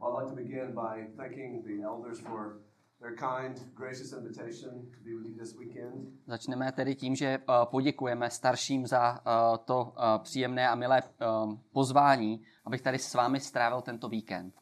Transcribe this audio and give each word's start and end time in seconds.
Well, 0.00 0.12
I'd 0.12 0.22
like 0.22 0.28
to 0.30 0.36
begin 0.36 0.74
by 0.74 1.06
thanking 1.16 1.62
the 1.64 1.82
elders 1.84 2.20
for 2.20 2.60
their 3.00 3.14
kind, 3.16 3.56
gracious 3.74 4.12
invitation 4.12 4.70
to 4.70 4.98
be 5.04 5.14
with 5.14 5.26
you 5.26 5.34
this 5.38 5.56
weekend. 5.58 5.94
Začneme 6.26 6.72
tedy 6.72 6.94
tím, 6.94 7.14
že 7.14 7.38
uh, 7.38 7.54
poděkujeme 7.70 8.30
starším 8.30 8.86
za 8.86 9.10
uh, 9.12 9.56
to 9.64 9.80
uh, 9.82 10.22
příjemné 10.22 10.68
a 10.68 10.74
milé 10.74 11.02
pozvání, 11.72 12.42
abych 12.64 12.82
tady 12.82 12.98
s 12.98 13.14
vámi 13.14 13.40
strávil 13.40 13.80
tento 13.80 14.08
víkend. 14.08 14.54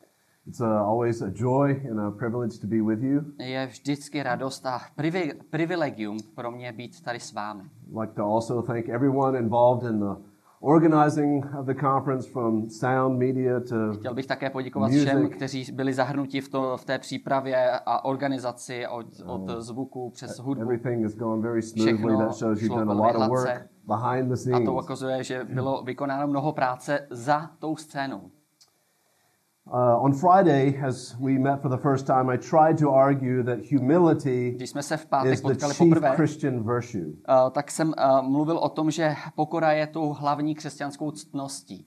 It's 0.46 0.60
always 0.60 1.22
a 1.22 1.30
joy 1.34 1.82
and 1.90 2.00
a 2.00 2.10
privilege 2.10 2.58
to 2.60 2.66
be 2.66 2.82
with 2.82 3.02
you. 3.02 3.20
Je 3.38 3.66
vždycky 3.66 4.22
radost 4.22 4.66
a 4.66 4.80
privi- 4.96 5.40
privilegium 5.50 6.18
pro 6.34 6.50
mě 6.50 6.72
být 6.72 7.00
tady 7.00 7.20
s 7.20 7.32
vámi. 7.32 7.62
I'd 7.62 7.96
like 8.00 8.12
to 8.12 8.24
also 8.24 8.62
thank 8.62 8.88
everyone 8.88 9.38
involved 9.38 9.90
in 9.90 10.00
the 10.00 10.14
organizing 10.60 11.44
of 11.58 11.66
the 11.66 11.74
conference 11.74 12.28
from 12.30 12.70
sound 12.70 13.18
media 13.18 13.60
to 13.60 13.92
Chtěl 13.98 14.14
bych 14.14 14.26
také 14.26 14.50
poděkovat 14.50 14.90
Music. 14.90 15.04
všem, 15.08 15.28
kteří 15.30 15.72
byli 15.72 15.92
zahrnuti 15.94 16.40
v, 16.40 16.48
to, 16.48 16.76
v 16.76 16.84
té 16.84 16.98
přípravě 16.98 17.70
a 17.86 18.04
organizaci 18.04 18.86
od, 18.86 19.06
od 19.26 19.50
zvuku 19.62 20.10
přes 20.10 20.38
hudbu. 20.38 20.62
everything 20.62 21.02
has 21.02 21.14
gone 21.14 21.42
very 21.42 21.62
smoothly. 21.62 22.16
That 22.16 22.34
shows 22.36 22.62
you've 22.62 22.78
done 22.78 22.92
a 22.92 22.94
lot 22.94 23.16
of 23.16 23.28
work 23.28 23.66
behind 23.86 24.28
the 24.28 24.32
A 24.32 24.36
scenes. 24.36 24.64
to 24.64 24.74
ukazuje, 24.74 25.24
že 25.24 25.44
bylo 25.44 25.82
vykonáno 25.82 26.26
mnoho 26.26 26.52
práce 26.52 27.06
za 27.10 27.50
tou 27.58 27.76
scénou. 27.76 28.30
Uh, 29.72 30.04
on 30.04 30.12
Friday, 30.12 30.78
as 30.86 31.16
we 31.18 31.38
met 31.38 31.60
for 31.60 31.68
the 31.68 31.76
first 31.76 32.06
time, 32.06 32.28
I 32.28 32.36
tried 32.36 32.78
to 32.78 32.90
argue 32.90 33.42
that 33.42 33.58
humility 33.70 34.50
Když 34.50 34.70
jsme 34.70 34.82
se 34.82 34.96
v 34.96 35.06
pátek 35.06 35.32
is 35.32 35.40
the 35.40 35.48
potkali 35.48 35.74
chief 35.74 35.88
poprvé, 35.88 36.16
Christian 36.16 36.62
virtue. 36.62 37.06
Uh, 37.06 37.50
tak 37.50 37.70
jsem 37.70 37.88
uh, 37.88 38.22
mluvil 38.22 38.58
o 38.58 38.68
tom, 38.68 38.90
že 38.90 39.14
pokora 39.34 39.72
je 39.72 39.86
tou 39.86 40.12
hlavní 40.12 40.54
křesťanskou 40.54 41.10
ctností. 41.10 41.86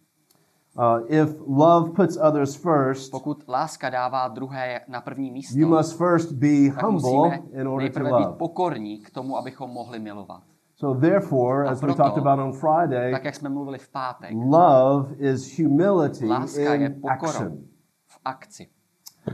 Uh, 0.78 1.05
if 1.08 1.36
love 1.48 1.90
puts 1.92 2.18
others 2.18 2.55
first, 2.55 3.12
Pokud 3.12 3.44
láska 3.48 3.90
dává 3.90 4.27
druhé 4.27 4.82
na 4.88 5.02
první 5.02 5.32
místo, 5.32 5.60
you 5.60 5.68
must 5.68 5.98
first 5.98 6.32
be 6.32 6.70
humble 6.70 7.40
in 7.62 7.68
order 7.68 7.91
to 7.91 7.99
love. 7.99 8.26
být 8.26 8.38
pokorní 8.38 8.99
k 8.99 9.10
tomu, 9.10 9.38
abychom 9.38 9.70
mohli 9.70 9.99
milovat. 9.99 10.43
So 10.80 10.94
therefore, 10.94 11.66
as 11.68 11.82
we 11.82 11.88
proto, 11.88 12.04
talked 12.04 12.18
about 12.18 12.40
on 12.40 12.54
Friday, 12.54 13.12
Tak, 13.12 13.26
jak 13.26 13.35
jsme 13.35 13.49
mluvili 13.49 13.77
v 13.77 13.90
pátek, 13.90 14.32
love 14.34 15.16
is 15.18 15.60
humility 15.60 16.26
láska 16.26 16.74
je 16.74 16.86
in 16.86 17.02
pokorou 17.02 17.30
action. 17.30 17.68
v 18.08 18.20
akci. 18.26 18.68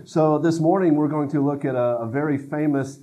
So 0.04 0.40
this 0.50 0.60
morning 0.60 0.98
we're 0.98 1.12
going 1.12 1.32
to 1.32 1.42
look 1.42 1.66
at 1.66 1.76
a, 1.76 1.96
a 1.96 2.06
very 2.06 2.38
famous 2.38 3.02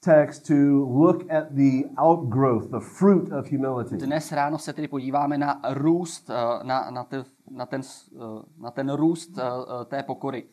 text 0.00 0.46
to 0.46 0.54
look 0.88 1.32
at 1.32 1.44
the 1.54 1.88
outgrowth, 1.98 2.70
the 2.70 2.80
fruit 2.80 3.32
of 3.32 3.46
humility. 3.50 3.96
Dnes 3.96 4.32
ráno 4.32 4.58
se 4.58 4.72
tedy 4.72 4.88
podíváme 4.88 5.38
na 5.38 5.60
růst, 5.70 6.30
uh, 6.30 6.66
na, 6.66 6.90
na, 6.90 7.04
te, 7.04 7.24
na, 7.50 7.66
ten, 7.66 7.80
uh, 8.12 8.42
na 8.58 8.70
ten 8.70 8.92
růst 8.92 9.38
uh, 9.38 9.84
té 9.84 10.02
pokory. 10.02 10.44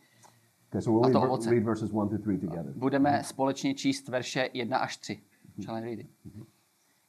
Okay, 0.70 0.82
so 0.82 0.92
we'll 0.92 1.06
A 1.06 1.10
to 1.12 1.20
read, 1.20 1.28
ovoce. 1.30 1.50
read 1.52 1.64
verses 1.64 1.92
1 1.92 2.06
to 2.06 2.18
3 2.18 2.38
together. 2.38 2.74
Budeme 2.76 3.24
společně 3.24 3.74
číst 3.74 4.08
verše 4.08 4.50
1 4.54 4.78
až 4.78 4.98
3. 4.98 5.22
Shall 5.64 5.78
I 5.78 5.82
read 5.82 6.00
it? 6.00 6.08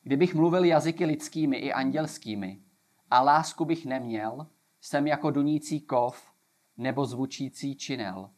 Kdybych 0.02 0.34
mluvil 0.34 0.64
jazyky 0.64 1.04
lidskými 1.04 1.56
i 1.56 1.72
andělskými 1.72 2.62
a 3.10 3.22
lásku 3.22 3.64
bych 3.64 3.86
neměl, 3.86 4.46
jsem 4.80 5.06
jako 5.06 5.30
dunící 5.30 5.80
kov 5.80 6.32
nebo 6.76 7.06
zvučící 7.06 7.76
činel. 7.76 8.30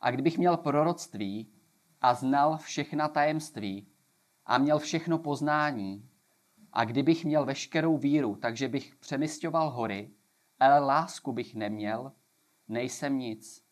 A 0.00 0.10
kdybych 0.10 0.38
měl 0.38 0.56
proroctví 0.56 1.52
a 2.00 2.14
znal 2.14 2.58
všechna 2.58 3.08
tajemství 3.08 3.88
a 4.46 4.58
měl 4.58 4.78
všechno 4.78 5.18
poznání, 5.18 6.10
a 6.72 6.84
kdybych 6.84 7.24
měl 7.24 7.44
veškerou 7.44 7.98
víru, 7.98 8.36
takže 8.36 8.68
bych 8.68 8.96
přemysťoval 8.96 9.70
hory, 9.70 10.10
ale 10.60 10.78
lásku 10.78 11.32
bych 11.32 11.54
neměl, 11.54 12.12
nejsem 12.68 13.18
nic. 13.18 13.64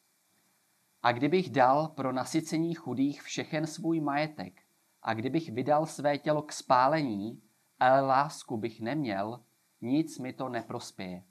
A 1.02 1.12
kdybych 1.12 1.50
dal 1.50 1.88
pro 1.88 2.12
nasycení 2.12 2.74
chudých 2.74 3.22
všechen 3.22 3.66
svůj 3.66 4.00
majetek, 4.00 4.62
a 5.08 5.14
kdybych 5.14 5.52
vydal 5.52 5.86
své 5.86 6.18
tělo 6.18 6.42
k 6.42 6.52
spálení, 6.52 7.40
ale 7.80 8.00
lásku 8.00 8.56
bych 8.56 8.80
neměl, 8.80 9.40
nic 9.80 10.18
mi 10.18 10.32
to 10.32 10.48
neprospěje. 10.48 11.22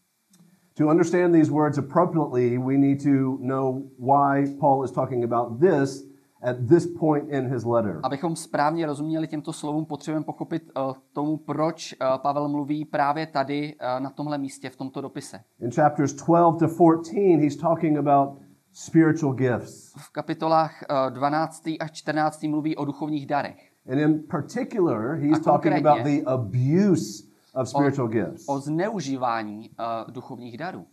To 0.74 0.88
understand 0.88 1.34
these 1.34 1.52
words 1.52 1.78
appropriately, 1.78 2.58
we 2.58 2.78
need 2.78 3.04
to 3.04 3.38
know 3.40 3.82
why 4.00 4.58
Paul 4.60 4.86
is 4.86 4.92
talking 4.92 5.24
about 5.24 5.60
this 5.60 6.08
at 6.42 6.56
this 6.70 6.88
point 7.00 7.30
in 7.30 7.54
his 7.54 7.66
letter. 7.66 8.00
Abychom 8.04 8.36
správně 8.36 8.86
rozuměli 8.86 9.28
těmto 9.28 9.54
slovům, 9.54 9.86
potřebujeme 9.86 10.26
pochopit 10.26 10.72
uh, 10.78 10.94
tomu, 11.14 11.38
proč 11.38 11.94
uh, 11.94 12.18
Pavel 12.18 12.48
mluví 12.48 12.86
právě 12.86 13.28
tady 13.28 13.76
uh, 13.76 14.04
na 14.04 14.10
tomhle 14.10 14.38
místě 14.38 14.70
v 14.70 14.76
tomto 14.76 15.02
dopise. 15.02 15.40
In 15.60 15.72
chapters 15.72 16.14
12 16.14 16.60
to 16.60 16.68
14, 16.68 17.42
he's 17.42 17.58
talking 17.58 17.98
about 17.98 18.40
spiritual 18.74 19.34
gifts. 19.34 19.94
V 19.98 20.12
kapitolách 20.12 20.84
uh, 20.90 21.14
12. 21.14 21.64
až 21.80 21.92
14. 21.92 22.44
mluví 22.44 22.76
o 22.76 22.86
duchovních 22.86 23.26
darech, 23.26 23.67
And 23.88 24.00
in 24.00 24.24
particular, 24.24 25.16
he's 25.16 25.38
A 25.38 25.44
talking 25.44 25.74
about 25.86 26.04
the 26.04 26.22
abuse 26.26 27.24
of 27.54 27.68
spiritual 27.70 28.08
gifts. 28.08 28.46
o 28.50 28.60
zneužívání 28.60 29.70
uh, 29.70 30.12
duchovních 30.14 30.58
darů. 30.58 30.86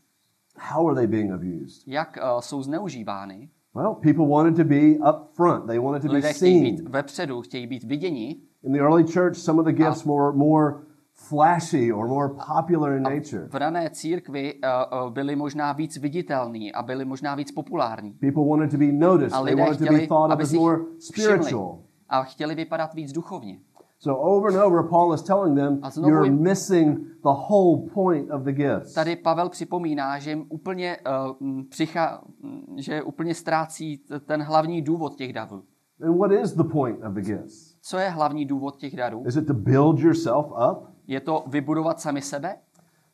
How 0.59 0.87
are 0.89 0.95
they 0.95 1.07
being 1.07 1.33
abused? 1.33 1.83
Jak 1.89 2.19
uh, 2.35 2.41
jsou 2.41 2.63
zneužívány? 2.63 3.49
Well, 3.75 3.95
people 3.95 4.27
wanted 4.29 4.57
to 4.57 4.65
be 4.65 5.11
up 5.11 5.35
front. 5.35 5.67
They 5.67 5.79
wanted 5.79 6.03
to 6.03 6.09
be 6.09 6.15
Lidé 6.15 6.29
být 6.29 6.35
seen. 6.37 6.77
vepředu, 6.89 7.43
chtějí 7.43 7.67
být 7.67 7.85
viděni. 7.85 8.37
In 8.63 8.73
the 8.73 8.79
early 8.79 9.05
church, 9.13 9.37
some 9.37 9.61
of 9.61 9.67
the 9.67 9.73
gifts 9.73 10.05
were 10.05 10.33
more 10.33 10.75
flashy 11.15 11.93
or 11.93 12.09
more 12.09 12.29
popular 12.57 12.97
in 12.97 13.03
nature. 13.03 13.49
V 13.49 13.55
rané 13.55 13.91
církvi 13.91 14.55
uh, 14.55 15.11
byli 15.11 15.37
možná 15.37 15.73
víc 15.73 15.97
viditelní 15.97 16.73
a 16.73 16.83
byli 16.83 17.05
možná 17.05 17.35
víc 17.35 17.53
populární. 17.53 18.13
People 18.13 18.45
wanted 18.49 18.71
to 18.71 18.79
be 18.79 18.93
noticed. 18.93 19.33
A 19.35 19.43
They 19.45 19.55
wanted 19.55 19.79
to 19.79 19.85
be 19.85 19.91
chtěli, 19.91 20.07
thought 20.07 20.33
of 20.35 20.41
as 20.41 20.53
more 20.53 20.77
jich 20.79 20.99
všimli 21.01 21.25
spiritual. 21.39 21.79
A 22.15 22.23
chtěli 22.23 22.55
vypadat 22.55 22.95
víc 22.95 23.13
duchovně. 23.13 23.59
So 23.99 24.37
over 24.37 24.57
and 24.57 24.67
over, 24.67 24.89
Paul 24.89 25.15
is 25.15 25.23
telling 25.23 25.57
them, 25.57 25.81
znovu 25.91 26.11
you're 26.11 26.31
missing 26.31 26.99
the 26.99 27.35
whole 27.49 27.89
point 27.95 28.31
of 28.31 28.43
the 28.43 28.53
gifts. 28.53 28.95
Tady 28.95 29.17
Pavel 29.17 29.49
připomíná, 29.49 30.19
že 30.19 30.31
jim 30.31 30.47
úplně, 30.49 30.97
uh, 31.41 31.49
m, 31.49 31.65
přicha, 31.71 32.21
m, 32.45 32.63
že 32.77 33.03
úplně 33.03 33.35
ztrácí 33.35 34.01
ten 34.27 34.43
hlavní 34.43 34.83
důvod 34.83 35.15
těch 35.15 35.33
darů. 35.33 35.63
And 36.03 36.19
what 36.19 36.33
is 36.33 36.53
the 36.53 36.65
point 36.65 37.05
of 37.05 37.13
the 37.13 37.21
gifts? 37.21 37.75
Co 37.83 37.99
je 37.99 38.09
hlavní 38.09 38.45
důvod 38.45 38.77
těch 38.77 38.97
darů? 38.97 39.25
Is 39.27 39.37
it 39.37 39.47
to 39.47 39.55
build 39.55 39.99
yourself 39.99 40.47
up? 40.47 40.89
Je 41.07 41.21
to 41.21 41.45
vybudovat 41.47 42.01
sami 42.01 42.23
sebe? 42.23 42.57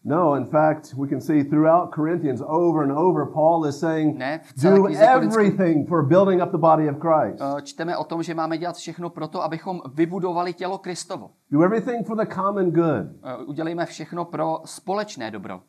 No, 0.04 0.34
in 0.34 0.46
fact, 0.46 0.94
we 0.96 1.08
can 1.08 1.20
see 1.20 1.44
throughout 1.44 1.90
Corinthians 1.92 2.40
over 2.40 2.82
and 2.82 2.92
over, 2.92 3.26
Paul 3.26 3.66
is 3.68 3.78
saying, 3.80 4.18
Ne, 4.18 4.40
do 4.62 4.88
everything 4.88 5.86
for 5.88 6.02
building 6.08 6.40
up 6.42 6.50
the 6.52 6.58
body 6.58 6.88
of 6.88 6.96
Christ. 6.98 7.40
Uh, 7.40 7.60
čteme 7.60 7.96
o 7.96 8.04
tom, 8.04 8.22
že 8.22 8.34
máme 8.34 8.58
dělat 8.58 8.76
všechno 8.76 9.10
proto, 9.10 9.42
abychom 9.42 9.80
vybudovali 9.94 10.52
tělo 10.54 10.78
Kristovo. 10.78 11.30
Do 11.50 11.62
everything 11.62 12.06
for 12.06 12.16
the 12.16 12.34
common 12.34 12.70
good. 12.70 13.06
Uh, 13.42 13.48
Udělejme 13.48 13.86
všechno 13.86 14.24
pro 14.24 14.58
společné 14.64 15.30
dobro. 15.30 15.60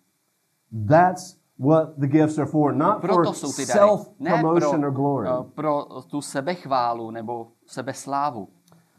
That's 0.87 1.37
what 1.59 1.89
the 1.97 2.07
gifts 2.07 2.37
are 2.37 2.47
for, 2.47 2.73
not 2.75 3.01
for 3.01 3.09
Proto 3.09 3.33
self-promotion 3.33 4.81
pro, 4.81 4.89
or 4.89 4.93
glory. 4.93 5.29
uh, 5.29 5.43
pro 5.55 5.85
tu 6.07 6.21
sebechválu 6.21 7.11
nebo 7.11 7.47
sebeslávu. 7.67 8.47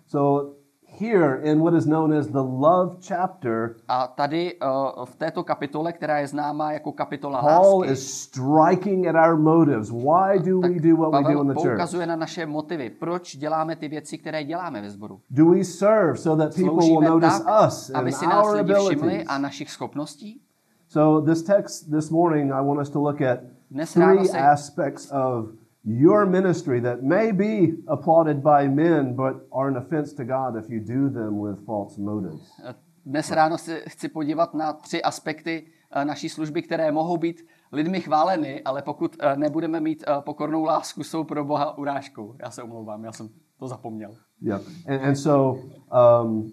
So 0.06 0.53
here 1.00 1.41
in 1.42 1.60
what 1.60 1.75
is 1.75 1.84
known 1.86 2.12
as 2.12 2.26
the 2.26 2.42
love 2.42 2.97
chapter, 3.00 3.75
A 3.88 4.06
tady 4.06 4.54
uh, 4.54 5.04
v 5.04 5.14
této 5.16 5.44
kapitole, 5.44 5.92
která 5.92 6.19
je 6.19 6.26
známá 6.26 6.72
jako 6.72 6.92
kapitola 6.92 7.41
Paul 7.41 7.78
lásky, 7.80 7.92
is 7.92 8.12
striking 8.22 9.06
at 9.06 9.14
our 9.28 9.36
motives. 9.38 9.91
Why 9.91 10.38
do 10.44 10.60
we 10.60 10.80
do 10.80 10.97
what 10.97 11.12
we 11.12 11.22
do 11.22 11.28
in 11.30 11.36
Pavel 11.36 11.44
the 11.44 11.54
church? 11.54 11.64
poukazuje 11.70 12.06
na 12.06 12.16
naše 12.16 12.47
motivy. 12.47 12.91
Proč 12.91 13.36
děláme 13.36 13.76
ty 13.76 13.88
věci, 13.88 14.19
které 14.19 14.44
děláme 14.44 14.80
ve 14.82 14.91
sboru? 14.91 15.20
Do 15.30 15.47
we 15.47 15.64
serve 15.64 16.16
so 16.16 16.44
that 16.44 16.54
people 16.54 16.70
will 16.72 16.80
Sloužíme 16.80 17.09
notice 17.09 17.44
tak, 17.44 17.66
us 17.66 17.91
and 17.91 17.97
aby 17.97 18.12
si 18.12 18.26
nás 18.26 18.47
our 18.47 18.56
lidi 18.56 18.72
všimli 18.74 18.92
abilities? 18.97 19.26
a 19.28 19.38
našich 19.38 19.70
schopností? 19.70 20.41
So 20.88 21.30
this 21.32 21.42
text 21.42 21.91
this 21.91 22.10
morning, 22.10 22.53
I 22.53 22.60
want 22.66 22.80
us 22.80 22.91
to 22.91 23.00
look 23.00 23.21
at 23.21 23.38
Dnes 23.71 23.92
three 23.95 24.24
se- 24.28 24.38
aspects 24.38 25.10
of 25.12 25.47
your 25.84 26.27
ministry 26.27 26.81
that 26.81 27.03
may 27.03 27.33
be 27.33 27.75
applauded 27.89 28.43
by 28.43 28.69
men, 28.69 29.15
but 29.15 29.49
are 29.53 29.69
an 29.69 29.77
offense 29.77 30.13
to 30.15 30.25
God 30.25 30.57
if 30.57 30.71
you 30.71 30.81
do 30.81 31.09
them 31.09 31.39
with 31.41 31.65
false 31.67 31.99
motives. 31.99 32.61
Dnes 33.07 33.31
ráno 33.31 33.59
se 33.59 33.81
chci 33.89 34.09
podívat 34.09 34.55
na 34.55 34.73
tři 34.73 35.03
aspekty 35.03 35.67
eh, 35.91 36.05
naší 36.05 36.29
služby, 36.29 36.63
které 36.63 36.93
mohou 36.93 37.17
být 37.17 37.47
lidmi 37.73 38.01
chváleny, 38.01 38.63
ale 38.65 38.83
pokud 38.83 39.17
eh, 39.21 39.37
nebudeme 39.37 39.81
mít 39.81 40.05
eh, 40.07 40.21
pokornou 40.21 40.65
lásku, 40.65 41.05
jsou 41.05 41.25
pro 41.25 41.45
Boha 41.45 41.79
urážkou. 41.79 42.34
Já 42.43 42.51
se 42.51 42.63
omlouvám, 42.63 43.05
já 43.05 43.13
jsem 43.13 43.29
to 43.59 43.69
zapomněl. 43.69 44.15
Yeah, 44.41 44.61
and, 44.89 45.03
and 45.03 45.17
so 45.17 45.63
um, 45.93 46.53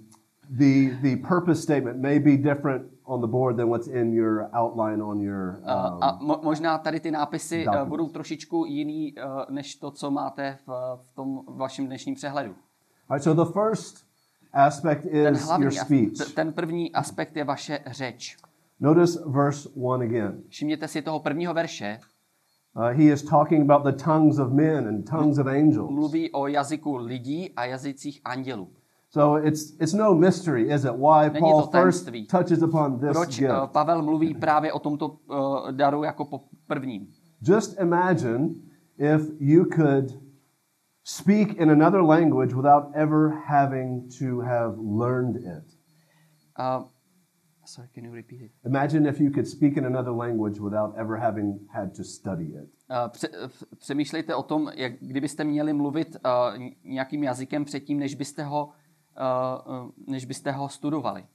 the 0.50 0.90
the 1.02 1.16
purpose 1.18 1.62
statement 1.62 2.02
may 2.02 2.20
be 2.20 2.38
different 2.38 2.84
on 3.10 3.22
the 3.22 3.28
board 3.28 3.58
than 3.58 3.70
what's 3.70 3.88
in 3.88 4.14
your 4.14 4.50
outline 4.54 5.02
on 5.04 5.22
your. 5.22 5.60
A, 5.66 5.92
Um, 5.92 5.98
a 6.04 6.20
mo- 6.22 6.40
možná 6.44 6.78
tady 6.78 7.00
ty 7.00 7.12
nápisy 7.12 7.62
eh, 7.62 7.66
Document. 7.66 7.90
budou 7.90 8.10
trošičku 8.10 8.66
jiný, 8.66 9.14
eh, 9.18 9.22
než 9.50 9.76
to, 9.76 9.92
co 9.92 10.12
máte 10.12 10.58
v, 10.68 10.98
v 11.10 11.16
tom 11.16 11.42
vašem 11.48 11.86
dnešním 11.88 12.16
přehledu. 12.16 12.56
right, 13.12 13.24
so 13.24 13.46
the 13.46 13.52
first 13.52 14.06
aspect 14.54 15.02
Ten, 15.12 15.34
is 15.36 15.40
your 15.42 15.48
hlavní, 15.48 15.68
as- 15.68 15.86
speech. 15.86 16.34
ten 16.36 16.54
první 16.54 16.94
aspekt 16.94 17.38
je 17.38 17.44
vaše 17.44 17.80
řeč. 17.88 18.38
Notice 18.80 19.20
verse 19.26 19.70
one 19.82 20.06
again. 20.06 20.42
Všimněte 20.50 20.88
si 20.88 21.02
toho 21.02 21.20
prvního 21.20 21.54
verše. 21.54 22.00
Uh, 22.76 22.84
he 22.84 23.04
is 23.04 23.24
talking 23.24 23.72
about 23.72 23.84
the 23.96 24.04
tongues 24.04 24.40
of 24.40 24.52
men 24.52 24.88
and 24.88 25.10
tongues 25.10 25.38
of 25.40 25.48
angels. 25.48 25.92
Mluví 25.92 26.32
o 26.32 26.48
jazyku 26.48 26.96
lidí 26.96 27.54
a 27.56 27.66
jazycích 27.66 28.22
andělů. 28.26 28.70
So 29.12 29.36
it's, 29.38 29.74
it's 29.80 29.94
no 29.94 30.14
mystery, 30.14 30.70
is 30.70 30.86
it, 30.86 30.94
why 30.96 31.30
Není 31.30 31.40
Paul 31.40 31.62
to 31.68 31.72
first 31.72 32.10
touches 32.30 32.62
upon 32.62 33.00
this 33.00 33.12
Proč 33.12 33.40
gift? 33.40 33.52
eh, 33.64 33.68
Pavel 33.68 34.02
mluví 34.02 34.34
právě 34.34 34.74
o 34.74 34.80
tomto 34.80 35.18
eh, 35.70 35.72
daru 35.72 36.04
jako 36.04 36.26
po 36.26 36.44
prvním? 36.68 37.08
Just 37.42 37.80
imagine 37.80 38.50
if 38.98 39.22
you 39.40 39.66
could 39.66 40.20
speak 41.04 41.54
in 41.54 41.72
another 41.72 42.02
language 42.02 42.56
without 42.56 42.84
ever 42.94 43.30
having 43.46 44.04
to 44.20 44.40
have 44.42 44.76
learned 44.78 45.36
it. 45.36 45.64
Uh, 46.60 46.84
sorry, 47.66 47.88
can 47.96 48.04
you 48.06 48.14
repeat 48.14 48.42
it? 48.42 48.52
Imagine 48.66 49.10
if 49.10 49.20
you 49.20 49.32
could 49.32 49.48
speak 49.48 49.78
in 49.78 49.86
another 49.86 50.12
language 50.14 50.60
without 50.60 50.94
ever 50.98 51.18
having 51.18 51.60
had 51.72 51.96
to 51.98 52.04
study 52.04 52.46
it. 52.46 52.70
Uh, 52.90 53.08
pře- 53.08 53.30
přemýšlejte 53.78 54.36
o 54.36 54.44
tom, 54.44 54.72
jak 54.76 54.94
kdybyste 55.02 55.44
měli 55.44 55.74
mluvit 55.74 56.16
uh, 56.16 56.64
nějakým 56.84 57.24
jazykem 57.24 57.66
předtím, 57.66 58.00
než 58.00 58.16
byste 58.16 58.44
ho, 58.44 58.66
uh, 58.66 58.72
uh, 58.72 58.80
než 60.08 60.26
byste 60.26 60.52
ho 60.52 60.70
studovali. 60.70 61.26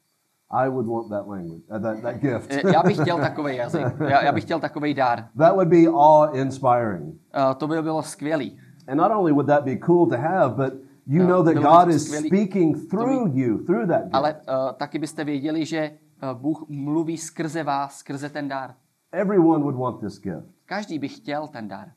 I 0.50 0.68
would 0.68 0.86
want 0.86 1.08
that 1.08 1.26
language, 1.28 1.62
uh, 1.70 1.78
that, 1.82 2.00
that 2.02 2.16
gift. 2.16 2.52
Eh, 2.52 2.72
Já 2.72 2.82
bych 2.82 2.96
chtěl 3.00 3.18
takový 3.18 3.56
jazyk. 3.56 3.86
Já, 4.08 4.24
já 4.24 4.32
bych 4.32 4.44
chtěl 4.44 4.60
takový 4.60 4.94
dár. 4.94 5.28
that 5.38 5.54
would 5.54 5.68
be 5.68 5.86
awe-inspiring. 5.94 7.04
Uh, 7.04 7.54
to 7.56 7.66
by 7.68 7.82
bylo 7.82 8.02
skvělý. 8.02 8.58
And 8.88 8.96
not 8.96 9.10
only 9.12 9.32
would 9.32 9.46
that 9.46 9.64
be 9.64 9.76
cool 9.76 10.06
to 10.06 10.16
have, 10.16 10.48
but 10.54 10.80
you 11.06 11.22
No, 11.22 11.28
know 11.28 11.44
that 11.44 11.54
by 11.54 11.60
God 11.60 11.88
is 11.88 12.04
skvělý. 12.06 12.28
speaking 12.28 12.88
through 12.90 13.30
you, 13.36 13.58
through 13.58 13.86
that 13.88 14.02
gift. 14.02 14.14
Ale 14.14 14.34
uh, 14.34 14.72
taky 14.76 14.98
byste 14.98 15.24
věděli, 15.24 15.66
že 15.66 15.90
uh, 16.32 16.40
Bůh 16.40 16.64
mluví 16.68 17.16
skrze 17.18 17.62
vás, 17.62 17.96
skrze 17.98 18.28
ten 18.30 18.48
dár. 18.48 18.74
Everyone 19.12 19.62
would 19.62 19.76
want 19.76 20.00
this 20.00 20.20
gift. 20.20 20.46
Každý 20.66 20.98
by 20.98 21.08
chtěl 21.08 21.46
ten 21.48 21.68
dár. 21.68 21.92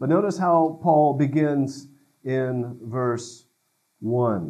But 0.00 0.10
notice 0.10 0.42
how 0.42 0.76
Paul 0.82 1.14
begins 1.14 1.88
in 2.24 2.76
verse 2.84 3.44
1. 4.00 4.40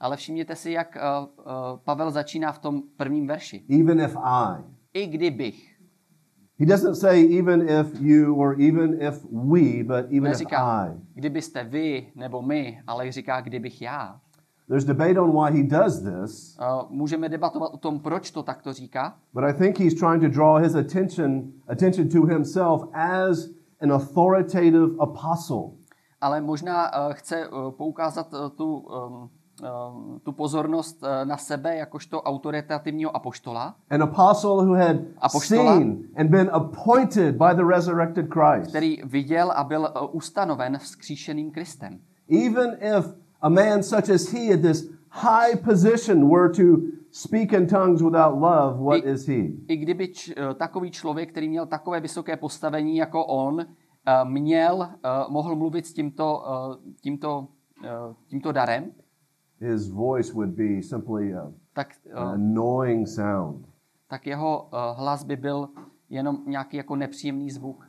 Ale 0.00 0.16
všimněte 0.16 0.56
si, 0.56 0.70
jak 0.70 0.96
uh, 0.96 1.28
uh, 1.38 1.52
Pavel 1.84 2.10
začíná 2.10 2.52
v 2.52 2.58
tom 2.58 2.82
prvním 2.96 3.26
verši. 3.26 3.64
Even 3.80 4.00
if 4.00 4.16
I. 4.24 4.62
I 4.94 5.06
kdybych. 5.06 5.74
He 6.60 6.66
doesn't 6.66 6.94
say 6.94 7.38
even 7.38 7.68
if 7.68 8.00
you 8.00 8.34
or 8.34 8.56
even 8.62 9.02
if 9.02 9.24
we, 9.32 9.84
but 9.84 10.04
even 10.10 10.16
if 10.16 10.22
Neříká, 10.22 10.86
I. 10.86 10.90
kdybyste 11.14 11.64
vy 11.64 12.12
nebo 12.14 12.42
my, 12.42 12.80
ale 12.86 13.12
říká, 13.12 13.40
kdybych 13.40 13.82
já. 13.82 14.20
There's 14.68 14.84
debate 14.84 15.20
on 15.20 15.32
why 15.32 15.58
he 15.58 15.64
does 15.68 16.00
this, 16.00 16.58
Uh, 16.60 16.90
můžeme 16.90 17.28
debatovat 17.28 17.74
o 17.74 17.76
tom, 17.76 18.00
proč 18.00 18.30
to 18.30 18.42
takto 18.42 18.72
říká, 18.72 19.16
but 19.34 19.44
I 19.44 19.52
think 19.52 19.78
he's 19.78 19.94
trying 19.94 20.22
to 20.22 20.28
draw 20.28 20.62
his 20.62 20.74
attention 20.74 21.52
attention 21.68 22.08
to 22.08 22.26
himself 22.26 22.82
as 22.92 23.48
an 23.80 23.92
authoritative 23.92 24.88
apostle. 25.00 25.70
ale 26.20 26.40
možná 26.40 27.06
uh, 27.06 27.12
chce 27.12 27.48
uh, 27.48 27.70
poukázat 27.70 28.32
uh, 28.32 28.48
tu, 28.50 28.76
um, 28.76 29.30
tu 30.22 30.32
pozornost 30.32 31.02
uh, 31.02 31.08
na 31.28 31.36
sebe 31.36 31.76
jakožto 31.76 32.22
autoritativního 32.22 33.16
apoštola, 33.16 33.74
An 33.90 34.02
apostle 34.02 34.50
who 34.64 34.74
had 34.74 34.96
Apoštola. 35.18 35.74
seen 35.76 35.98
and 36.16 36.30
been 36.30 36.50
appointed 36.52 37.34
by 37.36 37.54
the 37.56 37.64
resurrected 37.64 38.26
Christ. 38.32 38.68
který 38.70 38.98
viděl 39.04 39.52
a 39.56 39.64
byl 39.64 39.80
uh, 40.02 40.08
ustanoven 40.16 40.78
vzkříšeným 40.78 41.50
Kristem. 41.50 41.98
Even 42.46 42.76
if 42.98 43.06
a 43.40 43.48
man 43.48 43.82
such 43.82 44.10
as 44.10 44.32
he 44.32 44.54
at 44.54 44.60
this 44.60 44.90
high 45.10 45.56
position 45.64 46.30
were 46.30 46.48
to 46.48 46.62
speak 47.10 47.52
in 47.52 47.66
tongues 47.66 48.02
without 48.02 48.34
love, 48.34 48.84
what 48.84 48.96
I- 49.04 49.10
is 49.10 49.26
he? 49.26 49.34
I 49.68 49.76
kdyby 49.76 50.08
č, 50.08 50.34
uh, 50.34 50.54
takový 50.54 50.90
člověk, 50.90 51.30
který 51.30 51.48
měl 51.48 51.66
takové 51.66 52.00
vysoké 52.00 52.36
postavení 52.36 52.96
jako 52.96 53.24
on, 53.26 53.66
měl, 54.24 54.88
mohl 55.28 55.56
mluvit 55.56 55.86
s 55.86 55.92
tímto, 55.92 56.44
tímto, 57.00 57.46
tímto 58.26 58.52
darem, 58.52 58.90
His 59.60 59.88
voice 59.88 60.32
would 60.32 60.56
be 60.56 60.82
simply 60.82 61.34
a, 61.34 61.52
tak, 61.72 61.94
an 62.14 62.26
uh, 62.26 62.32
annoying 62.32 63.08
sound. 63.08 63.66
tak 64.08 64.26
jeho 64.26 64.62
uh, 64.62 64.78
hlas 64.98 65.24
by 65.24 65.36
byl 65.36 65.68
jenom 66.10 66.38
nějaký 66.46 66.76
jako 66.76 66.96
nepříjemný 66.96 67.50
zvuk. 67.50 67.84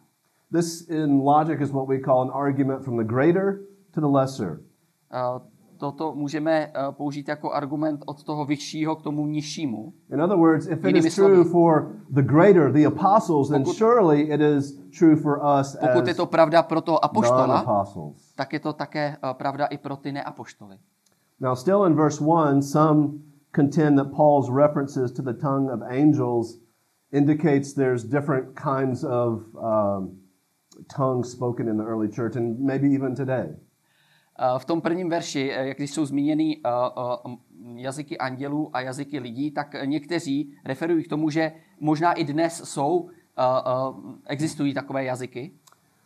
This 0.52 0.90
in 0.90 1.22
logic 1.22 1.62
is 1.62 1.72
what 1.72 1.88
we 1.88 2.00
call 2.00 2.22
an 2.22 2.32
argument 2.34 2.84
from 2.84 2.98
the 2.98 3.04
greater 3.04 3.60
to 3.92 4.02
the 4.02 4.08
lesser. 4.08 4.60
Uh, 5.14 5.42
toto 5.78 6.14
můžeme 6.16 6.68
uh, 6.68 6.96
použít 6.96 7.28
jako 7.28 7.52
argument 7.52 8.04
od 8.06 8.24
toho 8.24 8.46
vyššího 8.46 8.96
k 8.96 9.02
tomu 9.02 9.26
nižšímu. 9.26 9.94
In 10.14 10.22
other 10.22 10.38
words, 10.38 10.68
if 10.68 10.86
it 10.86 10.96
is 10.96 11.16
true 11.16 11.44
for 11.44 11.96
the 12.10 12.22
greater, 12.22 12.72
the 12.72 12.86
apostles, 12.86 13.50
then 13.50 13.64
Pokud- 13.64 13.78
surely 13.78 14.22
it 14.22 14.42
is 14.42 14.80
true 15.00 15.16
for 15.16 15.42
us 15.60 15.78
Pokud 15.94 16.08
je 16.08 16.14
to 16.14 16.26
pravda 16.26 16.64
pro 16.64 16.82
toho 16.82 17.06
apoštola, 17.06 17.86
tak 18.36 18.54
je 18.54 18.60
to 18.60 18.74
také 18.74 19.18
uh, 19.24 19.34
pravda 19.34 19.66
i 19.66 19.78
pro 19.78 19.96
ty 19.96 20.12
neapoštoly. 20.12 20.78
Now, 21.40 21.54
still 21.56 21.86
in 21.86 21.96
verse 21.96 22.20
1, 22.20 22.62
some 22.62 23.24
contend 23.54 23.98
that 23.98 24.12
Paul's 24.12 24.50
references 24.50 25.12
to 25.14 25.22
the 25.22 25.34
tongue 25.34 25.70
of 25.70 25.82
angels 25.90 26.58
indicates 27.12 27.74
there's 27.74 28.04
different 28.04 28.56
kinds 28.56 29.04
of 29.04 29.46
um, 29.56 30.18
tongues 30.90 31.32
spoken 31.32 31.68
in 31.68 31.78
the 31.78 31.84
early 31.84 32.10
church, 32.10 32.36
and 32.36 32.60
maybe 32.60 32.88
even 32.90 33.16
today. 33.16 33.56
Uh, 34.40 34.60
v 34.60 34.66
tom 34.66 34.82
prvním 34.82 35.10
verši, 35.10 35.52
eh, 35.52 35.68
jak 35.68 35.78
když 35.78 35.92
jsou 35.92 36.06
zmíněny 36.06 36.58
uh, 36.66 37.32
uh, 37.32 37.36
jazyky 37.76 38.18
andělů 38.18 38.70
a 38.74 38.82
jazyky 38.82 39.20
lidí, 39.20 39.52
tak 39.52 39.76
eh, 39.76 39.88
někteří 39.88 40.54
referují 40.66 41.04
k 41.04 41.08
tomu, 41.08 41.30
že 41.30 41.52
možná 41.80 42.14
i 42.14 42.24
dnes 42.24 42.62
jsou, 42.64 43.10
existují 44.26 44.74
takové 44.74 45.04
jazyky. 45.04 45.52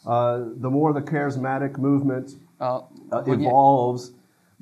Uh, 0.06 0.62
the 0.62 0.69
more 0.69 1.01
the 1.01 1.12
charismatic 1.12 1.77
movement 1.77 2.38
Uh, 2.63 2.80
uh, 3.12 3.33
evolves, 3.33 4.15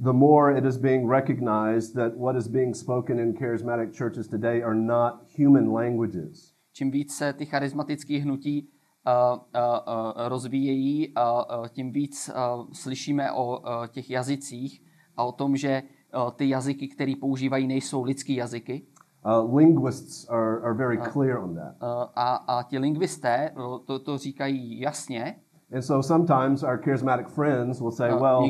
the 0.04 0.14
more 0.14 0.58
it 0.58 0.66
is 0.66 0.78
being 0.78 1.08
recognized 1.08 1.96
that 1.96 2.18
what 2.18 2.36
is 2.36 2.48
being 2.48 2.74
spoken 2.74 3.20
in 3.20 3.34
charismatic 3.34 3.94
churches 3.94 4.28
today 4.28 4.62
are 4.62 4.76
not 4.76 5.12
human 5.38 5.72
languages. 5.74 6.54
čím 6.74 6.92
víc 6.92 7.16
se 7.16 7.34
ty 7.34 7.46
charismatické 7.46 8.20
hnutí 8.20 8.70
uh, 9.08 9.12
uh, 9.12 9.38
uh, 9.38 10.28
rozvíjejí, 10.28 11.08
uh, 11.08 11.60
uh, 11.60 11.68
tím 11.68 11.92
víc 11.92 12.30
uh, 12.30 12.68
slyšíme 12.74 13.32
o 13.32 13.60
uh, 13.60 13.88
těch 13.88 14.10
jazycích 14.10 14.82
a 15.18 15.24
o 15.24 15.32
tom, 15.32 15.56
že 15.56 15.84
uh, 16.16 16.32
ty 16.32 16.50
jazyky, 16.50 16.88
které 16.88 17.14
používají, 17.20 17.68
nejsou 17.68 18.04
lidský 18.04 18.36
jazyky. 18.36 18.86
Uh, 19.26 19.56
linguists 19.56 20.30
are, 20.30 20.62
are 20.62 20.74
very 20.74 20.98
clear 20.98 21.38
on 21.38 21.56
that. 21.56 21.76
A, 22.16 22.36
a 22.36 22.64
ti 22.64 22.78
lingvisté 22.80 23.52
to, 23.86 24.00
to 24.00 24.18
říkají 24.18 24.80
jasně, 24.80 25.36
And 25.74 25.82
so 25.82 26.02
sometimes 26.02 26.64
our 26.64 26.78
charismatic 26.78 27.30
friends 27.30 27.82
will 27.82 27.92
say, 27.92 28.10
Uh, 28.10 28.18
well, 28.18 28.42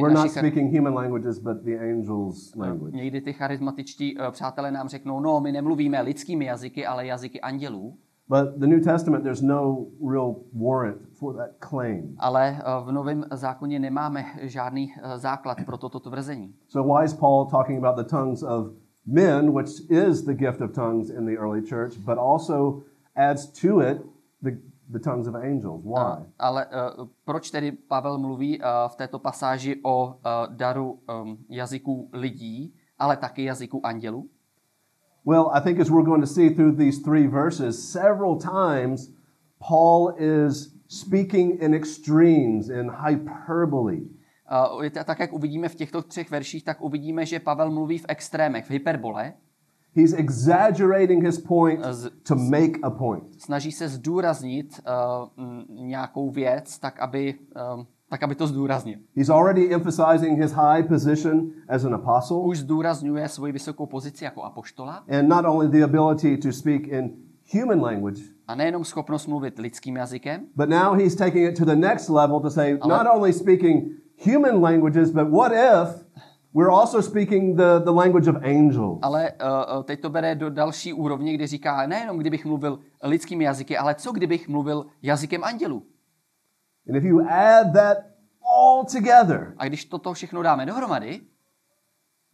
we're 0.00 0.12
not 0.12 0.30
speaking 0.30 0.70
human 0.70 0.94
languages, 0.94 1.38
but 1.38 1.64
the 1.64 1.76
angels' 1.76 2.56
language. 2.56 2.96
Někdy 2.96 3.20
ty 3.20 3.32
charismatičtí 3.32 4.16
uh, 4.16 4.30
přátelé 4.30 4.70
nám 4.70 4.88
řeknou, 4.88 5.20
no, 5.20 5.40
my 5.40 5.52
nemluvíme 5.52 6.00
lidskými 6.02 6.44
jazyky, 6.44 6.86
ale 6.86 7.06
jazyky 7.06 7.40
andělů. 7.40 7.98
But 8.28 8.58
the 8.58 8.66
New 8.66 8.80
Testament, 8.80 9.24
there's 9.24 9.42
no 9.42 9.86
real 10.10 10.36
warrant 10.52 11.02
for 11.12 11.34
that 11.34 11.50
claim. 11.70 12.14
Ale 12.18 12.58
uh, 12.80 12.88
v 12.88 12.92
Novém 12.92 13.24
zákoně 13.32 13.78
nemáme 13.78 14.24
žádný 14.40 14.92
uh, 15.04 15.16
základ 15.16 15.58
pro 15.66 15.78
toto 15.78 16.00
tvrzení. 16.00 16.54
So 16.68 16.94
why 16.94 17.04
is 17.04 17.14
Paul 17.14 17.46
talking 17.46 17.84
about 17.84 18.06
the 18.06 18.16
tongues 18.16 18.42
of 18.42 18.66
men, 19.06 19.52
which 19.52 19.90
is 19.90 20.22
the 20.22 20.34
gift 20.34 20.60
of 20.60 20.72
tongues 20.72 21.10
in 21.10 21.26
the 21.26 21.36
early 21.36 21.62
church, 21.62 21.98
but 21.98 22.18
also 22.18 22.82
adds 23.16 23.46
to 23.46 23.80
it 23.80 23.98
the, 24.42 24.50
the 24.92 24.98
tongues 24.98 25.28
of 25.28 25.34
angels? 25.34 25.84
Why? 25.84 26.20
Uh, 26.20 26.24
ale 26.38 26.66
uh, 26.66 27.06
proč 27.24 27.50
tedy 27.50 27.72
Pavel 27.72 28.18
mluví 28.18 28.60
uh, 28.60 28.66
v 28.88 28.96
této 28.96 29.18
pasáži 29.18 29.80
o 29.82 30.06
uh, 30.06 30.12
daru 30.56 30.98
um, 31.22 31.38
jazyků 31.48 32.10
lidí, 32.12 32.74
ale 32.98 33.16
taky 33.16 33.44
jazyků 33.44 33.86
andělů? 33.86 34.28
Well, 35.26 35.50
I 35.54 35.60
think 35.60 35.80
as 35.80 35.90
we're 35.90 36.04
going 36.04 36.22
to 36.22 36.26
see 36.26 36.50
through 36.50 36.76
these 36.76 37.02
three 37.02 37.26
verses, 37.26 37.92
several 37.92 38.36
times 38.36 39.12
Paul 39.68 40.14
is 40.18 40.74
speaking 40.88 41.62
in 41.62 41.74
extremes, 41.74 42.68
in 42.68 42.90
hyperbole. 42.90 43.96
Uh, 44.74 44.88
tak, 45.04 45.18
jak 45.18 45.32
uvidíme 45.32 45.68
v 45.68 45.74
těchto 45.74 46.02
třech 46.02 46.30
verších, 46.30 46.64
tak 46.64 46.82
uvidíme, 46.82 47.26
že 47.26 47.40
Pavel 47.40 47.70
mluví 47.70 47.98
v 47.98 48.04
extrémech, 48.08 48.66
v 48.66 48.70
hyperbole. 48.70 49.32
He's 49.94 50.12
exaggerating 50.14 51.22
his 51.24 51.38
point 51.38 51.80
to 52.22 52.34
make 52.34 52.78
a 52.82 52.90
point. 52.90 53.24
Snaží 53.38 53.72
se 53.72 53.88
zdůraznit 53.88 54.80
uh, 55.38 55.44
nějakou 55.68 56.30
věc, 56.30 56.78
tak 56.78 57.00
aby, 57.00 57.34
um, 57.74 57.86
tak 58.08 58.22
aby 58.22 58.34
to 58.34 58.46
zdůraznil. 58.46 58.98
He's 59.16 59.28
already 59.30 59.74
emphasizing 59.74 60.38
his 60.42 60.52
high 60.52 60.82
position 60.88 61.50
as 61.68 61.84
an 61.84 61.94
apostle 61.94 62.36
Už 62.36 62.58
zdůrazňuje 62.58 63.28
svoji 63.28 63.52
vysokou 63.52 63.86
pozici 63.86 64.24
jako 64.24 64.42
apoštola 64.42 65.04
and 65.18 65.28
not 65.28 65.44
only 65.44 65.68
the 65.68 65.84
ability 65.84 66.36
to 66.36 66.52
speak 66.52 66.88
in 66.88 67.10
human 67.54 67.80
language, 67.80 68.22
a 68.48 68.54
nejenom 68.54 68.84
schopnost 68.84 69.26
mluvit 69.26 69.58
lidským 69.58 69.96
jazykem, 69.96 70.46
but 70.56 70.68
now 70.68 70.94
he's 70.94 71.14
taking 71.14 71.48
it 71.48 71.58
to 71.58 71.64
the 71.64 71.76
next 71.76 72.08
level 72.08 72.40
to 72.40 72.50
say 72.50 72.78
Ale- 72.80 72.98
not 72.98 73.06
only 73.16 73.32
speaking 73.32 73.90
human 74.26 74.60
languages, 74.62 75.10
but 75.10 75.28
what 75.30 75.52
if 75.52 76.04
we're 76.54 76.70
also 76.70 77.02
speaking 77.02 77.56
the, 77.56 77.78
the 77.84 77.90
language 77.90 78.30
of 78.30 78.36
angels? 78.44 78.98
ale 79.02 79.32
uh, 79.32 79.82
teď 79.82 80.00
to 80.00 80.10
bere 80.10 80.34
do 80.34 80.50
další 80.50 80.92
úrovně, 80.92 81.34
kdy 81.34 81.46
říká, 81.46 81.86
nejenom 81.86 82.18
kdybych 82.18 82.44
mluvil 82.44 82.78
lidskými 83.02 83.44
jazyky, 83.44 83.78
ale 83.78 83.94
co 83.94 84.12
kdybych 84.12 84.48
mluvil 84.48 84.86
jazykem 85.02 85.44
andělů? 85.44 85.86
And 86.88 86.96
if 86.96 87.04
you 87.04 87.20
add 87.28 87.72
that 87.72 87.98
all 88.56 88.84
together, 88.84 89.54
A 89.58 89.66
když 89.66 89.84
toto 89.84 90.12
všechno 90.12 90.42
dáme 90.42 90.66
dohromady, 90.66 91.20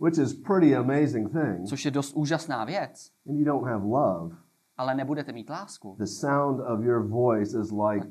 which 0.00 0.18
is 0.18 0.34
pretty 0.34 0.76
amazing 0.76 1.32
thing, 1.32 1.66
což 1.68 1.84
je 1.84 1.90
dost 1.90 2.12
úžasná 2.16 2.64
věc, 2.64 3.10
and 3.28 3.38
you 3.38 3.44
don't 3.44 3.66
have 3.68 3.84
love, 3.84 4.37
ale 4.76 4.94
nebudete 4.94 5.32
mít 5.32 5.50
lásku, 5.50 5.96
the 5.98 6.04
sound 6.06 6.60
of 6.60 6.84
your 6.84 7.08
voice 7.08 7.60
is 7.60 7.70
like 7.70 8.08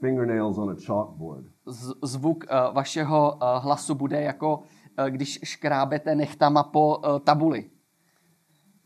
fingernails 0.00 0.58
on 0.58 0.70
a 0.70 0.74
chalkboard. 0.86 1.44
z- 1.66 1.92
zvuk 2.02 2.44
uh, 2.44 2.74
vašeho 2.74 3.32
uh, 3.34 3.38
hlasu 3.64 3.94
bude 3.94 4.20
jako 4.22 4.62
když 5.08 5.40
škrábete 5.44 6.14
nechtama 6.14 6.62
po 6.62 6.96
uh, 6.96 7.18
tabuli. 7.18 7.70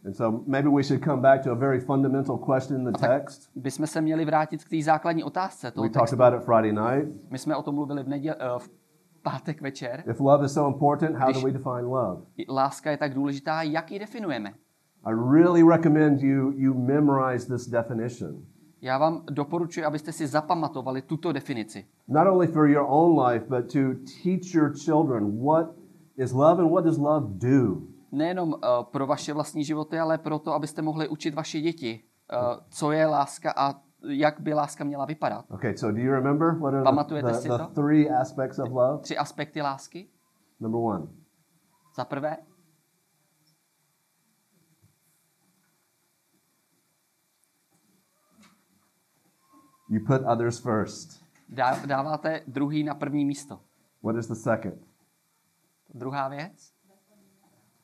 And 0.05 0.15
so 0.15 0.45
maybe 0.47 0.69
we 0.69 0.83
should 0.83 1.05
come 1.05 1.23
back 1.23 1.43
to 1.45 1.51
a 1.51 1.55
very 1.55 1.81
fundamental 1.81 2.39
question 2.39 2.81
in 2.81 2.93
the 2.93 2.99
text. 2.99 3.51
Bychom 3.57 3.87
se 3.87 4.01
měli 4.01 4.25
vrátit 4.25 4.65
k 4.65 4.69
té 4.69 4.83
základní 4.83 5.25
otázce 5.25 5.71
toho 5.71 5.83
We 5.83 5.91
talked 5.91 6.21
about 6.21 6.41
it 6.41 6.45
Friday 6.45 6.73
night. 6.73 7.31
My 7.31 7.39
jsme 7.39 7.57
o 7.57 7.63
tom 7.63 7.75
mluvili 7.75 8.03
v, 8.03 8.09
neděl, 8.09 8.35
uh, 8.55 8.59
v 8.59 8.71
pátek 9.23 9.61
večer. 9.61 10.05
If 10.11 10.21
love 10.21 10.47
is 10.47 10.53
so 10.53 10.73
important, 10.73 11.17
how 11.17 11.33
do 11.33 11.41
we 11.41 11.53
define 11.53 11.83
love? 11.83 12.23
Láska 12.49 12.91
je 12.91 12.97
tak 12.97 13.15
důležitá, 13.15 13.63
jak 13.63 13.91
ji 13.91 13.99
definujeme. 13.99 14.55
I 15.05 15.13
really 15.33 15.63
recommend 15.63 16.23
you 16.23 16.53
you 16.57 16.75
memorize 16.75 17.57
this 17.57 17.69
definition. 17.69 18.43
Já 18.83 18.99
vám 18.99 19.23
doporučuji, 19.31 19.85
abyste 19.85 20.13
si 20.13 20.27
zapamatovali 20.27 21.03
tuto 21.03 21.33
definici. 21.33 21.85
Not 22.09 22.27
only 22.29 22.47
for 22.47 22.69
your 22.69 22.87
own 22.89 23.29
life, 23.29 23.47
but 23.49 23.73
to 23.73 23.79
teach 24.23 24.55
your 24.55 24.73
children 24.85 25.45
what 25.45 25.78
is 26.19 26.33
love 26.33 26.63
and 26.63 26.71
what 26.71 26.85
does 26.85 26.99
love 26.99 27.27
do. 27.39 27.83
Nejenom 28.13 28.53
uh, 28.53 28.59
pro 28.93 29.07
vaše 29.07 29.33
vlastní 29.33 29.65
životy, 29.65 29.99
ale 29.99 30.19
pro 30.19 30.39
to, 30.39 30.53
abyste 30.53 30.83
mohli 30.83 31.09
učit 31.09 31.35
vaše 31.35 31.61
děti, 31.61 32.05
uh, 32.33 32.61
co 32.71 32.93
je 32.93 33.07
láska 33.07 33.53
a 33.57 33.75
jak 34.09 34.41
by 34.41 34.55
láska 34.55 34.85
měla 34.85 35.05
vypadat. 35.05 35.45
Okay, 35.51 35.77
so 35.77 35.97
do 35.97 36.03
you 36.03 36.13
remember 36.13 36.55
what 36.59 36.75
are 36.75 36.83
the, 36.83 36.85
Pamatujete 36.85 37.29
the, 37.33 37.35
si 37.39 37.49
the 37.49 37.59
to? 37.59 37.67
three 37.67 38.11
aspects 38.11 38.59
of 38.59 38.69
love? 38.71 38.99
Tři 39.03 39.17
aspekty 39.19 39.63
lásky. 39.63 40.09
Number 40.61 40.81
one, 40.81 41.07
Za 41.97 42.05
prvé, 42.05 42.37
you 49.89 50.01
put 50.07 50.23
others 50.27 50.59
first. 50.59 51.23
dá, 51.49 51.87
dáváte 51.87 52.41
druhý 52.47 52.85
na 52.85 52.95
první 52.95 53.25
místo. 53.25 53.61
What 54.03 54.17
is 54.17 54.27
the 54.29 54.35
second? 54.35 54.75
Druhá 55.95 56.29
věc, 56.29 56.73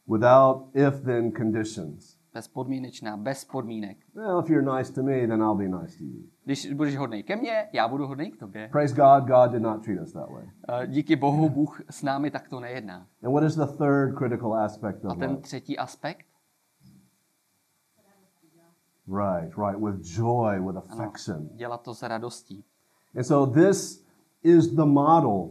Without 0.07 0.77
if 0.77 1.01
then 1.05 1.33
conditions. 1.33 2.17
bezpodmínečná, 2.35 3.17
bez 3.17 3.45
podmínek. 3.45 3.99
Well, 4.15 4.41
if 4.41 4.51
you're 4.51 4.77
nice 4.79 4.93
to 4.93 5.03
me, 5.03 5.27
then 5.27 5.41
I'll 5.43 5.55
be 5.55 5.69
nice 5.69 5.99
to 5.99 6.05
you. 6.05 6.23
Když 6.45 6.73
budeš 6.73 6.97
hodnej 6.97 7.23
ke 7.23 7.37
mně, 7.37 7.69
já 7.73 7.89
budu 7.89 8.07
hodnej 8.07 8.31
k 8.31 8.37
tobě. 8.37 8.69
Praise 8.73 8.95
God, 8.95 9.25
God 9.29 9.51
did 9.53 9.63
not 9.63 9.85
treat 9.85 10.03
us 10.03 10.13
that 10.13 10.31
way. 10.31 10.45
Uh, 10.45 10.87
díky 10.87 11.17
Bohu, 11.17 11.49
Bůh 11.49 11.81
s 11.91 12.03
námi 12.03 12.31
takto 12.31 12.61
nejedná. 12.61 13.07
And 13.23 13.33
what 13.33 13.45
is 13.45 13.55
the 13.55 13.67
third 13.67 14.15
critical 14.19 14.55
aspect 14.55 15.05
A 15.05 15.09
of 15.13 15.19
ten 15.19 15.31
love? 15.31 15.43
třetí 15.43 15.79
aspekt, 15.79 16.27
Right, 19.07 19.53
right, 19.59 19.79
with 19.81 20.03
joy, 20.03 20.61
with 20.61 20.77
ano, 20.77 20.83
affection. 20.89 21.49
dělat 21.55 21.83
to 21.83 21.95
s 21.95 22.03
radostí. 22.03 22.65
And 23.17 23.25
so 23.25 23.53
this 23.61 24.05
is 24.43 24.75
the 24.75 24.85
model 24.85 25.51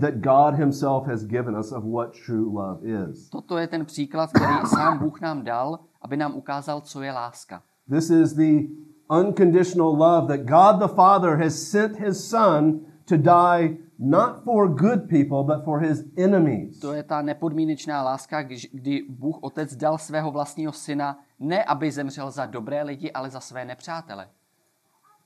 that 0.00 0.14
God 0.14 0.54
Himself 0.54 1.06
has 1.06 1.24
given 1.24 1.56
us 1.56 1.72
of 1.72 1.84
what 1.84 2.12
true 2.26 2.52
love 2.52 2.78
is. 3.10 3.30
Toto 3.30 3.58
je 3.58 3.66
ten 3.66 3.84
příklad, 3.84 4.30
který 4.32 4.54
sám 4.66 4.98
Bůh 4.98 5.20
nám 5.20 5.42
dal, 5.44 5.78
aby 6.02 6.16
nám 6.16 6.34
ukázal, 6.36 6.80
co 6.80 7.02
je 7.02 7.12
láska. 7.12 7.62
This 7.90 8.10
is 8.10 8.32
the 8.34 8.66
unconditional 9.10 9.96
love 9.96 10.36
that 10.36 10.46
God 10.46 10.88
the 10.88 10.94
Father 10.94 11.36
has 11.36 11.54
sent 11.54 11.96
His 11.96 12.28
Son 12.28 12.80
to 13.04 13.16
die 13.16 13.76
not 13.98 14.44
for 14.44 14.68
good 14.68 15.08
people, 15.08 15.44
but 15.44 15.64
for 15.64 15.80
His 15.80 16.04
enemies. 16.16 16.78
To 16.80 16.92
je 16.92 17.02
ta 17.02 17.22
nepodmínečná 17.22 18.02
láska, 18.02 18.42
když- 18.42 18.68
kdy 18.72 19.02
Bůh 19.08 19.38
Otec 19.40 19.76
dal 19.76 19.98
svého 19.98 20.30
vlastního 20.30 20.72
syna 20.72 21.18
ne, 21.40 21.64
aby 21.64 21.90
zemřel 21.92 22.30
za 22.30 22.46
dobré 22.46 22.82
lidi, 22.82 23.12
ale 23.12 23.30
za 23.30 23.40
své 23.40 23.64
nepřátele. 23.64 24.28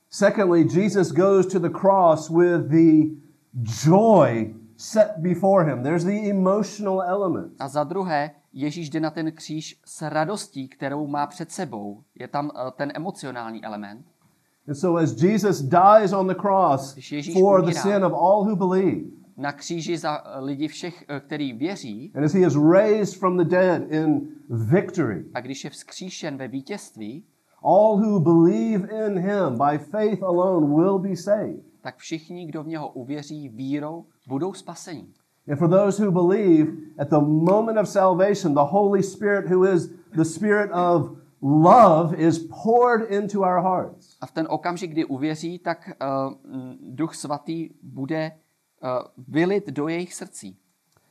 Secondly, 0.09 0.67
Jesus 0.73 1.11
goes 1.11 1.47
to 1.47 1.59
the 1.59 1.69
cross 1.69 2.29
with 2.29 2.61
the 2.67 3.15
joy 3.85 4.55
set 4.81 5.17
before 5.17 5.63
Him. 5.65 5.83
There's 5.83 6.03
the 6.03 6.29
emotional 6.29 7.01
element. 7.01 7.51
A 7.59 7.67
za 7.67 7.83
druhé, 7.83 8.31
Ježíš 8.53 8.89
jde 8.89 8.99
na 8.99 9.09
ten 9.09 9.31
kříž 9.31 9.79
s 9.85 10.01
radostí, 10.01 10.67
kterou 10.67 11.07
má 11.07 11.27
před 11.27 11.51
sebou. 11.51 12.03
Je 12.15 12.27
tam 12.27 12.51
eh, 12.55 12.71
ten 12.75 12.91
emocionální 12.95 13.65
element. 13.65 14.05
And 14.67 14.75
so 14.75 15.03
as 15.03 15.23
Jesus 15.23 15.61
dies 15.61 16.13
on 16.13 16.27
the 16.27 16.35
cross 16.35 16.95
for 17.33 17.65
the 17.65 17.71
sin 17.71 18.05
of 18.05 18.13
all 18.13 18.43
who 18.43 18.55
believe, 18.55 19.01
Na 19.37 19.51
kříži 19.51 19.97
za 19.97 20.23
eh, 20.25 20.39
lidi 20.39 20.67
všech, 20.67 21.05
eh, 21.07 21.19
který 21.19 21.53
věří, 21.53 22.11
and 22.15 22.23
as 22.23 22.33
he 22.33 22.47
is 22.47 22.55
raised 22.71 23.19
from 23.19 23.37
the 23.37 23.45
dead 23.45 23.81
in 23.91 24.27
victory, 24.49 25.25
a 25.33 25.41
když 25.41 25.63
je 25.63 25.69
vzkříšen 25.69 26.37
ve 26.37 26.47
vítězství, 26.47 27.25
all 27.63 27.97
who 27.97 28.19
believe 28.19 29.05
in 29.05 29.19
him 29.19 29.57
by 29.57 29.77
faith 29.77 30.23
alone 30.23 30.75
will 30.75 30.99
be 30.99 31.15
saved. 31.15 31.70
Tak 31.81 31.97
všichni, 31.97 32.45
kdo 32.45 32.63
v 32.63 32.67
něho 32.67 32.89
uvěří 32.89 33.49
vírou, 33.49 34.05
budou 34.27 34.53
spaseni. 34.53 35.07
And 35.47 35.57
for 35.57 35.69
those 35.69 36.03
who 36.03 36.11
believe, 36.11 36.71
at 36.97 37.09
the 37.09 37.19
moment 37.19 37.77
of 37.77 37.89
salvation, 37.89 38.53
the 38.53 38.69
Holy 38.71 39.03
Spirit, 39.03 39.49
who 39.49 39.65
is 39.65 39.89
the 40.15 40.23
Spirit 40.23 40.71
of 40.71 41.17
love, 41.41 42.13
is 42.13 42.39
poured 42.63 43.11
into 43.11 43.41
our 43.41 43.61
hearts. 43.61 44.17
A 44.21 44.25
v 44.25 44.31
ten 44.31 44.47
okamžik, 44.49 44.91
kdy 44.91 45.05
uvěří, 45.05 45.59
tak 45.59 45.89
uh, 45.89 46.33
Duch 46.79 47.15
Svatý 47.15 47.69
bude 47.83 48.31
uh, 48.31 48.89
vylit 49.27 49.69
do 49.69 49.87
jejich 49.87 50.13
srdcí. 50.13 50.57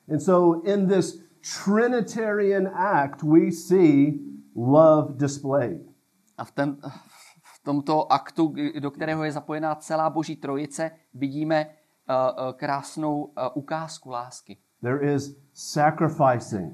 And 0.08 0.20
so 0.20 0.62
in 0.64 0.88
this 0.88 1.22
Trinitarian 1.64 2.68
act, 2.74 3.22
we 3.22 3.50
see 3.50 4.20
love 4.54 5.14
displayed. 5.16 5.80
A 6.38 6.44
v, 6.44 6.50
ten, 6.50 6.76
v 7.06 7.19
tomto 7.70 8.12
aktu, 8.12 8.54
do 8.80 8.90
kterého 8.90 9.24
je 9.24 9.32
zapojená 9.32 9.74
celá 9.74 10.10
Boží 10.10 10.36
trojice, 10.36 10.90
vidíme 11.14 11.66
uh, 11.66 12.14
uh, 12.14 12.52
krásnou 12.52 13.22
uh, 13.22 13.30
ukázku 13.54 14.10
lásky. 14.10 14.58
There 14.82 15.14
is 15.14 15.36
sacrificing. 15.52 16.72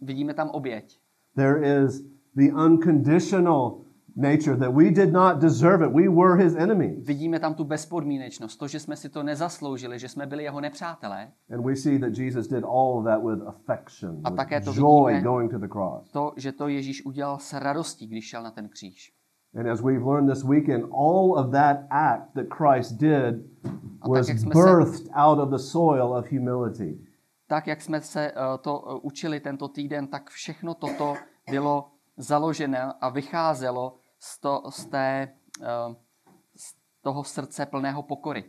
Vidíme 0.00 0.34
tam 0.34 0.50
oběť. 0.50 1.00
There 1.36 1.84
is 1.84 2.02
the 2.34 2.52
unconditional 2.66 3.80
nature 4.16 4.56
that 4.56 4.74
we 4.74 4.90
did 4.90 5.12
not 5.12 5.38
deserve 5.38 5.86
it. 5.86 5.92
We 5.92 6.08
were 6.08 6.36
his 6.44 6.54
enemies. 6.56 7.06
Vidíme 7.06 7.40
tam 7.40 7.54
tu 7.54 7.64
bezpodmínečnost, 7.64 8.58
to, 8.58 8.68
že 8.68 8.80
jsme 8.80 8.96
si 8.96 9.08
to 9.08 9.22
nezasloužili, 9.22 9.98
že 9.98 10.08
jsme 10.08 10.26
byli 10.26 10.44
jeho 10.44 10.60
nepřátelé. 10.60 11.32
And 11.50 11.64
we 11.64 11.76
see 11.76 11.98
that 11.98 12.18
Jesus 12.18 12.48
did 12.48 12.64
all 12.64 12.98
of 12.98 13.04
that 13.04 13.22
with 13.24 13.48
affection, 13.48 14.20
A 14.24 14.30
také 14.30 14.60
to 14.60 14.70
with 14.70 14.78
joy 14.78 15.12
vidíme. 15.12 15.28
going 15.28 15.50
to 15.50 15.58
the 15.58 15.68
cross. 15.68 16.10
To, 16.10 16.32
že 16.36 16.52
to 16.52 16.68
Ježíš 16.68 17.04
udělal 17.06 17.38
s 17.38 17.52
radostí, 17.52 18.06
když 18.06 18.28
šel 18.28 18.42
na 18.42 18.50
ten 18.50 18.68
kříž. 18.68 19.12
And 19.54 19.68
as 19.68 19.82
we've 19.82 20.02
learned 20.02 20.30
this 20.30 20.44
weekend, 20.44 20.84
all 20.90 21.36
of 21.38 21.52
that 21.52 21.86
act 21.90 22.34
that 22.34 22.48
Christ 22.48 22.98
did 22.98 23.44
was 24.06 24.28
jak 24.28 24.38
jsme 24.38 24.54
se- 24.54 24.60
birthed 24.60 25.08
out 25.14 25.38
of 25.38 25.50
the 25.50 25.58
soil 25.58 26.16
of 26.16 26.26
humility. 26.30 26.98
Tak, 27.46 27.66
jak 27.66 27.82
jsme 27.82 28.00
se 28.00 28.32
uh, 28.32 28.38
to 28.60 28.78
uh, 28.78 28.98
učili 29.02 29.40
tento 29.40 29.68
týden, 29.68 30.06
tak 30.06 30.30
všechno 30.30 30.74
toto 30.74 31.16
bylo 31.50 31.90
založené 32.16 32.92
a 33.00 33.08
vycházelo 33.08 33.96
z, 34.18 34.40
to, 34.40 34.62
z, 34.70 34.86
té, 34.86 35.28
uh, 35.60 35.94
z 36.56 36.74
toho 37.02 37.24
srdce 37.24 37.66
plného 37.66 38.02
pokory. 38.02 38.44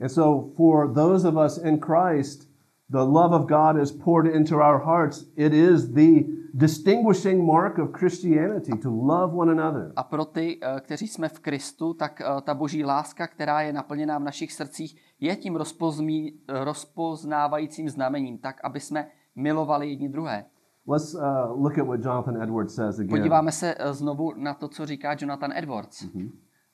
And 0.00 0.08
so, 0.08 0.54
for 0.56 0.94
those 0.94 1.28
of 1.28 1.34
us 1.34 1.58
in 1.58 1.80
Christ, 1.80 2.49
the 2.90 2.98
love 2.98 3.32
of 3.32 3.48
God 3.48 3.82
is 3.82 3.92
poured 3.92 4.26
into 4.26 4.56
our 4.56 4.78
hearts. 4.84 5.24
It 5.36 5.52
is 5.52 5.92
the 5.92 6.26
distinguishing 6.56 7.46
mark 7.46 7.78
of 7.78 7.92
Christianity 7.92 8.72
to 8.82 8.90
love 8.90 9.32
one 9.32 9.52
another. 9.52 9.92
A 9.96 10.02
pro 10.02 10.24
ty, 10.24 10.60
uh, 10.60 10.80
kteří 10.80 11.08
jsme 11.08 11.28
v 11.28 11.40
Kristu, 11.40 11.94
tak 11.94 12.20
uh, 12.20 12.40
ta 12.40 12.54
boží 12.54 12.84
láska, 12.84 13.26
která 13.26 13.60
je 13.60 13.72
naplněná 13.72 14.18
v 14.18 14.22
našich 14.22 14.52
srdcích, 14.52 14.96
je 15.20 15.36
tím 15.36 15.56
rozpozmí, 15.56 16.32
rozpoznávajícím 16.48 17.88
znamením, 17.88 18.38
tak, 18.38 18.60
aby 18.64 18.80
jsme 18.80 19.06
milovali 19.36 19.88
jedni 19.88 20.08
druhé. 20.08 20.44
Let's 20.86 21.14
uh, 21.14 21.20
look 21.62 21.78
at 21.78 21.86
what 21.86 22.04
Jonathan 22.04 22.42
Edwards 22.42 22.74
says 22.74 22.98
again. 22.98 23.10
Podíváme 23.10 23.52
se 23.52 23.74
eh, 23.78 23.92
znovu 23.92 24.32
na 24.36 24.54
to, 24.54 24.68
co 24.68 24.86
říká 24.86 25.16
Jonathan 25.18 25.52
Edwards. 25.52 26.06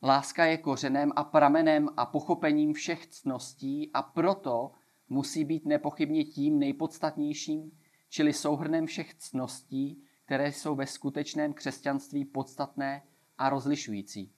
Láska 0.03 0.45
je 0.45 0.57
kořenem 0.57 1.13
a 1.17 1.25
pramenem 1.25 1.89
a 1.97 2.07
pochopením 2.07 2.73
všech 2.73 3.07
ctností 3.07 3.91
a 3.95 4.03
proto 4.03 4.71
musí 5.09 5.45
být 5.45 5.67
nepochybně 5.67 6.25
tím 6.25 6.59
nejpodstatnějším, 6.59 7.71
čili 8.09 8.33
souhrnem 8.33 8.87
všech 8.87 9.15
ctností, 9.15 10.03
které 10.25 10.53
jsou 10.53 10.75
ve 10.75 10.87
skutečném 10.87 11.53
křesťanství 11.53 12.25
podstatné 12.25 13.03
a 13.39 13.51
rozlišující. 13.51 14.33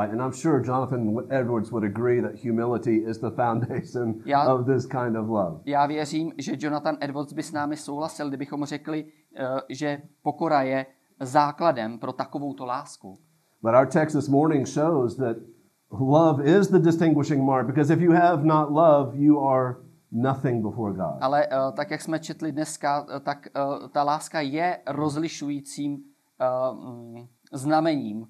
Right, 0.00 0.12
and 0.12 0.20
I'm 0.20 0.32
sure 0.32 0.62
Jonathan 0.66 1.26
Edwards 1.30 1.70
would 1.70 1.84
agree 1.84 2.22
that 2.22 2.44
humility 2.44 2.96
is 2.96 3.18
the 3.18 3.30
foundation 3.30 4.14
Já- 4.26 4.54
of 4.54 4.66
this 4.66 4.86
kind 4.86 5.16
of 5.16 5.28
love. 5.28 5.60
Já 5.64 5.86
věřím, 5.86 6.32
že 6.38 6.52
Jonathan 6.58 6.96
Edwards 7.00 7.32
by 7.32 7.42
s 7.42 7.52
námi 7.52 7.76
souhlasil, 7.76 8.28
kdybychom 8.28 8.64
řekli, 8.64 9.06
eh, 9.36 9.46
že 9.68 10.02
pokora 10.22 10.62
je 10.62 10.86
základem 11.20 11.98
pro 11.98 12.12
takovouto 12.12 12.66
lásku. 12.66 13.18
But 13.62 13.74
our 13.74 13.86
text 13.86 14.16
this 14.16 14.28
morning 14.28 14.66
shows 14.66 15.16
that 15.16 15.36
Love 15.90 16.44
is 16.44 16.68
the 16.68 16.78
distinguishing 16.78 17.44
mark 17.44 17.66
because 17.66 17.90
if 17.90 18.00
you 18.00 18.12
have 18.12 18.44
not 18.44 18.72
love, 18.72 19.16
you 19.16 19.38
are 19.40 19.76
nothing 20.12 20.62
before 20.62 20.92
God. 20.92 21.18
Ale 21.20 21.46
uh, 21.46 21.74
tak, 21.74 21.90
jak 21.90 22.00
jsme 22.00 22.18
četli 22.18 22.52
dneska, 22.52 23.00
uh, 23.00 23.20
tak 23.20 23.48
uh, 23.56 23.88
ta 23.88 24.02
láska 24.02 24.40
je 24.40 24.78
rozlišujícím 24.86 25.92
uh, 25.94 27.26
znamením. 27.52 28.26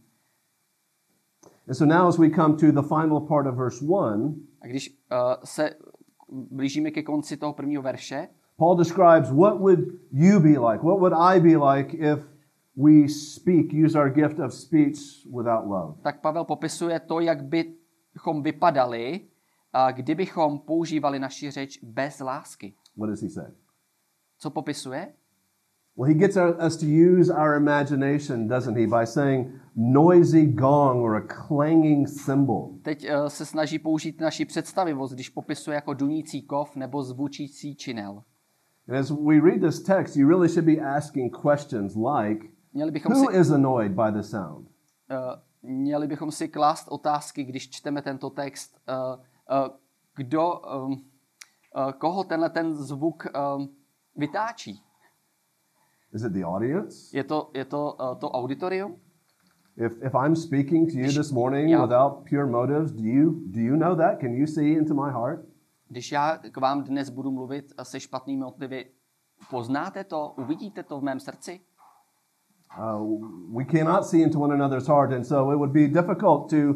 And 1.68 1.74
so 1.74 1.86
now, 1.86 2.08
as 2.08 2.18
we 2.18 2.30
come 2.30 2.56
to 2.56 2.72
the 2.72 2.88
final 2.88 3.20
part 3.20 3.46
of 3.46 3.54
verse 3.54 3.84
1, 3.84 4.34
A 4.60 4.66
když 4.66 4.90
uh, 5.12 5.18
se 5.44 5.70
blížíme 6.28 6.90
ke 6.90 7.02
konci 7.02 7.36
toho 7.36 7.52
prvního 7.52 7.82
verše, 7.82 8.28
Paul 8.56 8.76
describes 8.76 9.30
what 9.30 9.60
would 9.60 9.80
you 10.12 10.40
be 10.40 10.58
like? 10.58 10.84
What 10.84 11.00
would 11.00 11.12
I 11.12 11.40
be 11.40 11.56
like 11.56 11.96
if 11.96 12.33
we 12.76 13.08
speak, 13.08 13.72
use 13.72 13.98
our 13.98 14.10
gift 14.10 14.38
of 14.38 14.54
speech 14.54 15.26
without 15.26 15.66
love? 15.66 15.94
tak 16.02 16.20
Pavel 16.20 16.44
popisuje 16.44 17.00
to, 17.00 17.20
jak 17.20 17.44
bychom 17.44 18.42
vypadali, 18.42 19.20
kdybychom 19.92 20.58
používali 20.58 21.18
naši 21.18 21.50
řeč 21.50 21.78
bez 21.82 22.20
lásky. 22.20 22.74
What 22.96 23.10
does 23.10 23.22
he 23.22 23.28
say? 23.30 23.46
Co 24.38 24.50
popisuje? 24.50 25.12
Well, 25.96 26.08
he 26.08 26.14
gets 26.14 26.36
us 26.66 26.76
to 26.76 26.86
use 26.86 27.34
our 27.34 27.56
imagination, 27.56 28.48
doesn't 28.48 28.76
he, 28.76 28.86
by 28.86 29.06
saying 29.06 29.52
noisy 29.76 30.46
gong 30.46 31.00
or 31.00 31.16
a 31.16 31.20
clanging 31.20 32.08
cymbal. 32.08 32.70
Teď 32.82 33.06
uh, 33.10 33.26
se 33.26 33.46
snaží 33.46 33.78
použít 33.78 34.20
naši 34.20 34.44
představivost, 34.44 35.14
když 35.14 35.28
popisuje 35.28 35.74
jako 35.74 35.94
dunící 35.94 36.42
kov 36.42 36.76
nebo 36.76 37.02
zvučící 37.02 37.76
činel. 37.76 38.22
And 38.88 38.96
as 38.96 39.10
we 39.10 39.40
read 39.40 39.60
this 39.60 39.82
text, 39.82 40.16
you 40.16 40.28
really 40.28 40.48
should 40.48 40.66
be 40.66 40.80
asking 40.80 41.36
questions 41.42 41.94
like 41.96 42.46
Měli 42.74 42.90
bychom 42.90 43.12
Who 43.12 43.30
si, 43.30 43.36
is 43.38 43.50
annoyed 43.50 43.92
by 43.92 44.12
the 44.12 44.20
sound? 44.20 44.68
uh, 45.10 45.16
měli 45.62 46.06
bychom 46.06 46.30
si 46.32 46.48
klást 46.48 46.88
otázky, 46.88 47.44
když 47.44 47.70
čteme 47.70 48.02
tento 48.02 48.30
text. 48.30 48.78
Uh, 48.88 49.20
uh, 49.66 49.76
kdo, 50.16 50.52
um, 50.60 50.92
uh, 50.92 51.92
koho 51.92 52.24
tenhle 52.24 52.50
ten 52.50 52.74
zvuk 52.76 53.26
um, 53.56 53.76
vytáčí? 54.16 54.82
Is 56.12 56.22
it 56.24 56.32
the 56.32 56.44
audience? 56.44 57.16
Je 57.16 57.24
to, 57.24 57.50
je 57.54 57.64
to 57.64 57.92
uh, 57.92 58.18
to 58.18 58.30
auditorium? 58.30 58.96
If, 59.76 59.92
if 60.02 60.14
I'm 60.14 60.36
speaking 60.36 60.92
to 60.92 60.98
you 60.98 61.12
this 61.12 61.32
morning 61.32 61.70
Yeah. 61.70 61.82
without 61.82 62.28
pure 62.28 62.46
motives, 62.46 62.92
do 62.92 63.02
you, 63.02 63.30
do 63.46 63.60
you 63.60 63.76
know 63.76 63.96
that? 63.96 64.20
Can 64.20 64.34
you 64.34 64.46
see 64.46 64.72
into 64.72 64.94
my 64.94 65.10
heart? 65.10 65.40
Když 65.88 66.12
já 66.12 66.38
k 66.38 66.56
vám 66.56 66.84
dnes 66.84 67.10
budu 67.10 67.30
mluvit 67.30 67.72
se 67.82 68.00
špatnými 68.00 68.42
motivy, 68.44 68.90
poznáte 69.50 70.04
to? 70.04 70.34
Uvidíte 70.38 70.82
to 70.82 71.00
v 71.00 71.02
mém 71.02 71.20
srdci? 71.20 71.60
Uh, 72.78 73.18
we 73.56 73.64
cannot 73.64 74.04
see 74.06 74.22
into 74.22 74.38
one 74.40 74.54
another's 74.54 74.86
heart, 74.88 75.12
and 75.12 75.24
so 75.26 75.52
it 75.52 75.56
would 75.58 75.72
be 75.72 75.88
difficult 75.88 76.50
to 76.50 76.74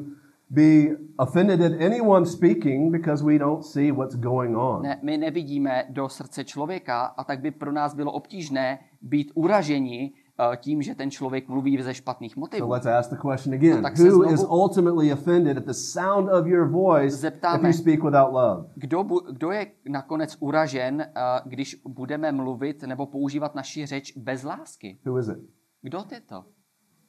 be 0.51 0.97
offended 1.19 1.61
at 1.61 1.73
anyone 1.81 2.27
speaking 2.27 2.93
because 2.93 3.25
we 3.25 3.39
don't 3.39 3.63
see 3.65 3.93
what's 3.93 4.15
going 4.17 4.57
on. 4.57 4.83
Ne, 4.83 5.01
my 5.03 5.17
nevidíme 5.17 5.85
do 5.91 6.09
srdce 6.09 6.45
člověka 6.45 7.01
a 7.05 7.25
tak 7.25 7.41
by 7.41 7.51
pro 7.51 7.73
nás 7.73 7.95
bylo 7.95 8.13
obtížné 8.13 8.79
být 9.03 9.33
uraženi 9.35 10.13
uh, 10.41 10.57
tím, 10.57 10.83
že 10.83 10.95
ten 10.95 11.11
člověk 11.11 11.49
mluví 11.49 11.83
ze 11.83 11.95
špatných 11.95 12.33
So 12.33 12.41
motivů. 12.41 12.71
let's 12.71 12.87
ask 12.87 13.11
the 13.11 13.17
question 13.33 13.55
again. 13.55 13.83
tak 13.83 13.97
se 13.97 14.03
Who 14.03 14.11
znovu- 14.11 14.33
is 14.35 14.45
ultimately 14.51 15.13
offended 15.13 15.59
at 15.59 15.65
the 15.65 15.73
sound 15.75 16.29
of 16.33 16.47
your 16.47 16.69
voice 16.69 17.15
if 17.15 17.21
Zeptáme. 17.21 17.69
you 17.69 17.73
speak 17.73 18.03
without 18.05 18.33
love? 18.33 18.67
Kdo, 18.75 19.05
bu, 19.05 19.21
kdo 19.33 19.51
je 19.51 19.67
nakonec 19.89 20.37
uražen, 20.41 20.95
uh, 21.17 21.51
když 21.51 21.83
budeme 21.89 22.33
mluvit 22.33 22.83
nebo 22.83 23.07
používat 23.07 23.55
naši 23.55 23.87
řeč 23.87 24.13
bez 24.17 24.43
lásky? 24.45 24.99
Who 25.07 25.19
is 25.19 25.29
it? 25.29 25.39
Kdo 25.89 26.05
je 26.11 26.21
to? 26.21 26.45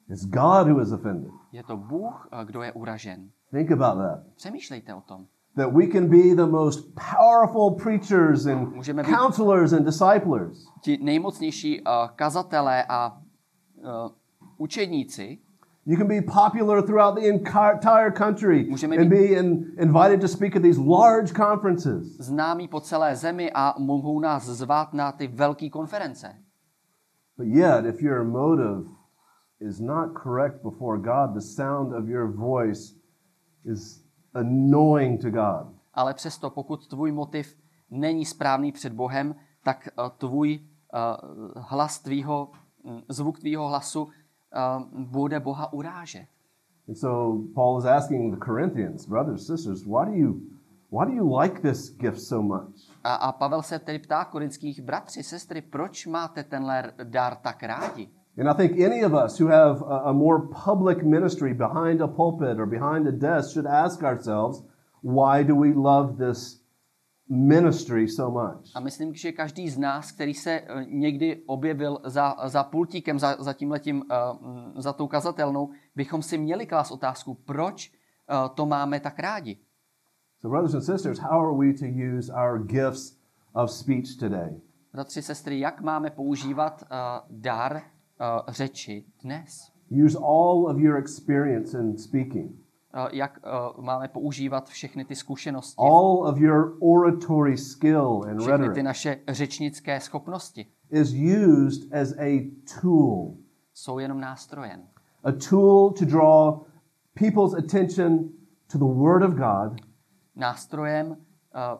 It's 0.09 0.25
God 0.25 0.67
who 0.67 0.81
is 0.81 0.91
offended. 0.91 1.31
Je 1.51 1.63
to 1.63 1.77
Bůh, 1.77 2.27
uh, 2.33 2.39
kdo 2.45 2.61
je 2.61 2.71
uražen. 2.73 3.29
Think 3.51 3.71
about 3.71 3.97
that. 3.97 4.19
Přemýšlejte 4.35 4.93
o 4.93 5.01
tom. 5.01 5.25
That 5.55 5.73
we 5.73 5.87
can 5.87 6.07
be 6.09 6.35
the 6.35 6.45
most 6.45 6.79
powerful 7.15 7.71
preachers 7.83 8.45
and 8.45 8.75
Můžeme 8.75 9.03
být- 9.03 9.15
counselors 9.17 9.73
and 9.73 9.83
disciplers. 9.83 10.65
Ti 10.81 10.97
nejmocnější 11.01 11.81
uh, 11.81 11.87
kazatelé 12.15 12.83
a 12.89 13.17
uh, 13.77 14.11
učedníci 14.57 15.39
You 15.85 15.97
can 15.97 16.07
be 16.07 16.21
popular 16.21 16.81
throughout 16.85 17.15
the 17.15 17.27
entire 17.29 18.11
country 18.11 18.67
Můžeme 18.69 18.97
and 18.97 19.09
be 19.09 19.25
in, 19.25 19.65
invited 19.79 20.21
to 20.21 20.27
speak 20.27 20.55
at 20.55 20.61
these 20.61 20.79
large 20.81 21.33
conferences. 21.33 22.17
známí 22.19 22.67
po 22.67 22.79
celé 22.79 23.15
zemi 23.15 23.51
a 23.53 23.75
mohou 23.79 24.19
nás 24.19 24.45
zvát 24.45 24.93
na 24.93 25.11
ty 25.11 25.27
velké 25.27 25.69
konference. 25.69 26.35
But 27.39 27.47
yet, 27.47 27.85
if 27.85 28.01
your 28.01 28.25
motive 28.25 28.85
is 29.61 29.79
not 29.79 30.13
correct 30.13 30.61
before 30.61 30.97
God, 30.97 31.33
the 31.33 31.41
sound 31.41 31.95
of 31.95 32.09
your 32.09 32.27
voice 32.27 32.95
is 33.63 34.03
annoying 34.33 35.21
to 35.21 35.31
God. 35.31 35.67
Ale 35.93 36.13
přesto, 36.13 36.49
pokud 36.49 36.87
tvůj 36.87 37.11
motiv 37.11 37.57
není 37.89 38.25
správný 38.25 38.71
před 38.71 38.93
Bohem, 38.93 39.35
tak 39.63 39.89
uh, 39.97 40.09
tvůj 40.17 40.59
uh, 40.59 41.51
hlas 41.55 41.99
tvýho, 41.99 42.51
mm, 42.83 43.01
zvuk 43.09 43.39
tvýho 43.39 43.67
hlasu 43.67 44.03
uh, 44.03 44.09
bude 44.91 45.39
Boha 45.39 45.73
urážet. 45.73 46.27
And 46.87 46.95
so 46.95 47.43
Paul 47.55 47.79
is 47.79 47.85
asking 47.85 48.35
the 48.35 48.45
Corinthians, 48.45 49.05
brothers, 49.05 49.47
sisters, 49.47 49.85
why 49.85 50.05
do 50.05 50.13
you 50.13 50.41
why 50.91 51.05
do 51.05 51.11
you 51.11 51.39
like 51.41 51.61
this 51.61 51.89
gift 51.89 52.19
so 52.19 52.41
much? 52.41 52.88
A, 53.03 53.13
a 53.13 53.31
Pavel 53.31 53.61
se 53.61 53.79
tedy 53.79 53.99
ptá 53.99 54.25
korinských 54.25 54.81
bratři, 54.81 55.23
sestry, 55.23 55.61
proč 55.61 56.05
máte 56.05 56.43
tenhle 56.43 56.93
dar 57.03 57.35
tak 57.35 57.63
rádi? 57.63 58.09
And 58.39 58.47
I 58.47 58.53
think 58.53 58.79
any 58.79 59.03
of 59.03 59.13
us 59.13 59.39
who 59.39 59.47
have 59.47 59.81
a, 59.81 59.97
a 59.97 60.13
more 60.13 60.47
public 60.65 61.03
ministry 61.03 61.53
behind 61.53 62.01
a 62.01 62.07
pulpit 62.07 62.59
or 62.59 62.65
behind 62.65 63.07
a 63.07 63.11
desk 63.11 63.53
should 63.53 63.67
ask 63.67 64.03
ourselves, 64.03 64.63
why 65.03 65.43
do 65.43 65.55
we 65.55 65.73
love 65.73 66.15
this 66.17 66.61
ministry 67.29 68.07
so 68.07 68.31
much? 68.31 68.71
A 68.75 68.79
myslím, 68.79 69.15
že 69.15 69.31
každý 69.31 69.69
z 69.69 69.77
nás, 69.77 70.11
který 70.11 70.33
se 70.33 70.51
eh, 70.51 70.85
někdy 70.85 71.43
objevil 71.45 71.99
za, 72.03 72.35
za 72.45 72.63
pultíkem, 72.63 73.19
za, 73.19 73.35
za 73.39 73.53
tímhletím, 73.53 73.95
mm, 73.95 74.73
za 74.81 74.93
tou 74.93 75.07
kazatelnou, 75.07 75.69
bychom 75.95 76.21
si 76.21 76.37
měli 76.37 76.65
klást 76.65 76.91
otázku, 76.91 77.33
proč 77.33 77.91
eh, 77.91 78.49
to 78.55 78.65
máme 78.65 78.99
tak 78.99 79.19
rádi. 79.19 79.57
So, 80.41 80.49
brothers 80.49 80.73
and 80.73 80.83
sisters, 80.83 81.19
how 81.19 81.41
are 81.41 81.53
we 81.53 81.73
to 81.73 81.85
use 81.85 82.29
our 82.29 82.59
gifts 82.59 83.15
of 83.55 83.69
speech 83.71 84.17
today? 84.19 84.49
Bratři, 84.93 85.21
sestry, 85.21 85.59
jak 85.59 85.81
máme 85.81 86.09
používat 86.09 86.83
uh, 86.83 86.97
dar 87.29 87.73
uh, 87.75 87.81
řeči 88.53 89.05
dnes? 89.23 89.71
Use 90.05 90.17
all 90.17 90.67
of 90.67 90.77
your 90.79 90.97
experience 90.97 91.79
in 91.79 91.97
speaking, 91.97 92.51
Uh, 92.93 93.07
jak 93.11 93.39
uh, 93.77 93.83
máme 93.83 94.07
používat 94.07 94.69
všechny 94.69 95.05
ty 95.05 95.15
zkušenosti, 95.15 95.75
all 95.77 96.27
of 96.27 96.37
your 96.37 96.77
oratory 96.79 97.57
skill 97.57 98.21
and 98.29 98.39
všechny 98.41 98.69
ty 98.69 98.83
naše 98.83 99.19
řečnické 99.27 99.99
schopnosti 99.99 100.65
is 100.89 101.13
used 101.13 101.93
as 101.93 102.13
a 102.17 102.51
tool, 102.81 103.33
jsou 103.73 103.99
jenom 103.99 104.19
nástrojem. 104.19 104.87
a 105.23 105.31
tool 105.49 105.91
to 105.91 106.05
draw 106.05 106.59
people's 107.13 107.53
attention 107.53 108.29
to 108.71 108.77
the 108.77 108.99
Word 108.99 109.23
of 109.23 109.33
God 109.33 109.81
Nástrojem 110.39 111.07
uh, 111.11 111.15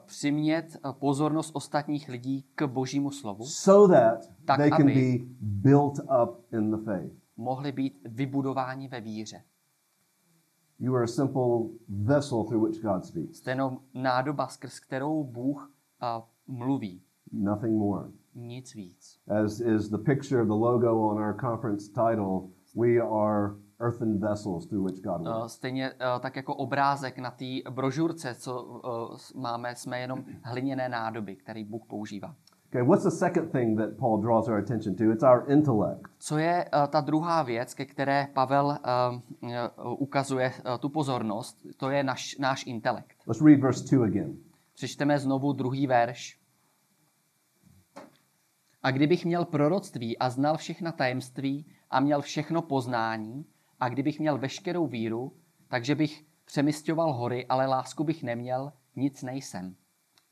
přimět 0.05 0.77
uh, 0.85 0.91
pozornost 0.91 1.51
ostatních 1.53 2.09
lidí 2.09 2.45
k 2.55 2.67
božímu 2.67 3.11
slovu, 3.11 3.43
so 3.45 3.93
that 3.95 4.19
Tak, 4.45 4.57
they 4.57 4.69
can 4.69 4.81
aby- 4.81 5.19
be 5.19 5.25
built 5.41 5.99
up 6.23 6.53
in 6.53 6.71
the 6.71 6.77
faith. 6.85 7.13
mohli 7.37 7.71
být 7.71 7.99
vybudováni 8.05 8.87
ve 8.87 9.01
víře. 9.01 9.43
You 10.79 10.95
are 10.95 11.03
a 11.03 11.07
simple 11.07 11.43
vessel 11.89 12.43
through 12.43 12.63
which 12.69 12.81
God 12.81 13.05
speaks, 13.05 13.37
Jste 13.37 13.51
jenom 13.51 13.79
nádoba, 13.93 14.47
skrz 14.47 14.79
kterou 14.79 15.23
Bůh 15.23 15.71
uh, 16.17 16.23
mluví. 16.57 17.01
nothing 17.31 17.77
more. 17.77 18.09
Nic 18.35 18.73
víc. 18.75 19.19
As 19.45 19.59
is 19.59 19.89
the 19.89 19.97
picture 19.97 20.41
of 20.41 20.47
the 20.47 20.53
logo 20.53 21.09
on 21.09 21.17
our 21.17 21.35
conference 21.41 21.87
title, 21.91 22.49
we 22.75 22.97
are 23.01 23.55
earthen 23.79 24.19
vessels 24.19 24.65
through 24.65 24.85
which 24.91 25.01
God 25.03 25.21
works. 25.27 25.53
Stejně 25.53 25.91
uh, 25.93 25.97
tak 26.19 26.35
jako 26.35 26.55
obrázek 26.55 27.17
na 27.17 27.31
té 27.31 27.45
brožurce, 27.69 28.35
co 28.35 28.81
s- 29.17 29.33
máme, 29.33 29.75
jsme 29.75 29.99
jenom 29.99 30.25
hliněné 30.43 30.89
nádoby, 30.89 31.35
který 31.35 31.63
Bůh 31.63 31.85
používá. 31.87 32.35
Okay, 32.67 32.83
what's 32.83 33.03
the 33.03 33.09
second 33.09 33.51
thing 33.51 33.77
that 33.79 33.89
Paul 33.97 34.21
draws 34.21 34.47
our 34.47 34.57
attention 34.57 34.95
to? 34.95 35.03
It's 35.03 35.23
our 35.23 35.51
intellect. 35.51 36.01
Co 36.19 36.37
je 36.37 36.65
uh, 36.65 36.87
ta 36.87 37.01
druhá 37.01 37.43
věc, 37.43 37.73
ke 37.73 37.85
které 37.85 38.27
Pavel 38.33 38.65
uh, 38.65 39.49
uh, 39.85 40.01
ukazuje 40.01 40.49
uh, 40.65 40.77
tu 40.77 40.89
pozornost, 40.89 41.57
to 41.77 41.89
je 41.89 42.03
naš, 42.03 42.37
náš 42.37 42.65
intelekt. 42.67 43.13
Let's 43.27 43.41
read 43.41 43.59
verse 43.59 43.95
2 43.95 44.05
again. 44.05 44.37
Přečteme 44.75 45.19
znovu 45.19 45.53
druhý 45.53 45.87
verš. 45.87 46.39
A 48.83 48.91
kdybych 48.91 49.25
měl 49.25 49.45
proroctví 49.45 50.17
a 50.17 50.29
znal 50.29 50.57
všechna 50.57 50.91
tajemství 50.91 51.65
a 51.89 51.99
měl 51.99 52.21
všechno 52.21 52.61
poznání 52.61 53.45
a 53.79 53.89
kdybych 53.89 54.19
měl 54.19 54.37
veškerou 54.37 54.87
víru, 54.87 55.33
takže 55.67 55.95
bych 55.95 56.23
přemysťoval 56.45 57.13
hory, 57.13 57.45
ale 57.45 57.67
lásku 57.67 58.03
bych 58.03 58.23
neměl, 58.23 58.71
nic 58.95 59.23
nejsem. 59.23 59.75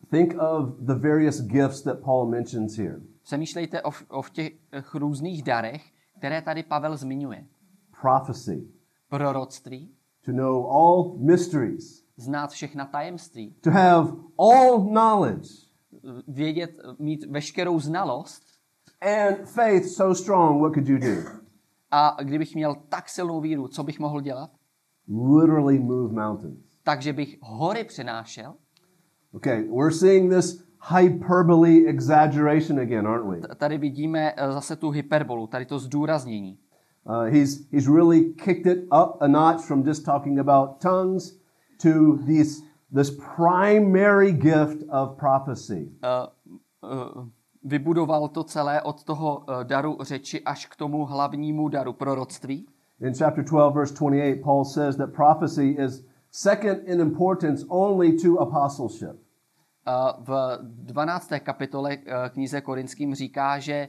Think 0.09 0.33
of 0.41 0.69
the 0.79 0.93
various 0.93 1.41
gifts 1.41 1.81
that 1.81 1.99
Paul 1.99 2.29
mentions 2.29 2.77
here. 2.77 2.99
Přemýšlejte 3.23 3.81
o, 3.81 3.91
o 4.09 4.23
těch 4.23 4.51
eh, 4.71 4.83
různých 4.93 5.43
darech, 5.43 5.83
které 6.17 6.41
tady 6.41 6.63
Pavel 6.63 6.97
zmiňuje. 6.97 7.45
prophecy, 8.01 8.67
Proroctví, 9.09 9.91
to 10.25 10.31
know 10.31 10.67
all 10.71 11.17
mysteries, 11.17 12.03
znát 12.17 12.51
všechna 12.51 12.85
tajemství, 12.85 13.55
to 13.61 13.71
have 13.71 14.11
all 14.39 14.81
knowledge, 14.81 15.49
vědět, 16.27 16.71
mít 16.99 17.25
veškerou 17.25 17.79
znalost. 17.79 18.43
And 19.01 19.47
faith 19.49 19.85
so 19.85 20.15
strong, 20.15 20.61
what 20.61 20.73
could 20.73 20.87
you 20.87 20.97
do? 20.97 21.46
A 21.97 22.23
kdybych 22.23 22.55
měl 22.55 22.75
tak 22.89 23.09
silnou 23.09 23.41
víru, 23.41 23.67
co 23.67 23.83
bych 23.83 23.99
mohl 23.99 24.21
dělat? 24.21 24.49
Literally 25.07 25.79
move 25.79 26.13
mountains. 26.13 26.57
Takže 26.83 27.13
bych 27.13 27.37
hory 27.41 27.83
přenášel. 27.83 28.53
Okay, 29.31 29.63
we're 29.63 29.91
seeing 29.91 30.33
this 30.33 30.63
hyperbole 30.95 31.69
exaggeration 31.87 32.79
again, 32.79 33.07
aren't 33.07 33.29
we? 33.29 33.55
Tady 33.55 33.77
vidíme 33.77 34.33
eh, 34.37 34.51
zase 34.51 34.75
tu 34.75 34.89
hyperbolu, 34.89 35.47
tady 35.47 35.65
to 35.65 35.79
zdůraznění. 35.79 36.57
Uh, 37.03 37.23
he's, 37.23 37.67
he's 37.71 37.87
really 37.87 38.33
kicked 38.33 38.65
it 38.65 38.83
up 38.83 39.21
a 39.21 39.27
notch 39.27 39.61
from 39.61 39.87
just 39.87 40.05
talking 40.05 40.39
about 40.39 40.81
tongues 40.81 41.39
to 41.81 42.17
these, 42.25 42.61
this 42.95 43.11
primary 43.35 44.31
gift 44.31 44.83
of 44.89 45.17
prophecy. 45.17 45.91
Uh, 46.03 46.27
uh, 46.91 47.27
vybudoval 47.63 48.27
to 48.27 48.43
celé 48.43 48.81
od 48.81 49.03
toho 49.03 49.37
uh, 49.37 49.63
daru 49.63 49.97
řeči 50.01 50.43
až 50.43 50.65
k 50.65 50.75
tomu 50.75 51.05
hlavnímu 51.05 51.69
daru 51.69 51.93
proroctví. 51.93 52.67
In 53.01 53.13
chapter 53.13 53.43
12, 53.43 53.73
verse 53.75 53.93
28, 53.93 54.43
Paul 54.43 54.65
says 54.65 54.95
that 54.95 55.09
prophecy 55.13 55.69
is 55.79 56.05
second 56.31 56.79
in 56.85 56.99
importance 57.01 57.65
only 57.69 58.17
to 58.17 58.39
apostleship. 58.39 59.15
Uh, 59.87 60.23
v 60.23 60.57
12. 60.61 61.29
kapitole 61.39 61.97
uh, 61.97 62.29
knize 62.29 62.61
Korinským 62.61 63.15
říká, 63.15 63.59
že 63.59 63.87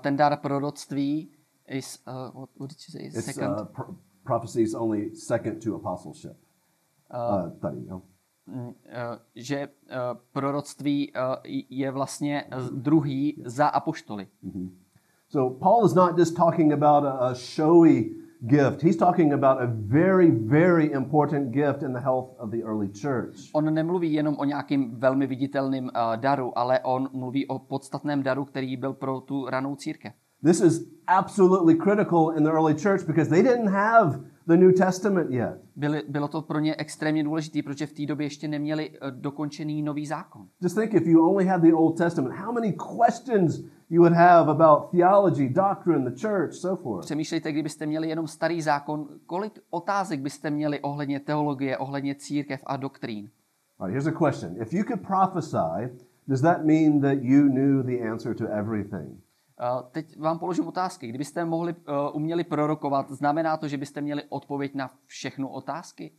ten 0.00 0.16
dar 0.16 0.36
proroctví 0.36 1.30
is, 1.68 1.98
uh, 2.06 2.40
what, 2.40 2.50
what 2.58 2.70
did 2.70 2.78
you 2.88 2.92
say? 2.92 3.06
It's, 3.06 3.24
Second. 3.24 3.60
uh, 3.60 3.64
pro- 3.64 3.94
prophecy 4.24 4.62
is 4.62 4.74
only 4.74 5.14
second 5.14 5.64
to 5.64 5.74
apostleship. 5.74 6.36
Uh, 7.14 7.50
study, 7.56 7.80
no? 7.88 8.02
Mm, 8.46 8.66
uh, 8.66 8.72
že 9.34 9.68
uh, 9.68 9.96
proroctví 10.32 11.12
uh, 11.12 11.20
je 11.70 11.90
vlastně 11.90 12.44
uh, 12.44 12.70
druhý 12.70 13.42
za 13.44 13.66
apoštoly. 13.66 14.26
So 15.28 15.58
Paul 15.58 15.86
is 15.86 15.94
not 15.94 16.18
just 16.18 16.36
talking 16.36 16.72
about 16.72 17.04
a, 17.04 17.10
a 17.10 17.34
showy 17.34 18.10
gift. 18.42 18.82
He's 18.82 18.96
talking 18.96 19.32
about 19.32 19.60
a 19.60 19.66
very, 19.66 20.30
very 20.30 20.92
important 20.92 21.52
gift 21.52 21.82
in 21.82 21.92
the 21.92 22.00
health 22.00 22.34
of 22.38 22.50
the 22.50 22.62
early 22.64 22.88
church. 22.88 23.50
On 23.52 23.74
nemluví 23.74 24.12
jenom 24.12 24.36
o 24.38 24.44
nějakým 24.44 24.90
velmi 24.94 25.26
viditelným 25.26 25.84
uh, 25.84 26.16
daru, 26.16 26.58
ale 26.58 26.80
on 26.80 27.08
mluví 27.12 27.46
o 27.46 27.58
podstatném 27.58 28.22
daru, 28.22 28.44
který 28.44 28.76
byl 28.76 28.92
pro 28.92 29.20
tu 29.20 29.46
ranou 29.46 29.76
církev. 29.76 30.12
This 30.44 30.60
is 30.60 30.80
absolutely 31.06 31.74
critical 31.74 32.32
in 32.36 32.44
the 32.44 32.50
early 32.50 32.74
church 32.74 33.06
because 33.06 33.30
they 33.30 33.42
didn't 33.42 33.68
have 33.68 34.20
the 34.46 34.56
New 34.56 34.72
Testament 34.72 35.30
yet. 35.30 35.60
Byly, 35.76 36.02
bylo 36.08 36.28
to 36.28 36.42
pro 36.42 36.58
ně 36.58 36.76
extrémně 36.78 37.24
důležité, 37.24 37.62
protože 37.62 37.86
v 37.86 37.92
té 37.92 38.06
době 38.06 38.26
ještě 38.26 38.48
neměli 38.48 38.90
uh, 38.90 39.10
dokončený 39.10 39.82
nový 39.82 40.06
zákon. 40.06 40.46
Just 40.60 40.76
think 40.76 40.94
if 40.94 41.06
you 41.06 41.30
only 41.30 41.46
had 41.46 41.62
the 41.62 41.72
Old 41.72 41.98
Testament, 41.98 42.34
how 42.34 42.52
many 42.52 42.72
questions 42.72 43.60
you 43.90 44.02
would 44.02 44.12
have 44.12 44.50
about 44.50 44.90
theology, 44.90 45.48
doctrine, 45.48 46.10
the 46.10 46.20
church, 46.20 46.54
so 46.54 46.82
forth. 46.82 47.04
Přemýšlejte, 47.04 47.52
kdybyste 47.52 47.86
měli 47.86 48.08
jenom 48.08 48.26
starý 48.26 48.62
zákon, 48.62 49.08
kolik 49.26 49.58
otázek 49.70 50.20
byste 50.20 50.50
měli 50.50 50.80
ohledně 50.80 51.20
teologie, 51.20 51.78
ohledně 51.78 52.14
církev 52.14 52.60
a 52.66 52.76
doktrín. 52.76 53.30
All 53.78 53.88
right, 53.88 54.04
here's 54.04 54.16
a 54.16 54.30
question. 54.30 54.62
If 54.62 54.72
you 54.72 54.84
could 54.84 55.00
prophesy, 55.06 55.98
does 56.28 56.40
that 56.40 56.64
mean 56.64 57.00
that 57.00 57.18
you 57.22 57.48
knew 57.48 57.82
the 57.82 58.10
answer 58.10 58.34
to 58.34 58.46
everything? 58.46 59.20
Uh, 59.62 59.82
teď 59.90 60.18
vám 60.18 60.38
položím 60.38 60.68
otázky. 60.68 61.06
Kdybyste 61.06 61.44
mohli, 61.44 61.72
uh, 61.72 62.16
uměli 62.16 62.44
prorokovat, 62.44 63.10
znamená 63.10 63.56
to, 63.56 63.68
že 63.68 63.76
byste 63.76 64.00
měli 64.00 64.22
odpověď 64.28 64.74
na 64.74 64.90
všechny 65.06 65.46
otázky? 65.50 66.12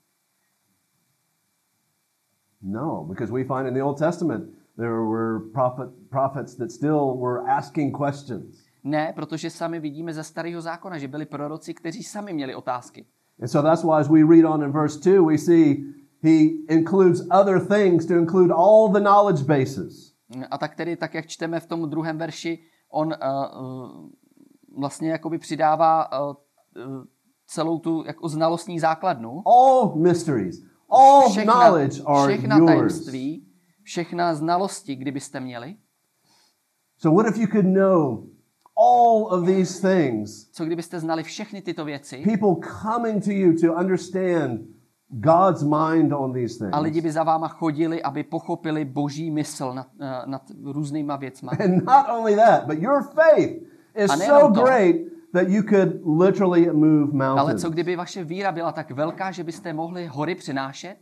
No, 2.62 3.06
because 3.10 3.34
we 3.34 3.44
find 3.44 3.68
in 3.68 3.74
the 3.74 3.84
Old 3.84 4.00
Testament 4.00 4.50
there 4.78 5.02
were 5.02 5.40
prophet, 5.40 5.90
prophets 6.10 6.56
that 6.56 6.72
still 6.72 7.18
were 7.22 7.52
asking 7.52 7.98
questions. 7.98 8.66
Ne, 8.84 9.14
protože 9.16 9.50
sami 9.50 9.80
vidíme 9.80 10.14
ze 10.14 10.24
starého 10.24 10.62
zákona, 10.62 10.98
že 10.98 11.08
byli 11.08 11.26
proroci, 11.26 11.74
kteří 11.74 12.04
sami 12.04 12.34
měli 12.34 12.56
otázky. 12.56 13.06
And 13.42 13.48
so 13.48 13.70
that's 13.70 13.84
why 13.84 14.00
as 14.00 14.10
we 14.10 14.24
read 14.24 14.46
on 14.46 14.64
in 14.64 14.72
verse 14.72 15.00
2, 15.10 15.26
we 15.26 15.38
see 15.38 15.84
he 16.22 16.40
includes 16.70 17.22
other 17.32 17.68
things 17.68 18.06
to 18.06 18.14
include 18.14 18.54
all 18.54 18.92
the 18.94 19.00
knowledge 19.00 19.44
bases. 19.44 20.14
A 20.52 20.58
tak 20.58 20.76
tedy, 20.76 20.96
tak 20.96 21.14
jak 21.14 21.28
čteme 21.28 21.60
v 21.60 21.68
tom 21.68 21.90
druhém 21.90 22.18
verši, 22.18 22.60
on 22.94 23.08
uh, 23.08 23.62
uh, 23.62 24.10
vlastně 24.78 25.10
jakoby 25.12 25.38
přidává 25.38 26.12
uh, 26.12 26.36
uh, 26.86 27.04
celou 27.48 27.80
tu 27.80 28.04
jako 28.08 28.30
znalostní 28.30 28.80
základnu. 28.80 29.42
All 29.48 29.96
mysteries, 29.96 30.64
all 30.90 31.34
knowledge 31.34 32.02
are 32.06 32.34
všechna 32.34 32.58
yours. 32.58 32.68
tajemství, 32.68 33.48
všechna 33.84 34.36
znalosti, 34.36 34.96
kdybyste 34.96 35.40
měli. 35.40 35.76
So 36.98 37.24
what 37.24 37.36
if 37.36 37.42
you 37.42 37.48
could 37.52 37.66
know 37.66 38.28
all 38.78 39.26
of 39.40 39.46
these 39.46 39.82
things? 39.82 40.50
Co 40.52 40.66
kdybyste 40.66 41.00
znali 41.00 41.24
všechny 41.24 41.62
tyto 41.62 41.86
věci 41.86 42.24
People 42.24 42.70
coming 42.82 43.24
to 43.24 43.32
you 43.32 43.54
to 43.62 43.74
understand 43.74 44.62
God's 45.20 45.64
mind 45.64 46.14
on 46.14 46.34
these 46.34 46.70
a 46.72 46.80
lidi 46.80 47.02
things. 47.02 47.04
by 47.04 47.12
za 47.12 47.24
váma 47.24 47.48
chodili, 47.48 48.04
aby 48.04 48.24
pochopili 48.24 48.86
boží 48.86 49.32
mysl 49.32 49.74
nad, 49.74 49.88
eh, 50.02 50.22
nad 50.26 50.42
různýma 50.64 51.16
věcma. 51.16 51.52
And 51.60 51.86
not 51.86 52.06
only 52.10 52.36
that, 52.36 52.66
but 52.68 52.80
your 52.80 53.04
faith 53.04 53.64
is 53.96 54.12
so 54.12 54.54
to. 54.54 54.62
great 54.64 54.96
that 55.34 55.48
you 55.50 55.64
could 55.64 56.02
literally 56.20 56.72
move 56.72 57.10
Ale 57.10 57.36
mountains. 57.36 57.62
co 57.62 57.70
kdyby 57.70 57.96
vaše 57.96 58.24
víra 58.24 58.52
byla 58.52 58.72
tak 58.72 58.92
velká, 58.92 59.32
že 59.32 59.44
byste 59.44 59.74
mohli 59.74 60.06
hory 60.08 60.36
přinášet? 60.36 60.96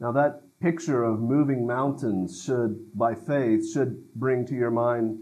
Now 0.00 0.14
that 0.14 0.32
picture 0.58 1.08
of 1.08 1.20
moving 1.20 1.66
mountains 1.66 2.44
should, 2.44 2.70
by 2.94 3.14
faith, 3.14 3.62
should 3.72 3.88
bring 4.14 4.48
to 4.48 4.54
your 4.54 4.70
mind 4.70 5.18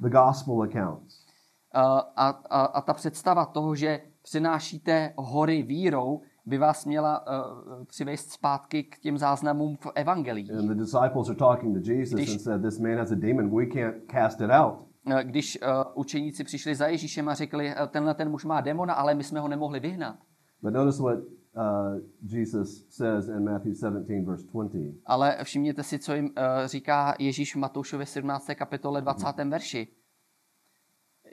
the 0.00 0.08
gospel 0.10 0.62
accounts. 0.62 1.26
Uh, 1.74 1.80
a, 2.16 2.28
a, 2.50 2.64
a 2.64 2.80
ta 2.80 2.94
představa 2.94 3.44
toho, 3.46 3.74
že 3.74 4.00
přinášíte 4.22 5.12
hory 5.16 5.62
vírou, 5.62 6.20
by 6.46 6.58
vás 6.58 6.86
měla 6.86 7.26
uh, 7.26 7.84
přivést 7.84 8.30
zpátky 8.30 8.82
k 8.84 8.98
těm 8.98 9.18
záznamům 9.18 9.76
v 9.76 9.86
evangelii. 9.94 10.50
And 10.50 10.68
the 10.68 10.74
disciples 10.74 11.28
are 11.28 11.38
talking 11.38 11.74
to 11.84 11.90
Jesus 11.92 12.14
Když- 12.14 12.30
and 12.32 12.38
said, 12.38 12.62
This 12.62 12.78
man 12.78 12.96
has 12.96 13.10
a 13.12 13.14
demon. 13.14 13.56
We 13.56 13.66
can't 13.66 13.94
cast 14.12 14.40
it 14.40 14.50
out. 14.50 14.78
Uh, 15.06 15.18
Když 15.22 15.58
uh, 15.62 15.68
učeníci 15.94 16.44
přišli 16.44 16.74
za 16.74 16.86
Ježíšem 16.86 17.28
a 17.28 17.34
řekli, 17.34 17.68
"Eh, 17.70 17.86
tenhle 17.86 18.14
ten 18.14 18.30
muž 18.30 18.44
má 18.44 18.60
demona, 18.60 18.94
ale 18.94 19.14
my 19.14 19.24
jsme 19.24 19.40
ho 19.40 19.48
nemohli 19.48 19.80
vyhnat. 19.80 20.16
But 20.62 20.72
notice 20.74 21.02
what 21.02 21.18
uh, 21.18 22.00
Jesus 22.22 22.86
says 22.90 23.28
in 23.28 23.44
Matthew 23.44 23.74
17, 23.74 24.26
verse 24.26 24.46
20. 24.52 24.78
Ale 25.06 25.36
všimněte 25.42 25.82
si, 25.82 25.98
co 25.98 26.14
jim 26.14 26.24
uh, 26.24 26.32
říká 26.66 27.14
Ježíš 27.18 27.54
v 27.54 27.58
Matoušově 27.58 28.06
17. 28.06 28.50
kapitole 28.54 29.00
20. 29.00 29.26
verši. 29.48 29.88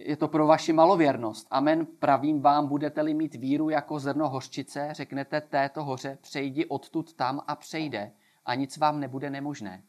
Je 0.05 0.15
to 0.17 0.27
pro 0.27 0.47
vaši 0.47 0.73
malověrnost. 0.73 1.47
Amen, 1.51 1.88
pravím 1.99 2.41
vám, 2.41 2.67
budete-li 2.67 3.13
mít 3.13 3.35
víru 3.35 3.69
jako 3.69 3.99
zrno 3.99 4.29
hořčice, 4.29 4.89
řeknete 4.91 5.41
této 5.41 5.83
hoře, 5.83 6.17
přejdi 6.21 6.65
odtud 6.65 7.13
tam 7.13 7.41
a 7.47 7.55
přejde. 7.55 8.12
A 8.45 8.55
nic 8.55 8.77
vám 8.77 8.99
nebude 8.99 9.29
nemožné. 9.29 9.81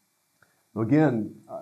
Again, 0.75 1.29
uh, 1.49 1.55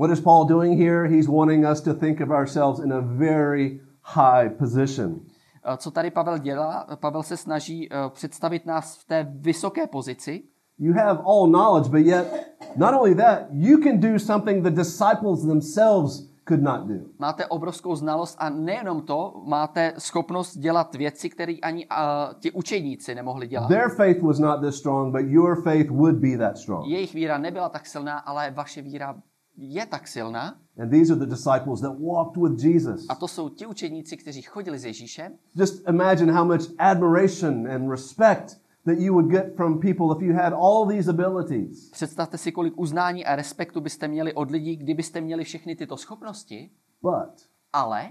what 0.00 0.10
is 0.10 0.20
Paul 0.20 0.44
doing 0.44 0.80
here? 0.80 1.08
He's 1.08 1.26
wanting 1.26 1.66
us 1.72 1.80
to 1.80 1.94
think 1.94 2.20
of 2.20 2.30
ourselves 2.30 2.84
in 2.84 2.92
a 2.92 3.00
very 3.00 3.80
high 4.02 4.48
position. 4.48 5.20
Eh, 5.64 5.76
Co 5.76 5.90
tady 5.90 6.10
Pavel 6.10 6.38
dělá? 6.38 6.86
Pavel 7.00 7.22
se 7.22 7.36
snaží 7.36 7.88
eh, 7.92 7.96
představit 8.10 8.66
nás 8.66 8.96
v 8.96 9.04
té 9.04 9.26
vysoké 9.30 9.86
pozici, 9.86 10.42
You 10.78 10.92
have 10.92 11.22
all 11.24 11.46
knowledge, 11.46 11.88
but 11.88 12.04
yet, 12.04 12.56
not 12.76 12.94
only 12.94 13.14
that, 13.14 13.48
you 13.52 13.78
can 13.78 14.00
do 14.00 14.18
something 14.18 14.62
the 14.62 14.70
disciples 14.70 15.46
themselves 15.46 16.28
could 16.48 16.62
not 16.62 16.86
do. 16.86 16.94
máte 17.18 17.46
obrovskou 17.46 17.96
znalost 17.96 18.36
a 18.38 18.50
nejenom 18.50 19.02
to, 19.02 19.42
máte 19.46 19.92
schopnost 19.98 20.56
dělat 20.56 20.94
věci, 20.94 21.30
které 21.30 21.54
ani 21.62 21.86
uh, 21.86 21.94
ti 22.40 22.50
učeníci 22.50 23.14
nemohli 23.14 23.46
dělat. 23.46 23.68
Their 23.68 23.90
faith 23.96 24.22
was 24.22 24.38
not 24.38 24.60
this 24.60 24.76
strong, 24.76 25.12
but 25.12 25.30
your 25.30 25.62
faith 25.62 25.90
would 25.90 26.16
be 26.16 26.36
that 26.38 26.58
strong. 26.58 26.86
Jejich 26.86 27.14
víra 27.14 27.38
nebyla 27.38 27.68
tak 27.68 27.86
silná, 27.86 28.18
ale 28.18 28.50
vaše 28.50 28.82
víra 28.82 29.14
je 29.56 29.86
tak 29.86 30.08
silná. 30.08 30.56
And 30.78 30.90
these 30.90 31.12
are 31.12 31.20
the 31.26 31.30
disciples 31.30 31.80
that 31.80 31.92
walked 31.98 32.36
with 32.36 32.64
Jesus. 32.64 33.06
A 33.08 33.14
to 33.14 33.28
jsou 33.28 33.48
ti 33.48 33.66
učeníci, 33.66 34.16
kteří 34.16 34.42
chodili 34.42 34.78
s 34.78 34.84
Ježíšem. 34.84 35.32
Just 35.54 35.88
imagine 35.88 36.32
how 36.32 36.44
much 36.44 36.62
admiration 36.78 37.70
and 37.70 37.90
respect 37.90 38.63
that 38.86 38.98
you 38.98 39.12
would 39.14 39.30
get 39.30 39.56
from 39.56 39.80
people 39.80 40.16
if 40.16 40.22
you 40.22 40.34
had 40.34 40.52
all 40.52 40.88
these 40.88 41.10
abilities. 41.10 41.90
Představte 41.90 42.38
si, 42.38 42.52
kolik 42.52 42.78
uznání 42.78 43.24
a 43.24 43.36
respektu 43.36 43.80
byste 43.80 44.08
měli 44.08 44.34
od 44.34 44.50
lidí, 44.50 44.76
kdybyste 44.76 45.20
měli 45.20 45.44
všechny 45.44 45.76
tyto 45.76 45.96
schopnosti, 45.96 46.70
But 47.02 47.48
ale 47.72 48.10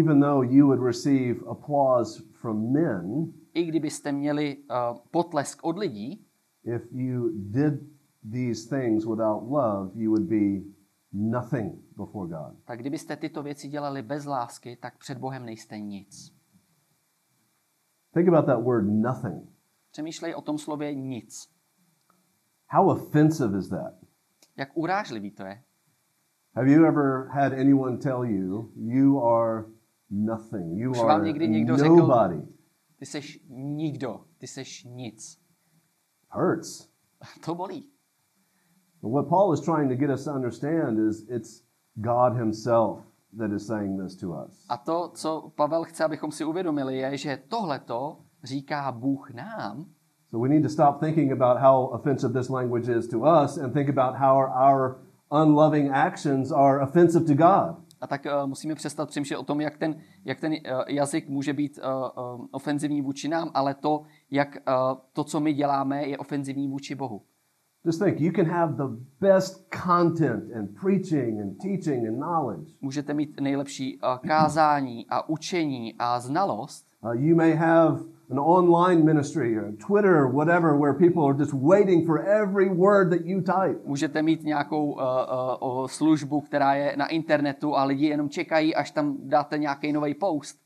even 0.00 0.20
though 0.20 0.52
you 0.52 0.66
would 0.66 0.82
receive 0.82 1.40
applause 1.50 2.22
from 2.32 2.72
men, 2.72 3.32
i 3.54 3.64
kdybyste 3.64 4.12
měli 4.12 4.56
uh, 4.56 4.98
potlesk 5.10 5.64
od 5.64 5.78
lidí, 5.78 6.26
if 6.64 6.82
you 6.92 7.30
did 7.34 7.74
these 8.32 8.68
things 8.68 9.04
without 9.06 9.42
love, 9.50 9.90
you 9.94 10.10
would 10.10 10.28
be 10.28 10.60
nothing 11.12 11.72
before 11.96 12.28
God. 12.28 12.56
tak 12.64 12.78
kdybyste 12.78 13.16
tyto 13.16 13.42
věci 13.42 13.68
dělali 13.68 14.02
bez 14.02 14.24
lásky, 14.24 14.76
tak 14.76 14.98
před 14.98 15.18
Bohem 15.18 15.44
nejste 15.44 15.78
nic. 15.78 16.37
Think 18.18 18.28
about 18.28 18.46
that 18.46 18.64
word 18.64 18.88
nothing. 18.88 19.48
Přemýšlej 19.90 20.34
o 20.34 20.42
tom 20.42 20.58
slově 20.58 20.94
nic. 20.94 21.48
How 22.66 22.88
offensive 22.90 23.58
is 23.58 23.68
that? 23.68 23.94
Jak 24.56 24.68
urážlivý 24.74 25.30
to 25.30 25.42
je. 25.46 25.62
Have 26.54 26.70
you 26.70 26.84
ever 26.86 27.28
had 27.28 27.52
anyone 27.52 27.96
tell 27.98 28.24
you 28.24 28.72
you 28.76 29.24
are 29.24 29.64
nothing? 30.10 30.78
You 30.78 30.90
Už 30.90 30.98
vám 30.98 31.10
are 31.10 31.24
někdy 31.24 31.48
někdo 31.48 31.76
řekl- 31.76 31.96
nobody. 31.96 32.42
Ty 32.96 33.06
seš 33.06 33.40
nikdo, 33.48 34.24
ty 34.38 34.46
seš 34.46 34.84
nic. 34.84 35.38
Hurts. 36.30 36.88
To 37.44 37.54
bolí. 37.54 37.90
But 39.02 39.12
what 39.12 39.28
Paul 39.28 39.54
is 39.54 39.60
trying 39.60 39.90
to 39.90 39.96
get 39.96 40.10
us 40.10 40.24
to 40.24 40.32
understand 40.32 40.98
is 40.98 41.28
it's 41.28 41.64
God 41.94 42.36
Himself 42.36 43.07
that 43.38 43.52
is 43.52 43.66
saying 43.66 44.02
this 44.02 44.16
to 44.16 44.30
us. 44.30 44.66
A 44.68 44.76
to, 44.76 45.10
co 45.14 45.52
Pavel 45.56 45.84
chce, 45.84 46.04
abychom 46.04 46.32
si 46.32 46.44
uvědomili, 46.44 46.96
je, 46.96 47.16
že 47.16 47.42
tohleto 47.48 48.18
říká 48.44 48.92
Bůh 48.92 49.30
nám, 49.30 49.86
So 50.30 50.42
we 50.42 50.48
need 50.48 50.62
to 50.62 50.68
stop 50.68 51.00
thinking 51.00 51.32
about 51.32 51.58
how 51.58 51.88
offensive 51.92 52.34
this 52.34 52.50
language 52.50 52.88
is 52.88 53.08
to 53.08 53.24
us 53.24 53.56
and 53.56 53.72
think 53.72 53.88
about 53.88 54.14
how 54.16 54.36
our, 54.36 54.50
our 54.50 54.98
unloving 55.30 55.90
actions 55.90 56.52
are 56.52 56.82
offensive 56.82 57.24
to 57.26 57.34
God. 57.34 57.76
A 58.00 58.06
tak 58.06 58.26
uh, 58.26 58.46
musíme 58.46 58.74
přestat 58.74 59.08
přemýšlet 59.08 59.36
o 59.36 59.42
tom, 59.42 59.60
jak 59.60 59.78
ten, 59.78 60.00
jak 60.24 60.40
ten 60.40 60.52
uh, 60.52 60.58
jazyk 60.88 61.28
může 61.28 61.52
být 61.52 61.78
uh, 61.78 62.34
uh, 62.38 62.46
ofenzivní 62.50 63.02
vůči 63.02 63.28
nám, 63.28 63.50
ale 63.54 63.74
to, 63.74 64.02
jak 64.30 64.48
uh, 64.48 64.98
to, 65.12 65.24
co 65.24 65.40
my 65.40 65.52
děláme, 65.52 66.06
je 66.06 66.18
ofenzivní 66.18 66.68
vůči 66.68 66.94
Bohu. 66.94 67.22
Just 67.84 68.02
think, 68.02 68.20
you 68.20 68.32
can 68.32 68.46
have 68.46 68.76
the 68.76 68.88
best 69.20 69.70
content 69.86 70.52
and 70.54 70.68
preaching 70.80 71.40
and 71.40 71.60
teaching 71.60 72.06
and 72.06 72.16
knowledge. 72.18 72.68
Můžete 72.80 73.14
mít 73.14 73.40
nejlepší 73.40 73.98
uh, 73.98 74.28
kázání 74.28 75.06
a 75.10 75.28
učení 75.28 75.94
a 75.98 76.20
znalost. 76.20 76.86
Uh, 77.02 77.12
you 77.12 77.36
may 77.36 77.54
have 77.54 78.00
an 78.30 78.38
online 78.38 79.04
ministry 79.04 79.58
or 79.58 79.72
Twitter 79.86 80.16
or 80.16 80.32
whatever 80.32 80.76
where 80.80 80.92
people 80.92 81.22
are 81.28 81.38
just 81.38 81.52
waiting 81.52 82.06
for 82.06 82.20
every 82.28 82.68
word 82.68 83.10
that 83.10 83.20
you 83.24 83.40
type. 83.40 83.78
Můžete 83.84 84.22
mít 84.22 84.44
nějakou 84.44 84.92
uh, 84.92 85.00
uh, 85.60 85.86
službu, 85.86 86.40
která 86.40 86.74
je 86.74 86.94
na 86.96 87.06
internetu 87.06 87.76
a 87.76 87.84
lidi 87.84 88.06
jenom 88.06 88.28
čekají, 88.28 88.74
až 88.74 88.90
tam 88.90 89.16
dáte 89.20 89.58
nějaký 89.58 89.92
nový 89.92 90.14
post. 90.14 90.58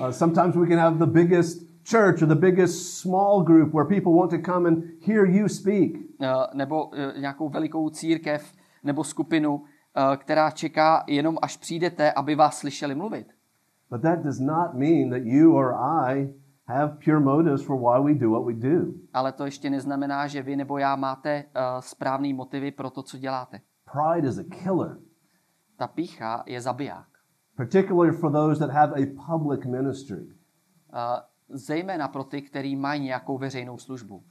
Uh, 0.00 0.10
sometimes 0.10 0.56
we 0.56 0.66
can 0.66 0.78
have 0.78 0.96
the 0.98 1.12
biggest 1.12 1.75
church 1.90 2.22
or 2.22 2.28
the 2.28 2.34
biggest 2.34 3.00
small 3.00 3.42
group 3.42 3.74
where 3.74 3.88
people 3.88 4.12
want 4.12 4.30
to 4.30 4.52
come 4.52 4.68
and 4.68 4.84
hear 5.06 5.26
you 5.26 5.48
speak. 5.48 5.96
Uh, 6.20 6.26
nebo 6.54 6.86
uh, 6.86 6.92
nějakou 7.20 7.48
velikou 7.48 7.90
církev 7.90 8.52
nebo 8.84 9.04
skupinu, 9.04 9.54
uh, 9.54 9.64
která 10.16 10.50
čeká 10.50 11.04
jenom, 11.06 11.38
až 11.42 11.56
přijdete, 11.56 12.12
aby 12.12 12.34
vás 12.34 12.58
slyšeli 12.58 12.94
mluvit. 12.94 13.26
But 13.90 14.02
that 14.02 14.18
does 14.22 14.40
not 14.40 14.74
mean 14.74 15.10
that 15.10 15.22
you 15.24 15.54
or 15.56 15.74
I 15.74 16.34
have 16.68 16.96
pure 17.04 17.20
motives 17.20 17.62
for 17.62 17.76
why 17.76 18.12
we 18.12 18.18
do 18.20 18.30
what 18.30 18.44
we 18.44 18.52
do. 18.54 18.92
Ale 19.12 19.32
to 19.32 19.44
ještě 19.44 19.70
neznamená, 19.70 20.26
že 20.26 20.42
vy 20.42 20.56
nebo 20.56 20.78
já 20.78 20.96
máte 20.96 21.44
uh, 21.44 21.80
správný 21.80 22.32
motivy 22.34 22.70
pro 22.70 22.90
to, 22.90 23.02
co 23.02 23.18
děláte. 23.18 23.60
Pride 23.92 24.28
is 24.28 24.38
a 24.38 24.42
killer, 24.62 24.96
Ta 25.76 25.86
pícha 25.86 26.42
je 26.46 26.60
zabiják. 26.60 27.06
particularly 27.56 28.12
for 28.16 28.32
those 28.32 28.58
that 28.58 28.70
have 28.70 28.92
a 29.02 29.06
public 29.32 29.64
ministry. 29.64 30.20
Uh, 30.22 31.20
zejména 31.48 32.08
pro 32.08 32.24
ty, 32.24 32.42
kteří 32.42 32.76
mají 32.76 33.02
nějakou 33.02 33.38
veřejnou 33.38 33.78
službu. 33.78 34.22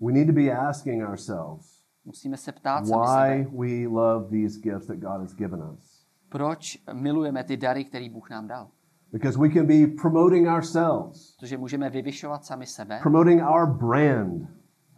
We 0.00 0.12
need 0.12 0.26
to 0.26 0.32
be 0.32 0.52
asking 0.52 1.08
ourselves 1.08 1.84
Musíme 2.04 2.36
se 2.36 2.52
ptát 2.52 2.86
sami 2.86 3.06
sebe, 3.06 3.50
why 3.50 3.58
we 3.58 3.88
love 3.88 4.30
these 4.30 4.60
gifts 4.60 4.86
that 4.86 4.96
God 4.96 5.20
has 5.20 5.34
given 5.34 5.62
us. 5.62 6.06
proč 6.28 6.78
milujeme 6.92 7.44
ty 7.44 7.56
dary, 7.56 7.84
které 7.84 8.10
Bůh 8.10 8.30
nám 8.30 8.46
dal. 8.46 8.68
Because 9.12 9.38
we 9.38 9.48
can 9.48 9.66
be 9.66 9.86
promoting 10.02 10.48
ourselves, 10.48 11.36
Protože 11.36 11.58
můžeme 11.58 11.90
vyvyšovat 11.90 12.44
sami 12.44 12.66
sebe, 12.66 12.98
promoting 13.02 13.42
our 13.42 13.66
brand, 13.66 14.48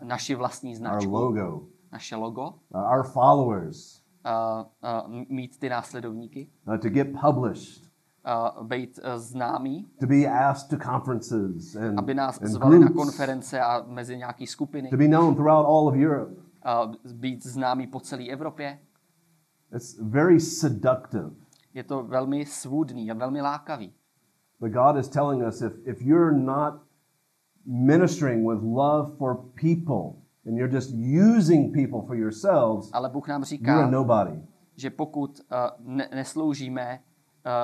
naši 0.03 0.35
vlastní 0.35 0.71
our 0.71 0.77
značku, 0.77 1.11
logo, 1.13 1.67
naše 1.93 2.17
logo, 2.17 2.43
uh, 2.49 2.81
our 2.93 3.05
followers, 3.05 4.03
uh, 4.27 4.67
uh, 5.09 5.25
mít 5.29 5.59
ty 5.59 5.69
následovníky, 5.69 6.51
uh, 6.69 6.79
to 6.79 6.89
get 6.89 7.09
published, 7.21 7.86
uh, 8.27 8.67
být 8.67 8.99
uh, 8.99 9.11
známý, 9.21 9.87
to 10.01 10.07
be 10.07 10.27
asked 10.27 10.79
to 10.79 10.85
conferences 10.91 11.77
and, 11.77 11.99
aby 11.99 12.15
nás 12.15 12.41
and 12.41 12.49
zvali 12.49 12.79
na 12.79 12.87
groups, 12.87 12.97
konference 13.05 13.61
a 13.61 13.85
mezi 13.87 14.17
nějaký 14.17 14.47
skupiny, 14.47 14.89
to 14.91 14.97
be 14.97 15.09
known 15.09 15.35
throughout 15.35 15.67
all 15.67 15.89
of 15.89 15.95
Europe. 15.95 16.33
uh, 16.35 17.13
být 17.13 17.47
známý 17.47 17.87
po 17.87 18.01
celé 18.01 18.25
Evropě. 18.29 18.79
It's 19.77 19.99
very 20.01 20.41
seductive. 20.41 21.31
Je 21.75 21.85
to 21.85 22.03
velmi 22.03 22.47
svůdný 22.47 23.11
a 23.11 23.15
velmi 23.15 23.41
lákavý. 23.41 23.93
But 24.61 24.71
God 24.73 24.97
is 24.97 25.09
telling 25.09 25.47
us 25.49 25.63
if, 25.63 25.73
if 25.85 26.03
you're 26.03 26.33
not 26.39 26.75
ministering 27.67 28.47
with 28.49 28.63
love 28.63 29.17
for 29.19 29.37
people 29.55 30.23
and 30.47 30.57
you're 30.57 30.75
just 30.75 30.91
using 31.37 31.73
people 31.73 32.01
for 32.07 32.17
yourselves, 32.17 32.91
Ale 32.93 33.09
Bůh 33.11 33.29
nám 33.29 33.41
you're 33.41 33.45
a 33.45 33.49
říká, 33.49 33.91
nobody. 33.91 34.43
že 34.77 34.91
pokud 34.91 35.41
uh, 35.41 35.57
ne- 35.95 36.09
nesloužíme 36.15 37.01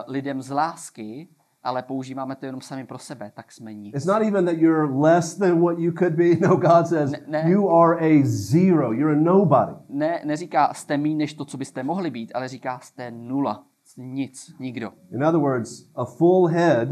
lidem 0.06 0.42
z 0.42 0.50
lásky, 0.50 1.28
ale 1.62 1.82
používáme 1.82 2.36
to 2.36 2.46
jenom 2.46 2.60
sami 2.60 2.86
pro 2.86 2.98
sebe, 2.98 3.32
tak 3.34 3.52
jsme 3.52 3.74
nic. 3.74 3.94
It's 3.94 4.06
not 4.06 4.22
even 4.22 4.44
that 4.46 4.54
you're 4.56 4.98
less 5.00 5.34
than 5.38 5.60
what 5.60 5.78
you 5.78 5.92
could 5.92 6.12
be. 6.14 6.36
No, 6.40 6.56
God 6.56 6.86
says 6.86 7.10
Ne- 7.10 7.20
ne. 7.26 7.50
you 7.50 7.70
are 7.70 7.98
a 8.00 8.22
zero. 8.24 8.92
You're 8.92 9.12
a 9.16 9.20
nobody. 9.22 9.72
Ne, 9.88 10.22
neříká 10.24 10.74
jste 10.74 10.96
méně 10.98 11.16
než 11.16 11.34
to, 11.34 11.44
co 11.44 11.56
byste 11.58 11.82
mohli 11.82 12.10
být, 12.10 12.32
ale 12.34 12.48
říká 12.48 12.78
jste 12.78 13.10
nula. 13.10 13.64
Nic, 13.96 14.54
nikdo. 14.58 14.92
In 15.12 15.24
other 15.24 15.40
words, 15.40 15.90
a 15.94 16.04
full 16.04 16.46
head 16.46 16.88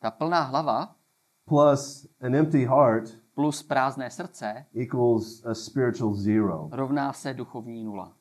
Ta 0.00 0.10
plná 0.10 0.40
hlava 0.42 0.94
plus 1.44 2.08
an 2.20 2.34
empty 2.34 2.64
heart 2.66 3.04
plus 3.34 3.62
prázdné 3.62 4.10
srdce 4.10 4.64
equals 4.82 5.44
a 5.46 5.54
spiritual 5.54 6.14
zero. 6.14 6.68
rovná 6.72 7.12
se 7.12 7.34
duchovní 7.34 7.84
nula. 7.84 8.12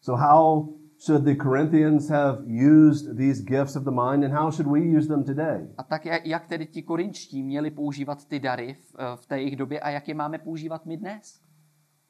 So, 0.00 0.20
how 0.26 0.68
should 1.04 1.24
the 1.24 1.34
Corinthians 1.34 2.08
have 2.08 2.44
used 2.46 3.16
these 3.16 3.40
gifts 3.42 3.76
of 3.76 3.84
the 3.84 3.90
mind, 3.90 4.24
and 4.24 4.32
how 4.32 4.50
should 4.50 4.66
we 4.66 4.80
use 4.80 5.06
them 5.08 5.24
today? 5.24 5.66
A 5.78 5.82
tak 5.82 6.06
jak, 6.24 6.46
tedy 6.46 6.66
ti 6.66 6.82
korinčtí 6.82 7.42
měli 7.42 7.70
používat 7.70 8.24
ty 8.24 8.40
dary 8.40 8.74
v, 8.74 8.96
eh, 8.98 9.16
v 9.16 9.26
té 9.26 9.38
jejich 9.38 9.56
době 9.56 9.80
a 9.80 9.90
jak 9.90 10.08
je 10.08 10.14
máme 10.14 10.38
používat 10.38 10.86
my 10.86 10.96
dnes? 10.96 11.40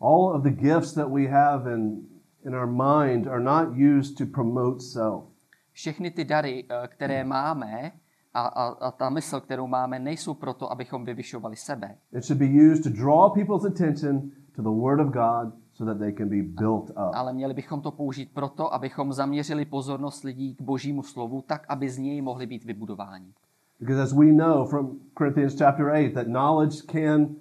All 0.00 0.36
of 0.36 0.42
the 0.42 0.50
gifts 0.50 0.92
that 0.92 1.08
we 1.08 1.26
have 1.26 1.74
in, 1.74 2.06
in 2.46 2.54
our 2.54 2.66
mind 2.66 3.26
are 3.26 3.40
not 3.40 3.68
used 3.76 4.18
to 4.18 4.26
promote 4.26 4.80
self. 4.80 5.24
Všechny 5.72 6.10
ty 6.10 6.24
dary, 6.24 6.64
eh, 6.68 6.88
které 6.88 7.24
máme 7.24 7.92
a, 8.34 8.46
a, 8.46 8.66
a 8.68 8.90
ta 8.90 9.10
mysl, 9.10 9.40
kterou 9.40 9.66
máme, 9.66 9.98
nejsou 9.98 10.34
proto, 10.34 10.72
abychom 10.72 11.04
vyvyšovali 11.04 11.56
sebe, 11.56 11.96
It 12.12 12.24
should 12.24 12.38
be 12.38 12.70
used 12.72 12.82
to 12.84 12.90
draw 12.90 13.34
people's 13.34 13.64
attention 13.64 14.30
to 14.56 14.62
the 14.62 14.80
Word 14.80 15.00
of 15.00 15.08
God 15.12 15.63
so 15.74 15.84
that 15.84 15.98
they 15.98 16.12
can 16.12 16.28
be 16.28 16.42
built 16.42 16.90
up. 16.90 17.14
ale 17.14 17.32
měli 17.32 17.54
bychom 17.54 17.80
to 17.80 17.90
použít 17.90 18.30
proto, 18.34 18.74
abychom 18.74 19.12
zaměřili 19.12 19.64
pozornost 19.64 20.24
lidí 20.24 20.54
k 20.54 20.62
božímu 20.62 21.02
slovu, 21.02 21.42
tak, 21.46 21.66
aby 21.68 21.88
z 21.90 21.98
něj 21.98 22.22
mohli 22.22 22.46
být 22.46 22.64
vybudováni. 22.64 23.34
Because 23.80 24.02
as 24.02 24.12
we 24.12 24.32
know 24.32 24.64
from 24.64 25.00
Corinthians 25.18 25.58
chapter 25.58 25.86
8, 25.86 26.12
that 26.14 26.26
knowledge 26.26 26.76
can 26.92 27.36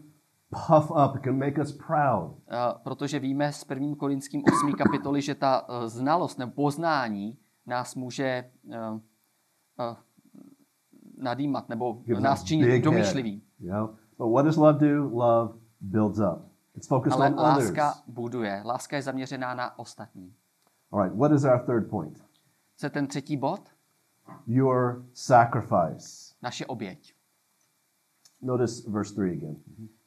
puff 0.50 0.92
up, 0.92 1.24
can 1.24 1.38
make 1.38 1.62
us 1.62 1.72
proud. 1.72 2.36
Eh, 2.52 2.56
protože 2.84 3.20
víme 3.20 3.52
z 3.52 3.66
1. 3.70 3.96
Korinským 3.96 4.44
8. 4.54 4.74
kapitoly, 4.74 5.22
že 5.22 5.36
ta 5.36 5.66
eh, 5.70 5.88
znalost 5.90 6.40
nebo 6.40 6.52
poznání 6.52 7.38
nás 7.66 7.96
může 7.96 8.24
eh, 8.24 8.78
eh, 9.80 9.96
nadýmat 11.18 11.70
nebo 11.70 11.94
Gives 11.94 12.24
nás 12.24 12.44
činit 12.44 12.84
domýšlivý. 12.84 13.42
Know? 13.60 13.90
But 14.18 14.32
what 14.32 14.46
does 14.46 14.58
love 14.58 14.80
do? 14.80 15.10
Love 15.10 15.54
builds 15.82 16.20
up. 16.20 16.53
It's 16.76 16.88
focused 16.88 17.20
Ale 17.20 17.28
on 17.30 17.40
others. 17.40 17.66
láska 17.66 18.04
buduje. 18.08 18.62
Láska 18.66 18.96
je 18.96 19.02
zaměřená 19.02 19.54
na 19.54 19.80
ostatní. 19.80 20.36
All 20.92 21.04
right, 21.04 21.18
what 21.18 21.32
is 21.32 21.44
our 21.44 21.60
third 21.60 21.90
point? 21.90 22.26
Co 22.78 22.86
je 22.86 22.90
ten 22.90 23.08
třetí 23.08 23.38
bod? 23.38 23.70
Your 24.48 25.06
sacrifice. 25.14 26.34
Naše 26.42 26.66
oběť. 26.66 27.16
Notice 28.42 28.92
verse 28.92 29.14
3 29.14 29.22
again. 29.22 29.56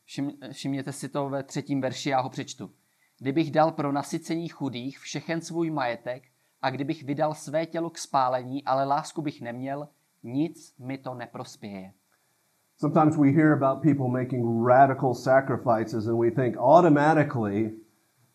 Všim, 0.05 0.33
všimněte 0.53 0.93
si 0.93 1.09
to 1.09 1.29
ve 1.29 1.43
třetím 1.43 1.81
verši, 1.81 2.11
já 2.11 2.21
ho 2.21 2.31
přečtu. 2.31 2.71
Kdybych 3.19 3.51
dal 3.51 3.73
pro 3.73 3.93
nasycení 3.93 4.49
chudých 4.49 4.99
všechen 4.99 5.41
svůj 5.41 5.71
majetek 5.71 6.23
a 6.63 6.71
kdybych 6.71 7.03
vydal 7.05 7.35
své 7.35 7.67
tělo 7.67 7.91
k 7.91 7.99
spálení, 7.99 8.65
ale 8.65 8.85
lásku 8.85 9.23
bych 9.23 9.41
neměl, 9.41 9.89
nic 10.23 10.75
mi 10.79 10.99
to 10.99 11.15
neprospěje. 11.15 11.93
Sometimes 12.79 13.17
we 13.17 13.33
hear 13.33 13.53
about 13.53 13.83
people 13.83 14.09
making 14.09 14.65
radical 14.65 15.15
sacrifices 15.15 16.07
and 16.07 16.19
we 16.19 16.31
think 16.31 16.57
automatically 16.59 17.73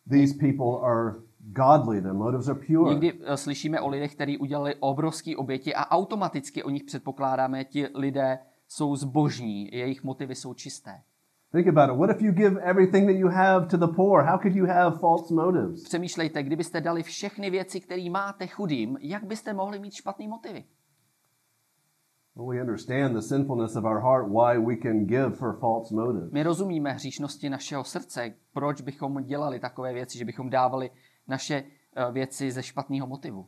these 0.08 0.34
people 0.34 0.82
are 0.84 1.20
godly, 1.54 2.02
their 2.02 2.14
motives 2.14 2.50
are 2.50 2.60
pure. 2.68 2.90
Někdy 2.90 3.14
eh, 3.26 3.38
slyšíme 3.38 3.82
o 3.82 3.88
lidech, 3.88 4.16
kteří 4.16 4.38
udělali 4.38 4.76
obrovské 4.80 5.38
oběti 5.38 5.76
a 5.76 5.92
automaticky 5.92 6.64
o 6.64 6.70
nich 6.70 6.84
předpokládáme, 6.84 7.66
ti 7.66 7.88
lidé 7.96 8.40
jsou 8.68 8.96
zbožní, 8.96 9.70
jejich 9.72 10.04
motivy 10.04 10.36
jsou 10.36 10.54
čisté. 10.54 11.02
Think 11.52 11.68
about 11.68 11.90
it. 11.90 12.00
What 12.00 12.10
if 12.10 12.22
you 12.22 12.32
give 12.32 12.62
everything 12.62 13.08
that 13.08 13.16
you 13.16 13.28
have 13.28 13.68
to 13.68 13.78
the 13.78 13.94
poor? 13.96 14.24
How 14.24 14.38
could 14.38 14.56
you 14.56 14.66
have 14.66 14.98
false 15.00 15.34
motives? 15.34 15.84
Přemýšlejte, 15.84 16.44
kdybyste 16.44 16.82
dali 16.82 17.04
všechny 17.04 17.50
věci, 17.50 17.80
které 17.80 18.10
máte 18.10 18.48
chudým, 18.48 18.98
jak 19.02 19.24
byste 19.24 19.54
mohli 19.54 19.80
mít 19.80 19.94
špatný 19.94 20.28
motivy? 20.28 20.64
Well, 22.36 22.48
we 22.48 22.62
understand 22.62 23.16
the 23.16 23.22
sinfulness 23.22 23.76
of 23.76 23.84
our 23.84 24.00
heart, 24.00 24.30
why 24.30 24.58
we 24.58 24.76
can 24.78 25.06
give 25.06 25.36
for 25.36 25.58
false 25.60 25.96
motives. 25.96 26.32
My 26.32 26.44
rozumíme 26.44 26.92
hříšnosti 26.94 27.50
našeho 27.50 27.84
srdce, 27.84 28.34
proč 28.54 28.82
bychom 28.82 29.24
dělali 29.24 29.60
takové 29.60 29.94
věci, 29.94 30.18
že 30.18 30.26
bychom 30.26 30.50
dávali 30.50 30.90
naše 31.28 31.64
eh, 31.96 32.12
věci 32.12 32.52
ze 32.52 32.64
špatného 32.64 33.08
motivu. 33.08 33.46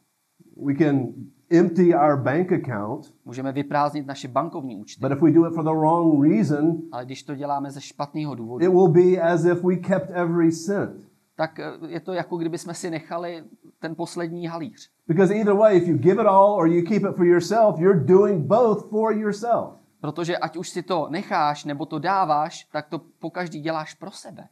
We 0.66 0.76
can 0.76 1.14
empty 1.52 1.96
our 1.96 2.24
bank 2.24 2.52
account, 2.52 3.14
Můžeme 3.26 3.52
vyprázdnit 3.52 4.08
naše 4.08 4.28
bankovní 4.28 4.78
účty, 4.78 5.02
but 5.02 5.12
if 5.12 5.22
we 5.22 5.32
do 5.32 5.48
it 5.48 5.54
for 5.54 5.64
the 5.64 5.70
wrong 5.70 6.24
reason, 6.24 6.78
ale 6.92 7.06
když 7.06 7.24
to 7.24 7.36
děláme 7.36 7.72
ze 7.72 7.82
špatného 7.82 8.36
důvodu, 8.36 8.66
it 8.66 8.72
will 8.72 8.88
be 8.88 9.22
as 9.22 9.46
if 9.46 9.64
we 9.64 9.76
kept 9.76 10.10
every 10.14 10.52
cent. 10.52 11.13
Tak 11.36 11.60
eh, 11.60 11.72
je 11.88 12.00
to 12.00 12.14
jako 12.14 12.38
kdyby 12.38 12.58
jsme 12.58 12.74
si 12.74 12.90
nechali 12.90 13.44
ten 13.80 13.96
poslední 13.96 14.48
halíř. 14.48 14.92
Because 15.08 15.36
either 15.36 15.54
way, 15.54 15.78
if 15.78 15.88
you 15.88 15.98
give 15.98 16.22
it 16.22 16.28
all 16.28 16.52
or 16.52 16.68
you 16.68 16.84
keep 16.84 17.04
it 17.04 17.16
for 17.16 17.26
yourself, 17.26 17.80
you're 17.80 18.04
doing 18.04 18.46
both 18.46 18.90
for 18.90 19.14
yourself. 19.14 19.74
Protože 20.02 20.38
ať 20.38 20.58
už 20.58 20.70
si 20.70 20.84
to 20.84 21.08
necháš 21.10 21.66
nebo 21.66 21.86
to 21.86 22.00
dáváš, 22.00 22.68
tak 22.72 22.88
to 22.88 23.02
po 23.20 23.30
každý 23.30 23.60
děláš 23.62 23.94
pro 23.94 24.12
sebe. 24.12 24.48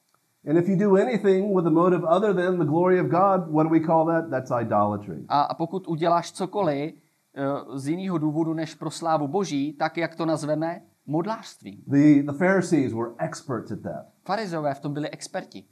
And 0.50 0.58
if 0.58 0.68
you 0.68 0.76
do 0.76 0.96
anything 0.96 1.56
with 1.56 1.68
a 1.68 1.70
motive 1.70 2.04
other 2.08 2.34
than 2.34 2.58
the 2.58 2.66
glory 2.66 3.02
of 3.02 3.08
God, 3.08 3.54
what 3.54 3.64
do 3.64 3.70
we 3.70 3.80
call 3.80 4.06
that? 4.06 4.30
That's 4.30 4.52
idolatry. 4.62 5.26
A, 5.28 5.42
a 5.42 5.54
pokud 5.54 5.88
uděláš 5.88 6.32
cokoliv 6.32 6.94
eh, 7.36 7.80
z 7.80 7.88
jiného 7.88 8.18
důvodu 8.18 8.54
než 8.54 8.76
pro 8.76 8.92
slávu 8.92 9.28
Boží, 9.28 9.74
tak 9.74 9.98
jak 9.98 10.16
to 10.16 10.26
nazveme? 10.26 10.82
Modlářstvím. 11.06 11.84
The, 11.88 12.24
the 12.24 12.38
Pharisees 12.38 12.94
were 12.94 13.12
experts 13.18 13.72
at 13.72 13.82
that. 13.82 14.06
Farizové 14.26 14.74
v 14.74 14.80
tom 14.80 14.94
byli 14.94 15.10
experti. 15.10 15.64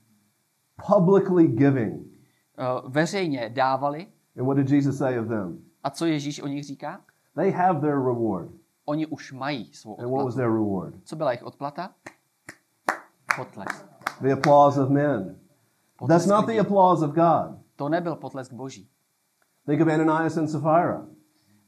Publicly 0.88 1.48
giving. 1.48 2.08
Eh, 2.58 2.64
Veřejně 2.88 3.50
dávali. 3.50 4.08
And 4.40 4.46
what 4.46 4.58
did 4.58 4.70
Jesus 4.72 4.98
say 4.98 5.20
of 5.20 5.28
them? 5.28 5.60
A 5.84 5.90
co 5.90 6.06
Ježíš 6.06 6.42
o 6.42 6.48
nich 6.48 6.64
říká? 6.64 7.02
They 7.36 7.52
have 7.52 7.80
their 7.82 7.96
reward. 8.06 8.50
Oni 8.86 9.06
už 9.06 9.32
mají 9.34 9.74
svou 9.74 10.00
And 10.00 10.06
what 10.12 10.12
was 10.12 10.20
odplatu. 10.22 10.38
their 10.38 10.52
reward? 10.54 10.94
Co 11.04 11.16
byla 11.16 11.32
jejich 11.32 11.44
odplata? 11.44 11.90
Potlesk. 13.38 13.86
The 14.22 14.32
applause 14.34 14.82
of 14.84 14.90
men. 14.90 15.36
That's 16.08 16.26
not 16.26 16.46
the 16.46 16.60
applause 16.60 17.06
of 17.06 17.12
God. 17.12 17.60
To 17.76 17.90
nebyl 17.90 18.16
potlesk 18.16 18.54
Boží. 18.54 18.90
Think 19.66 19.82
of 19.82 19.88
Ananias 19.88 20.38
and 20.38 20.48
Sapphira. 20.48 21.06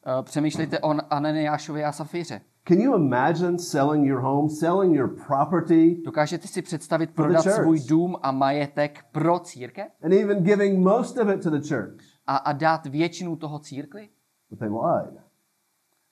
Eh, 0.06 0.24
Přemýšlejte 0.24 0.80
o 0.80 0.90
Ananiášovi 1.14 1.84
a 1.86 1.92
Safíře. 1.92 2.42
Can 2.64 2.80
you 2.80 2.96
imagine 2.96 3.58
selling 3.58 4.06
your 4.06 4.22
home, 4.22 4.50
selling 4.50 4.96
your 4.96 5.10
property, 5.28 6.02
Dokážete 6.06 6.48
si 6.48 6.62
představit 6.62 7.12
prodat 7.12 7.42
svůj 7.42 7.80
dům 7.80 8.18
a 8.22 8.32
majetek 8.32 9.06
pro 9.12 9.40
církev 9.40 9.92
and 10.04 10.14
even 10.14 10.44
giving 10.44 10.80
most 10.80 11.18
of 11.18 11.30
it 11.30 11.44
to 11.44 11.50
the 11.50 11.68
church? 11.68 12.02
a, 12.28 12.36
a 12.38 12.54
dát 12.54 12.86
většinu 12.86 13.36
toho 13.36 13.60
církvi? 13.60 14.10
But 14.50 14.60
they 14.60 14.70
lied. 14.70 15.22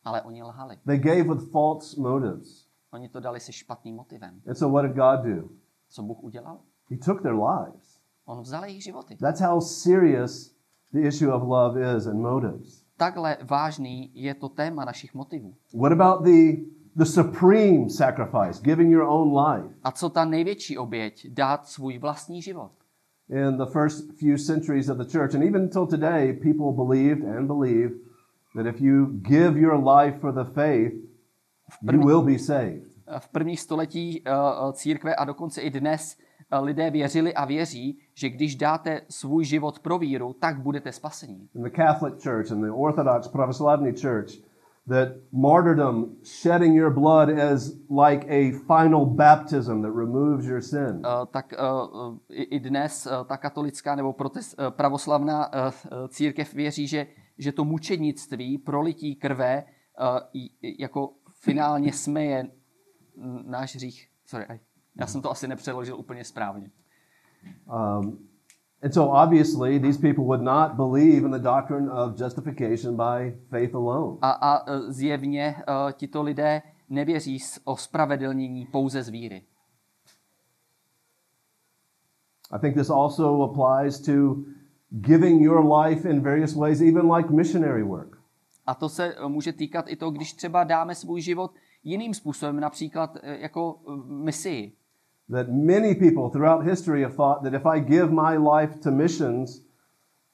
Ale 0.04 0.22
oni 0.22 0.44
lhali. 0.44 0.78
They 0.86 0.98
gave 0.98 1.24
with 1.24 1.52
false 1.52 2.02
motives. 2.02 2.66
Oni 2.92 3.10
to 3.10 3.20
dali 3.20 3.40
se 3.40 3.52
špatným 3.52 3.96
motivem. 3.96 4.42
And 4.48 4.56
so 4.56 4.74
what 4.74 4.86
did 4.86 4.96
God 4.96 5.26
do? 5.26 5.50
Co 5.90 6.04
Bůh 6.04 6.24
udělal? 6.24 6.60
He 6.90 6.98
took 6.98 7.22
their 7.22 7.36
lives. 7.36 8.00
On 8.26 8.42
vzal 8.42 8.66
jejich 8.66 8.84
životy. 8.84 9.16
That's 9.16 9.42
how 9.42 9.62
serious 9.62 10.56
the 10.94 11.00
issue 11.00 11.32
of 11.32 11.44
love 11.44 11.96
is 11.98 12.08
and 12.08 12.20
motives. 12.20 12.84
Takhle 13.00 13.38
vážný 13.44 14.12
je 14.14 14.34
to 14.34 14.50
téma 14.50 14.86
našich 14.86 15.14
motivů. 15.14 15.56
What 15.74 15.92
about 15.92 16.26
the, 16.26 16.56
the 16.96 17.06
supreme 17.06 17.90
sacrifice, 17.90 18.62
giving 18.64 18.92
your 18.92 19.04
own 19.04 19.38
life? 19.38 19.76
A 19.84 19.92
co 19.92 20.10
ta 20.10 20.26
největší 20.26 20.78
oběť? 20.78 21.28
Dát 21.30 21.68
svůj 21.68 21.98
vlastní 21.98 22.42
život. 22.42 22.72
In 23.30 23.58
the 23.58 23.66
first 23.66 24.20
few 24.20 24.38
centuries 24.38 24.90
of 24.90 24.98
the 24.98 25.04
church, 25.12 25.36
and 25.36 25.44
even 25.44 25.62
until 25.62 25.88
today, 25.88 26.34
people 26.34 26.86
believed 26.86 27.38
and 27.38 27.48
believe 27.48 27.96
that 28.56 28.66
if 28.66 28.82
you 28.82 29.06
give 29.06 29.60
your 29.60 29.90
life 29.90 30.20
for 30.20 30.34
the 30.34 30.52
faith, 30.54 30.94
you 31.82 32.00
will 32.00 32.22
be 32.22 32.40
saved. 32.40 32.90
V 33.20 33.28
prvních 33.28 33.60
století 33.60 34.22
eh, 34.26 34.32
eh, 34.32 34.74
církve 34.74 35.16
a 35.16 35.26
dokonce 35.26 35.62
i 35.62 35.70
dnes 35.70 36.18
lidé 36.52 36.90
věřili 36.92 37.34
a 37.34 37.46
věří, 37.46 38.00
že 38.14 38.30
když 38.30 38.56
dáte 38.56 39.02
svůj 39.10 39.46
život 39.46 39.80
pro 39.80 39.98
víru, 40.00 40.34
tak 40.40 40.62
budete 40.62 40.92
spasení. 40.92 41.50
In 41.56 41.64
the 41.64 41.70
Catholic 41.70 42.24
Church 42.24 42.52
and 42.52 42.62
the 42.62 42.72
Orthodox 42.72 43.28
Pravoslavny 43.28 43.94
Church, 43.94 44.32
that 44.88 45.08
martyrdom, 45.32 46.06
shedding 46.24 46.76
your 46.76 46.94
blood, 46.94 47.30
is 47.54 47.80
like 47.90 48.26
a 48.30 48.52
final 48.68 49.06
baptism 49.06 49.82
that 49.82 49.96
removes 49.96 50.46
your 50.46 50.62
sin. 50.62 51.02
Eh, 51.06 51.26
Tak 51.32 51.54
eh, 51.54 51.58
eh, 51.58 52.36
i 52.36 52.44
i 52.44 52.60
dnes 52.60 53.06
eh, 53.06 53.10
ta 53.28 53.38
katolická 53.38 53.96
nebo 53.96 54.14
protest, 54.14 54.56
eh, 54.60 54.72
pravoslavná 54.72 55.50
eh, 55.56 55.72
eh, 55.86 56.08
církev 56.08 56.54
věří, 56.54 56.88
že, 56.88 57.08
že 57.38 57.52
to 57.52 57.66
mučednictví, 57.66 58.58
prolití 58.58 59.16
krve, 59.16 59.64
eh, 59.64 60.20
i- 60.34 60.50
i- 60.62 60.82
jako 60.84 61.14
finálně 61.42 61.94
smeje 61.94 62.48
náš 63.46 63.76
hřích. 63.76 64.08
Sorry, 64.26 64.46
aj, 64.46 64.60
já 65.00 65.08
jsem 65.08 65.22
to 65.22 65.32
asi 65.32 65.48
nepřeložil 65.48 65.96
úplně 66.00 66.24
správně. 66.24 66.72
Um, 67.74 68.28
and 68.84 68.94
so 68.94 69.24
obviously, 69.24 69.80
these 69.80 70.00
people 70.00 70.24
would 70.24 70.42
not 70.42 70.74
believe 70.74 71.26
in 71.26 71.32
the 71.32 71.40
doctrine 71.40 71.92
of 71.92 72.20
justification 72.22 72.96
by 72.98 73.40
faith 73.50 73.76
alone. 73.76 74.18
A, 74.22 74.32
a 74.32 74.72
eh, 74.72 74.80
zjevně 74.92 75.56
eh, 75.60 75.94
tito 75.94 76.22
lidé 76.22 76.62
nevěří 76.90 77.40
s- 77.40 77.62
o 77.64 77.78
spravedlnění 77.78 78.66
pouze 78.66 79.04
z 79.04 79.10
víry. 79.10 79.44
I 82.52 82.60
think 82.60 82.76
this 82.76 82.90
also 82.90 83.44
applies 83.44 84.00
to 84.02 84.36
giving 84.90 85.42
your 85.42 85.64
life 85.76 86.10
in 86.10 86.22
various 86.22 86.56
ways, 86.56 86.82
even 86.82 87.12
like 87.12 87.30
missionary 87.34 87.84
work. 87.84 88.18
A 88.66 88.76
to 88.76 88.90
se 88.90 89.14
eh, 89.14 89.28
může 89.28 89.54
týkat 89.54 89.86
i 89.88 89.96
to, 89.96 90.12
když 90.12 90.34
třeba 90.34 90.64
dáme 90.64 90.96
svůj 90.96 91.22
život 91.22 91.52
jiným 91.84 92.14
způsobem, 92.14 92.60
například 92.60 93.18
jako 93.24 93.80
misii. 94.06 94.76
That 95.30 95.48
many 95.50 95.96
people 95.96 96.30
throughout 96.30 96.66
history 96.66 97.04
have 97.04 97.16
thought 97.16 97.44
that 97.44 97.54
if 97.54 97.66
I 97.66 97.80
give 97.80 98.12
my 98.12 98.38
life 98.38 98.80
to 98.80 98.92
missions, 98.92 99.62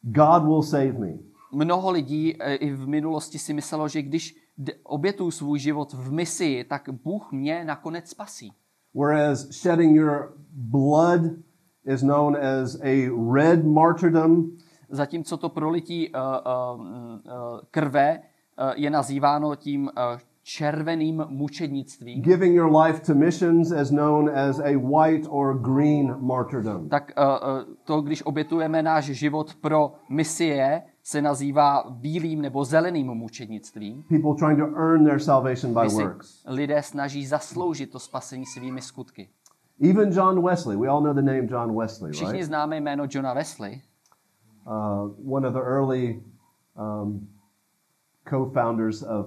God 0.01 0.47
will 0.47 0.63
save 0.63 0.99
me. 0.99 1.19
Mnoho 1.51 1.91
lidí 1.91 2.36
eh, 2.39 2.55
i 2.55 2.71
v 2.71 2.88
minulosti 2.88 3.39
si 3.39 3.53
myslelo, 3.53 3.88
že 3.88 4.01
když 4.01 4.36
obětuju 4.84 5.31
svůj 5.31 5.60
život 5.60 5.93
v 5.93 6.12
misii, 6.12 6.63
tak 6.63 6.89
Bůh 7.03 7.31
mě 7.31 7.65
nakonec 7.65 8.10
spasí. 8.10 8.51
Whereas 8.93 9.51
shedding 9.51 9.95
your 9.95 10.34
blood 10.51 11.21
is 11.86 12.01
known 12.01 12.36
as 12.36 12.75
a 12.81 13.10
red 13.34 13.65
martyrdom, 13.65 14.51
Zatímco 14.89 15.38
to 15.38 15.49
prolití 15.49 16.10
uh, 16.10 16.21
uh, 16.21 16.81
uh, 16.81 17.60
krve 17.71 18.19
uh, 18.19 18.71
je 18.75 18.89
nazýváno 18.89 19.55
tím 19.55 19.84
uh, 19.84 19.91
červeným 20.45 21.25
mučednictvím, 21.29 22.21
giving 22.21 22.55
your 22.55 22.69
life 22.86 22.99
to 23.05 23.13
missions 23.15 23.71
is 23.71 23.89
known 23.89 24.29
as 24.29 24.60
a 24.60 24.77
white 24.77 25.25
or 25.29 25.58
green 25.60 26.15
martyrdom. 26.19 26.89
tak 26.89 27.12
uh, 27.17 27.73
to, 27.84 28.01
když 28.01 28.21
obětujeme 28.25 28.84
náš 28.84 29.05
život 29.05 29.53
pro 29.55 29.93
misie, 30.10 30.81
se 31.03 31.21
nazývá 31.21 31.84
bílým 31.89 32.41
nebo 32.41 32.65
zeleným 32.65 33.08
mučednictvím. 33.08 34.03
People 34.03 34.36
trying 34.39 34.60
to 34.60 34.77
earn 34.77 35.05
their 35.05 35.19
salvation 35.19 35.73
by 35.73 35.88
works. 36.03 36.43
lidé 36.47 36.81
snaží 36.84 37.25
zasloužit 37.25 37.91
to 37.91 37.99
spasení 37.99 38.45
svými 38.45 38.81
skutky. 38.81 39.29
Even 39.91 40.12
John 40.12 40.41
Wesley, 40.45 40.77
we 40.77 40.88
all 40.88 41.01
know 41.01 41.13
the 41.13 41.21
name 41.21 41.47
John 41.49 41.75
Wesley, 41.75 42.12
Všichni 42.12 42.31
right? 42.34 42.45
známe 42.45 42.77
jméno 42.77 43.05
Johna 43.10 43.34
Wesley, 43.34 43.81
Uh, 44.67 45.36
one 45.36 45.47
of 45.47 45.53
the 45.53 45.60
early 45.62 46.23
um, 46.75 47.27
co-founders 48.29 49.03
of 49.03 49.25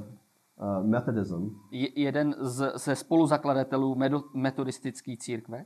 Methodism. 0.83 1.49
je- 1.71 2.01
jeden 2.01 2.35
z, 2.41 2.73
ze 2.77 2.95
spoluzakladatelů 2.97 3.97
metodistické 4.35 5.13
církve. 5.19 5.65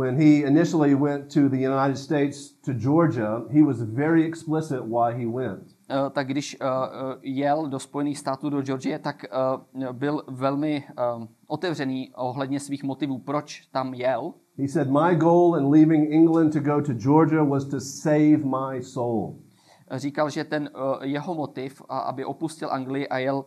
When 0.00 0.16
he 0.16 0.24
initially 0.48 0.94
went 0.94 1.34
to 1.34 1.48
the 1.48 1.56
United 1.68 1.96
States 1.98 2.52
to 2.64 2.72
Georgia, 2.72 3.42
he 3.50 3.62
was 3.62 3.82
very 3.82 4.24
explicit 4.24 4.80
why 4.80 5.12
he 5.12 5.26
went. 5.26 5.62
Eh, 5.90 6.10
tak 6.10 6.26
když 6.26 6.56
eh, 6.60 6.66
eh, 6.66 7.16
jel 7.22 7.66
do 7.68 7.78
Spojených 7.78 8.18
států 8.18 8.50
do 8.50 8.62
Georgie, 8.62 8.98
tak 8.98 9.24
eh, 9.24 9.92
byl 9.92 10.22
velmi 10.28 10.84
eh, 10.88 11.02
otevřený 11.46 12.12
ohledně 12.16 12.60
svých 12.60 12.84
motivů, 12.84 13.18
proč 13.18 13.60
tam 13.72 13.94
jel. 13.94 14.32
He 14.58 14.68
said, 14.68 14.88
My 14.90 15.16
goal 15.16 15.58
in 15.58 15.66
leaving 15.70 16.12
England 16.12 16.52
to 16.52 16.60
go 16.60 16.82
to 16.82 16.92
Georgia 16.92 17.44
was 17.44 17.64
to 17.64 17.80
save 17.80 18.36
my 18.44 18.82
soul. 18.82 19.36
Říkal, 19.90 20.30
že 20.30 20.44
ten 20.44 20.70
eh, 20.74 21.06
jeho 21.06 21.34
motiv, 21.34 21.82
aby 21.88 22.24
opustil 22.24 22.68
Anglii 22.72 23.08
a 23.08 23.18
jel 23.18 23.44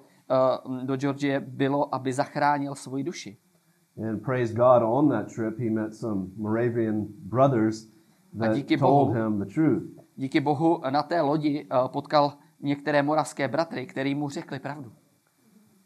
do 0.86 0.95
Georgie, 0.97 1.39
bylo, 1.39 1.95
aby 1.95 2.13
zachránil 2.13 2.76
svoji 2.76 3.03
duši. 3.03 3.38
And 4.09 4.19
praise 4.19 4.53
God, 4.53 4.84
on 4.84 5.09
that 5.09 5.34
trip, 5.36 5.59
he 5.59 5.69
met 5.69 5.93
some 5.95 6.28
Moravian 6.38 7.05
brothers 7.09 7.88
that 8.39 8.53
díky 8.55 8.78
told 8.78 9.07
Bohu. 9.07 9.13
him 9.26 9.39
the 9.39 9.53
truth. 9.53 9.84
Díky 10.15 10.39
bohu 10.39 10.82
na 10.89 11.03
té 11.03 11.21
lodi 11.21 11.67
eh, 11.71 11.78
potkal 11.88 12.34
některé 12.61 13.03
moravské 13.03 13.47
bratry, 13.47 13.86
který 13.86 14.15
mu 14.15 14.30
řekli 14.30 14.59
pravdu. 14.59 14.91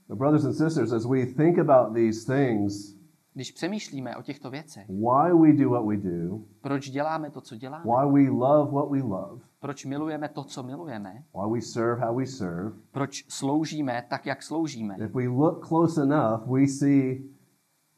But 0.07 0.17
brothers 0.17 0.45
and 0.45 0.53
sisters, 0.53 0.91
as 0.91 1.05
we 1.05 1.25
think 1.25 1.57
about 1.59 1.93
these 1.95 2.33
things, 2.35 2.99
Když 3.33 3.51
přemýšlíme 3.51 4.15
o 4.15 4.21
těchto 4.21 4.49
věcech, 4.49 4.89
why 4.89 5.33
we 5.41 5.53
do 5.63 5.69
what 5.69 5.85
we 5.85 5.97
do, 5.97 6.39
proč 6.61 6.89
děláme 6.89 7.29
to, 7.29 7.41
co 7.41 7.55
děláme, 7.55 7.83
why 7.85 8.23
we 8.23 8.29
love 8.29 8.71
what 8.71 8.89
we 8.91 9.01
love, 9.01 9.41
proč 9.59 9.85
milujeme 9.85 10.29
to, 10.29 10.43
co 10.43 10.63
milujeme, 10.63 11.23
why 11.33 11.53
we 11.53 11.61
serve 11.61 12.01
how 12.01 12.15
we 12.15 12.25
serve, 12.25 12.71
proč 12.91 13.25
sloužíme 13.29 14.05
tak, 14.09 14.25
jak 14.25 14.43
sloužíme. 14.43 14.95
if 14.99 15.13
we 15.13 15.27
look 15.27 15.67
close 15.67 16.03
enough, 16.03 16.47
we 16.47 16.67
see 16.67 17.21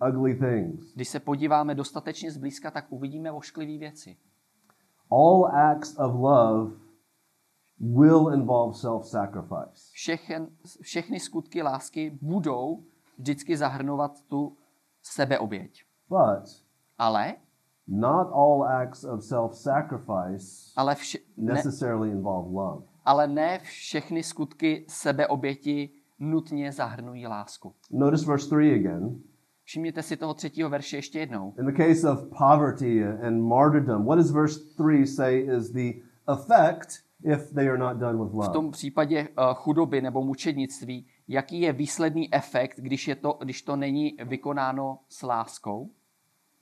ugly 0.09 0.36
things. 0.36 0.93
Když 0.95 1.09
se 1.09 1.20
podíváme 1.20 1.76
dostatečně 1.76 2.32
zblízka, 2.32 2.72
tak 2.72 2.86
uvidíme 2.89 3.32
ošklivé 3.32 3.78
věci. 3.78 4.18
All 5.12 5.45
acts 5.45 5.99
of 5.99 6.14
love 6.14 6.72
will 7.80 8.34
involve 8.34 8.74
self 8.74 9.05
sacrifice. 9.05 9.89
Všechen, 9.91 10.47
všechny 10.82 11.20
skutky 11.20 11.62
lásky 11.62 12.18
budou 12.22 12.84
vždycky 13.18 13.57
zahrnovat 13.57 14.22
tu 14.28 14.57
sebeoběť. 15.01 15.84
But 16.09 16.64
Ale, 16.97 17.36
not 17.88 18.27
all 18.34 18.63
acts 18.63 19.03
of 19.03 19.23
self 19.23 19.55
sacrifice 19.55 20.71
ale, 20.75 20.95
vše, 20.95 21.17
ne, 21.38 21.53
necessarily 21.53 22.09
involve 22.09 22.49
love. 22.53 22.84
ale 23.05 23.27
ne 23.27 23.59
všechny 23.59 24.23
skutky 24.23 24.86
sebeoběti 24.89 25.89
nutně 26.19 26.71
zahrnují 26.71 27.27
lásku. 27.27 27.73
Notice 27.91 28.25
verse 28.25 28.45
3 28.45 28.55
again. 28.75 29.21
Všimněte 29.63 30.03
si 30.03 30.17
toho 30.17 30.34
třetího 30.34 30.69
verše 30.69 30.97
ještě 30.97 31.19
jednou. 31.19 31.53
In 31.59 31.65
the 31.65 31.71
case 31.88 32.09
of 32.11 32.19
poverty 32.38 33.03
and 33.05 33.41
martyrdom, 33.41 34.05
what 34.05 34.17
does 34.17 34.32
verse 34.32 34.59
3 34.77 35.07
say 35.07 35.47
is 35.57 35.69
the 35.71 35.91
effect 36.34 36.89
if 37.23 37.53
they 37.53 37.69
are 37.69 37.77
not 37.77 37.97
done 37.97 38.23
with 38.23 38.32
V 38.32 38.36
love? 38.36 38.49
tom 38.49 38.71
případě 38.71 39.27
uh, 39.29 39.53
chudoby 39.53 40.01
nebo 40.01 40.23
mučednictví, 40.23 41.07
jaký 41.27 41.61
je 41.61 41.73
výsledný 41.73 42.34
efekt, 42.34 42.79
když, 42.79 43.07
je 43.07 43.15
to, 43.15 43.38
když 43.43 43.61
to 43.61 43.75
není 43.75 44.17
vykonáno 44.25 44.99
s 45.09 45.23
láskou? 45.23 45.89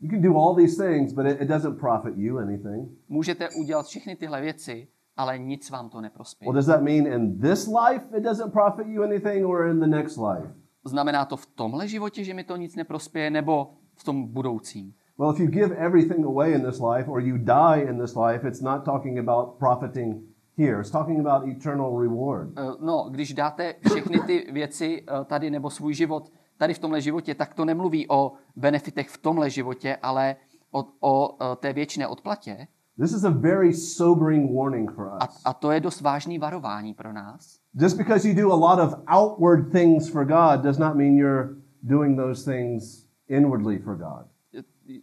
You 0.01 0.09
can 0.09 0.21
do 0.21 0.37
all 0.37 0.55
these 0.55 0.77
things, 0.83 1.13
but 1.13 1.25
it, 1.25 1.41
it 1.41 1.47
doesn't 1.47 1.79
profit 1.79 2.13
you 2.17 2.37
anything. 2.37 2.89
Můžete 3.09 3.49
udělat 3.49 3.85
všechny 3.85 4.15
tyhle 4.15 4.41
věci, 4.41 4.87
ale 5.17 5.39
nic 5.39 5.69
vám 5.69 5.89
to 5.89 6.01
neprospěje. 6.01 6.47
Well, 6.47 6.55
does 6.55 6.65
that 6.65 6.81
mean 6.81 7.07
in 7.07 7.39
this 7.39 7.67
life 7.67 8.17
it 8.17 8.23
doesn't 8.23 8.51
profit 8.53 8.87
you 8.87 9.03
anything 9.03 9.45
or 9.45 9.67
in 9.67 9.79
the 9.79 9.87
next 9.87 10.17
life? 10.17 10.53
Znamená 10.85 11.25
to 11.25 11.37
v 11.37 11.45
tomhle 11.45 11.87
životě, 11.87 12.23
že 12.23 12.33
mi 12.33 12.43
to 12.43 12.55
nic 12.55 12.75
neprospěje, 12.75 13.29
nebo 13.31 13.71
v 13.95 14.03
tom 14.03 14.27
budoucím? 14.33 14.93
Well, 15.17 15.31
if 15.33 15.39
you 15.39 15.47
give 15.47 15.75
everything 15.75 16.25
away 16.25 16.53
in 16.53 16.61
this 16.65 16.79
life 16.79 17.11
or 17.11 17.21
you 17.21 17.37
die 17.37 17.81
in 17.89 17.99
this 17.99 18.15
life, 18.15 18.47
it's 18.47 18.61
not 18.61 18.85
talking 18.85 19.19
about 19.19 19.57
profiting 19.57 20.23
here. 20.57 20.79
It's 20.81 20.91
talking 20.91 21.27
about 21.27 21.47
eternal 21.49 22.01
reward. 22.01 22.49
Eh, 22.57 22.61
No, 22.85 23.07
když 23.11 23.33
dáte 23.33 23.75
všechny 23.89 24.19
ty 24.19 24.47
věci 24.51 25.03
eh, 25.07 25.25
tady 25.25 25.49
nebo 25.49 25.69
svůj 25.69 25.93
život 25.93 26.31
tady 26.59 26.73
v 26.73 26.79
tomhle 26.79 27.01
životě, 27.01 27.35
tak 27.35 27.53
to 27.53 27.65
nemluví 27.65 28.09
o 28.09 28.33
benefitech 28.55 29.09
v 29.09 29.17
tomhle 29.17 29.49
životě, 29.49 29.97
ale 30.01 30.35
o, 30.71 30.85
o 30.99 31.37
eh, 31.41 31.55
té 31.55 31.73
věčné 31.73 32.07
odplatě. 32.07 32.67
This 33.01 33.13
is 33.13 33.23
a 33.23 33.29
very 33.29 33.73
sobering 33.73 34.55
warning 34.55 34.91
for 34.91 35.07
A, 35.07 35.29
us. 35.29 35.41
a 35.45 35.53
to 35.53 35.71
je 35.71 35.79
dost 35.79 36.01
vážný 36.01 36.39
varování 36.39 36.93
pro 36.93 37.13
nás. 37.13 37.59
Just 37.73 37.97
because 37.97 38.27
you 38.27 38.35
do 38.35 38.51
a 38.51 38.55
lot 38.55 38.79
of 38.79 38.99
outward 39.07 39.71
things 39.71 40.09
for 40.09 40.25
God 40.25 40.61
does 40.61 40.77
not 40.77 40.95
mean 40.95 41.17
you're 41.17 41.49
doing 41.83 42.17
those 42.17 42.51
things 42.51 43.05
inwardly 43.27 43.79
for 43.79 43.95
God. 43.95 44.25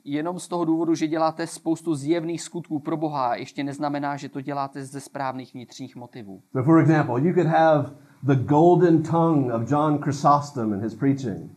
Jenom 0.04 0.38
z 0.38 0.48
toho 0.48 0.64
důvodu, 0.64 0.94
že 0.94 1.06
děláte 1.06 1.46
spoustu 1.46 1.94
zjevných 1.94 2.42
skutků 2.42 2.78
pro 2.78 2.96
Boha, 2.96 3.36
ještě 3.36 3.64
neznamená, 3.64 4.16
že 4.16 4.28
to 4.28 4.40
děláte 4.40 4.84
ze 4.84 5.00
správných 5.00 5.54
vnitřních 5.54 5.96
motivů. 5.96 6.42
So, 6.52 6.64
for 6.64 6.80
example, 6.80 7.20
you 7.20 7.34
could 7.34 7.46
have 7.46 7.90
the 8.26 8.34
golden 8.34 9.02
tongue 9.02 9.52
of 9.52 9.70
John 9.70 9.98
Chrysostom 9.98 10.72
in 10.72 10.80
his 10.80 10.94
preaching. 10.94 11.50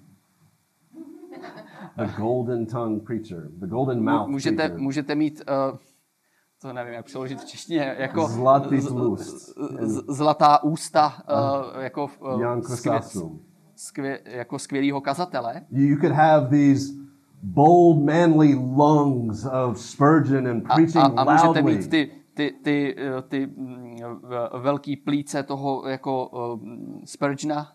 The 1.98 2.08
golden 2.18 2.66
tongue 2.66 3.00
preacher, 3.06 3.50
the 3.60 3.68
golden 3.68 4.04
mouth 4.04 4.30
Můžete, 4.30 4.56
preacher. 4.56 4.80
můžete 4.80 5.16
mít, 5.16 5.42
uh, 5.72 5.78
to 6.62 6.74
nevím, 6.74 6.94
jak 6.94 7.06
přeložit 7.06 7.40
v 7.42 7.46
češtině, 7.46 7.96
jako 8.00 8.28
Zlatý 8.28 8.80
z- 8.82 8.94
z- 9.80 10.04
zlatá 10.08 10.64
ústa, 10.64 11.14
uh, 11.76 11.82
jako, 11.84 12.10
uh, 12.34 12.42
Jan 12.42 12.62
Chrysostom. 12.62 13.40
skvě, 13.76 14.20
jako 14.26 14.60
skvělýho 14.60 15.02
kazatele. 15.02 15.62
You 15.72 15.88
you 15.88 15.98
could 16.00 16.12
have 16.14 16.48
these 16.50 16.94
bold, 17.44 18.04
manly 18.06 18.56
lungs 18.56 19.46
of 19.46 19.80
Spurgeon 19.80 20.48
and 20.48 20.64
A, 20.70 20.76
preaching 20.76 20.98
a, 20.98 21.22
a 21.22 21.24
můžete 21.32 21.48
loudly. 21.48 21.64
mít 21.78 21.90
ty, 21.90 22.12
ty, 22.34 22.52
ty, 22.64 22.96
eh, 22.98 23.22
ty 23.22 23.48
mm, 23.48 23.96
velký 24.62 24.98
plíce 24.98 25.44
toho 25.44 25.88
jako 25.88 26.28
uh, 26.30 26.60
Spurgeona 27.06 27.68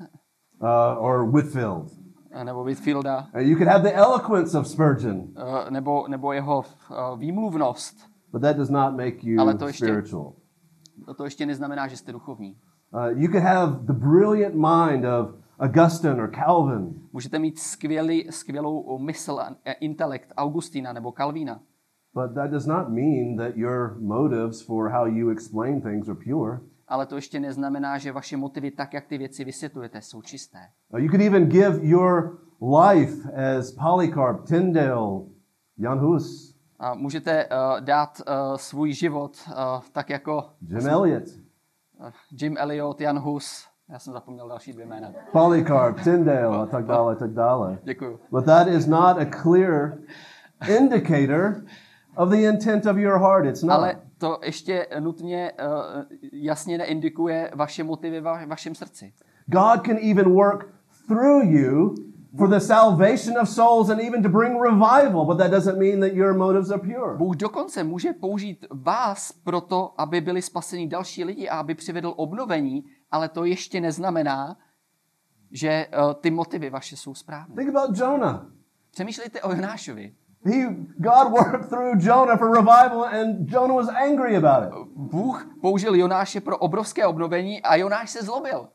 uh, 0.63 1.05
or 1.05 1.31
Whitfield. 1.31 1.91
eh, 2.33 2.45
nebo 2.45 2.65
Whitfielda, 2.65 3.27
Uh, 3.35 3.41
you 3.41 3.57
could 3.57 3.69
have 3.69 3.83
the 3.91 3.93
eloquence 3.97 4.59
of 4.59 4.67
Spurgeon, 4.69 5.17
uh, 5.17 5.71
nebo, 5.71 6.09
nebo 6.09 6.33
jeho 6.33 6.59
uh, 6.59 7.19
výmluvnost. 7.19 7.97
but 8.33 8.43
that 8.43 8.57
does 8.57 8.71
not 8.71 8.97
make 8.97 9.17
you 9.23 9.41
Ale 9.41 9.55
to 9.55 9.67
ještě- 9.67 9.85
spiritual. 9.87 10.33
To 11.17 11.25
ještě 11.25 11.47
neznamená, 11.47 11.87
že 11.89 11.97
jste 11.97 12.13
duchovní. 12.13 12.57
Uh, 12.93 13.07
you 13.07 13.29
could 13.33 13.43
have 13.45 13.79
the 13.87 13.93
brilliant 13.93 14.55
mind 14.55 15.05
of 15.05 15.35
Augustine 15.61 16.23
or 16.23 16.31
Calvin, 16.31 16.95
Můžete 17.13 17.39
mít 17.39 17.59
skvělý, 17.59 18.27
skvělou 18.31 18.99
mysl 18.99 19.41
a 19.41 19.57
intelekt 19.81 20.33
Augustína 20.37 20.93
nebo 20.93 21.13
Kalvína. 21.13 21.61
But 22.15 22.35
that 22.35 22.51
does 22.51 22.67
not 22.67 22.91
mean 22.91 23.37
that 23.37 23.57
your 23.57 23.97
motives 24.01 24.63
for 24.63 24.91
how 24.91 25.07
you 25.07 25.31
explain 25.31 25.81
things 25.81 26.09
are 26.09 26.19
pure. 26.25 26.61
Ale 26.89 27.07
to 27.07 27.17
ještě 27.17 27.41
neznamená, 27.41 27.99
že 27.99 28.13
vaše 28.13 28.37
motivy, 28.37 28.71
tak 28.71 28.95
jak 28.95 29.07
ty 29.07 29.19
věci 29.19 29.45
vysvětlujete, 29.45 30.01
jsou 30.03 30.23
čisté. 30.23 30.59
Uh, 30.89 31.01
you 31.01 31.09
could 31.11 31.23
even 31.23 31.49
give 31.49 31.79
your 31.83 32.39
life 32.61 33.33
as 33.59 33.73
Polycarp, 33.73 34.45
Tyndale, 34.49 35.21
Jan 35.79 35.99
Hus, 35.99 36.55
A 36.79 36.95
můžete 36.95 37.45
uh, 37.47 37.81
dát 37.81 38.21
uh, 38.21 38.57
svůj 38.57 38.93
život 38.93 39.37
uh, 39.49 39.55
tak 39.93 40.11
jako 40.11 40.45
Jim 40.61 40.89
Elliot, 40.89 41.23
uh, 42.01 42.11
Jim 42.41 42.57
Elliot, 42.59 43.01
Jan 43.01 43.19
Hus. 43.19 43.67
Já 43.89 43.99
jsem 43.99 44.13
zapomněl 44.13 44.49
další 44.49 44.73
dvě 44.73 44.87
jména. 44.87 45.13
Polycarp, 45.33 46.01
Tyndale, 46.05 46.59
a 46.59 46.67
tak 46.67 46.85
dále, 46.87 47.17
tak 47.17 47.31
dále. 47.31 47.79
Děkuju. 47.83 48.21
But 48.31 48.45
that 48.45 48.69
is 48.69 48.87
not 48.87 49.19
a 49.19 49.25
clear 49.43 49.99
indicator 50.79 51.65
of 52.17 52.31
the 52.31 52.37
intent 52.37 52.87
of 52.87 52.97
your 52.97 53.19
heart. 53.19 53.47
It's 53.47 53.63
not. 53.63 53.77
Ale 53.77 53.97
to 54.19 54.39
ještě 54.45 54.87
nutně 55.01 55.53
uh, 55.53 56.03
jasně 56.33 56.79
neindikuje 56.79 57.51
vaše 57.55 57.85
motivy 57.85 58.21
va- 58.21 58.49
vašem 58.49 58.75
srdci. 58.75 59.13
God 59.47 59.87
can 59.87 59.97
even 60.11 60.35
work 60.35 60.75
through 61.09 61.45
you 61.45 61.95
for 62.39 62.49
the 62.49 62.59
salvation 62.59 63.39
of 63.43 63.49
souls 63.49 63.91
and 63.91 64.01
even 64.01 64.23
to 64.23 64.29
bring 64.29 64.63
revival, 64.63 65.25
but 65.25 65.39
that 65.39 65.51
doesn't 65.51 65.79
mean 65.79 66.01
that 66.01 66.13
your 66.13 66.35
motives 66.35 66.71
are 66.71 66.81
pure. 66.83 67.17
Bůh 67.17 67.37
dokonce 67.37 67.85
může 67.85 68.13
použít 68.13 68.67
vás 68.71 69.33
proto, 69.33 69.95
aby 69.99 70.21
byli 70.21 70.43
spaseni 70.43 70.87
další 70.87 71.25
lidi 71.25 71.49
a 71.49 71.59
aby 71.59 71.75
přivedl 71.75 72.15
obnovení, 72.17 72.85
ale 73.11 73.29
to 73.29 73.45
ještě 73.45 73.81
neznamená, 73.81 74.57
že 75.53 75.87
uh, 75.87 76.15
ty 76.15 76.31
motivy 76.31 76.71
vaše 76.71 76.97
jsou 76.97 77.15
správné. 77.15 77.55
Think 77.55 77.69
about 77.77 77.99
Jonah. 77.99 78.47
Přemýšlejte 78.91 79.43
o 79.43 79.55
Jonášovi. 79.55 80.15
He, 80.45 80.67
God 81.01 81.33
worked 81.33 81.71
through 81.71 81.97
Jonah 81.97 82.37
for 82.37 82.51
revival, 82.51 83.05
and 83.05 83.49
Jonah 83.49 83.75
was 83.75 83.89
angry 83.89 84.37
about 84.37 84.65
it. 84.65 84.73
Bůh 84.97 85.47
použil 85.61 85.95
Jonáše 85.95 86.41
pro 86.41 86.59
obrovské 86.59 87.07
obnovení 87.07 87.63
a 87.63 87.77
Jonáš 87.77 88.11
se 88.11 88.23
zlobil. 88.23 88.69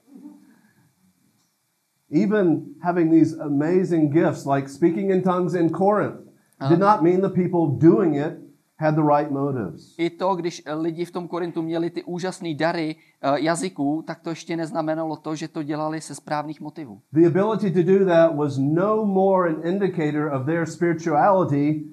Even 2.11 2.61
having 2.81 3.11
these 3.11 3.37
amazing 3.39 4.13
gifts, 4.13 4.45
like 4.45 4.67
speaking 4.67 5.11
in 5.11 5.21
tongues 5.21 5.53
in 5.53 5.69
Corinth, 5.69 6.27
did 6.69 6.79
not 6.79 7.01
mean 7.03 7.21
the 7.21 7.29
people 7.29 7.77
doing 7.77 8.15
it 8.15 8.48
had 8.79 8.95
the 8.95 9.03
right 9.03 9.31
motives. 9.31 9.95
I 9.97 10.09
to, 10.09 10.35
když 10.35 10.61
eh, 10.65 10.73
lidi 10.73 11.05
v 11.05 11.11
tom 11.11 11.27
Korintu 11.27 11.61
měli 11.61 11.89
ty 11.89 12.03
úžasné 12.03 12.53
dary 12.53 12.95
uh, 12.95 13.35
jazyků, 13.35 14.03
tak 14.07 14.19
to 14.19 14.29
ještě 14.29 14.57
neznamenalo 14.57 15.15
to, 15.15 15.35
že 15.35 15.47
to 15.47 15.63
dělali 15.63 16.01
se 16.01 16.15
správných 16.15 16.61
motivů. 16.61 17.01
The 17.13 17.27
ability 17.27 17.71
to 17.71 17.91
do 17.91 18.05
that 18.05 18.35
was 18.35 18.57
no 18.57 19.05
more 19.05 19.49
an 19.49 19.55
indicator 19.63 20.33
of 20.33 20.45
their 20.45 20.65
spirituality 20.65 21.83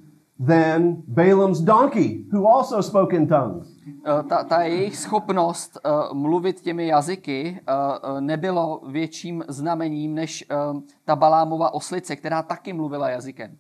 than 0.47 1.03
Balaam's 1.07 1.61
donkey, 1.61 2.25
who 2.33 2.49
also 2.49 2.83
spoke 2.83 3.17
in 3.17 3.27
tongues. 3.27 3.69
Eh, 3.87 4.23
ta, 4.29 4.45
ta 4.45 4.63
jejich 4.63 4.97
schopnost 4.97 5.79
uh, 5.85 6.17
mluvit 6.17 6.61
těmi 6.61 6.87
jazyky 6.87 7.61
uh, 7.69 8.11
uh, 8.11 8.21
nebylo 8.21 8.81
větším 8.91 9.45
znamením 9.49 10.15
než 10.15 10.45
uh, 10.51 10.81
ta 11.05 11.17
Balámova 11.17 11.75
oslice, 11.75 12.17
která 12.17 12.43
taky 12.43 12.73
mluvila 12.73 13.11
jazykem. 13.11 13.57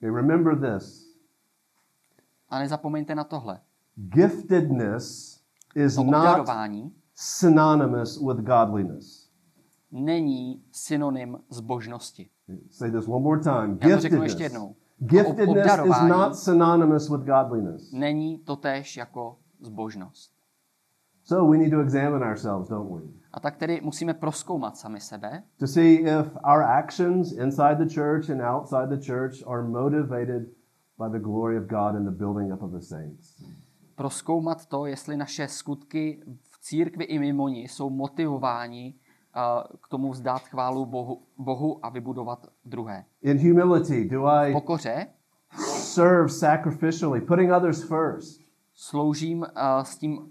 Okay, 0.00 0.14
remember 0.14 0.56
this 0.56 1.05
A 2.48 2.58
nezapomeňte 2.58 3.14
na 3.14 3.24
tohle. 3.24 3.60
giftedness 3.96 5.36
is 5.74 5.96
not 5.98 6.46
synonymous 7.14 8.18
with 8.20 8.40
godliness. 8.44 9.30
není 9.92 10.62
synonym 10.72 11.38
zbožnosti. 11.50 12.30
Say 12.70 12.90
this 12.90 13.08
one 13.08 13.24
more 13.24 13.40
time. 13.40 13.78
Já 13.82 13.96
to 13.96 14.02
řeknu 14.02 14.22
ještě 14.22 14.38
Giftedness. 14.38 14.52
jednou. 14.52 14.74
Giftedness 14.98 15.78
is 15.86 16.08
not 16.08 16.36
synonymous 16.36 17.10
with 17.10 17.20
godliness. 17.20 17.92
není 17.92 18.38
totéž 18.38 18.96
jako 18.96 19.36
zbožnost. 19.60 20.36
So 21.24 21.50
we 21.50 21.58
need 21.58 21.70
to 21.70 21.80
examine 21.80 22.26
ourselves, 22.26 22.68
don't 22.68 22.90
we? 22.92 23.08
A 23.32 23.40
tak 23.40 23.56
tedy 23.56 23.80
musíme 23.84 24.14
proskoumat 24.14 24.76
sami 24.76 25.00
sebe, 25.00 25.42
To 25.58 25.66
see 25.66 25.94
if 25.94 26.36
our 26.44 26.62
actions 26.62 27.32
inside 27.32 27.76
the 27.76 27.94
church 27.94 28.30
and 28.30 28.40
outside 28.42 28.86
the 28.96 29.04
church 29.06 29.42
are 29.46 29.62
motivated 29.62 30.42
by 30.98 31.18
the 31.18 31.24
glory 31.24 31.58
of 31.58 31.64
God 31.64 31.94
and 31.96 32.04
the 32.04 32.18
building 32.24 32.52
up 32.52 32.62
of 32.62 32.70
the 32.70 32.80
saints. 32.80 33.42
proskoumat 33.94 34.66
to, 34.66 34.86
jestli 34.86 35.16
naše 35.16 35.48
skutky 35.48 36.22
v 36.42 36.58
církvi 36.60 37.04
i 37.04 37.18
mimo 37.18 37.48
ní 37.48 37.68
jsou 37.68 37.90
motivováni 37.90 38.94
uh, 38.94 39.62
k 39.80 39.88
tomu 39.88 40.10
vzdát 40.10 40.42
chválu 40.42 40.86
Bohu, 40.86 41.22
Bohu 41.38 41.84
a 41.86 41.88
vybudovat 41.88 42.46
druhé. 42.64 43.04
In 43.22 43.38
humility, 43.38 44.08
do 44.08 44.22
V 44.22 44.28
I 44.28 44.52
pokoře 44.52 45.06
serve 45.68 46.28
sacrificially, 46.28 47.20
putting 47.20 47.52
others 47.52 47.82
first? 47.82 48.40
sloužím 48.74 49.40
uh, 49.40 49.46
s 49.82 49.98
tím 49.98 50.18
uh, 50.18 50.24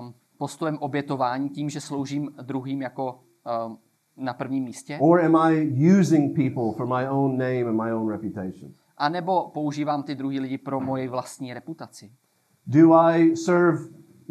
um, 0.00 0.14
postojem 0.38 0.78
obětování, 0.78 1.50
tím, 1.50 1.70
že 1.70 1.80
sloužím 1.80 2.30
druhým 2.42 2.82
jako 2.82 3.20
uh, 3.66 3.76
na 4.16 4.34
prvním 4.34 4.64
místě, 4.64 4.98
Or 5.00 5.20
am 5.20 5.36
I 5.36 5.72
using 6.00 6.36
people 6.36 6.72
for 6.76 6.86
my 6.86 7.08
own 7.08 7.38
name 7.38 7.64
and 7.64 7.76
my 7.84 7.92
own 7.92 8.08
reputation? 8.08 8.72
A 9.00 9.08
nebo 9.08 9.50
používám 9.54 10.02
ty 10.02 10.14
druhý 10.14 10.40
lidi 10.40 10.58
pro 10.58 10.80
moji 10.80 11.08
vlastní 11.08 11.54
reputaci. 11.54 12.12
Do 12.66 12.92
I 12.92 13.36
serve 13.36 13.78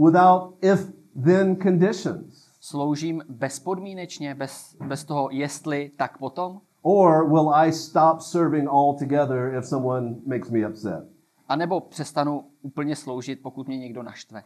without 0.05 0.63
if 0.63 0.93
then 1.23 1.57
conditions? 1.63 2.49
Sloužím 2.59 3.23
bezpodmínečně, 3.29 4.35
bez, 4.35 4.75
bez 4.87 5.03
toho 5.03 5.29
jestli, 5.31 5.91
tak 5.97 6.17
potom? 6.17 6.61
Or 6.81 7.29
will 7.29 7.53
I 7.53 7.71
stop 7.71 8.21
serving 8.21 8.69
altogether 8.69 9.53
if 9.57 9.65
someone 9.65 10.15
makes 10.25 10.49
me 10.49 10.69
upset? 10.69 11.09
A 11.47 11.55
nebo 11.55 11.81
přestanu 11.81 12.43
úplně 12.61 12.95
sloužit, 12.95 13.41
pokud 13.41 13.67
mě 13.67 13.77
někdo 13.77 14.03
naštve. 14.03 14.43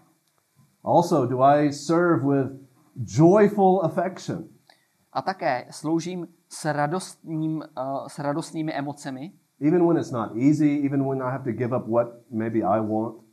Also, 0.83 1.25
do 1.25 1.41
I 1.41 1.73
serve 1.73 2.27
with 2.27 2.61
joyful 2.95 3.81
affection? 3.83 4.43
A 5.13 5.21
také 5.21 5.67
sloužím 5.71 6.27
s, 6.49 6.65
radostním, 6.65 7.55
uh, 7.57 8.07
s 8.07 8.19
radostnými 8.19 8.73
emocemi, 8.73 9.31
Even 9.67 9.85
when 9.85 9.97
it's 9.97 10.11
not 10.11 10.37
easy, 10.37 10.85
even 10.85 11.05
when 11.07 11.21
I 11.21 11.31
have 11.31 11.43
to 11.43 11.51
give 11.51 11.75
up 11.75 11.87
what 11.87 12.07
maybe 12.31 12.59
I 12.59 12.79
want? 12.79 13.23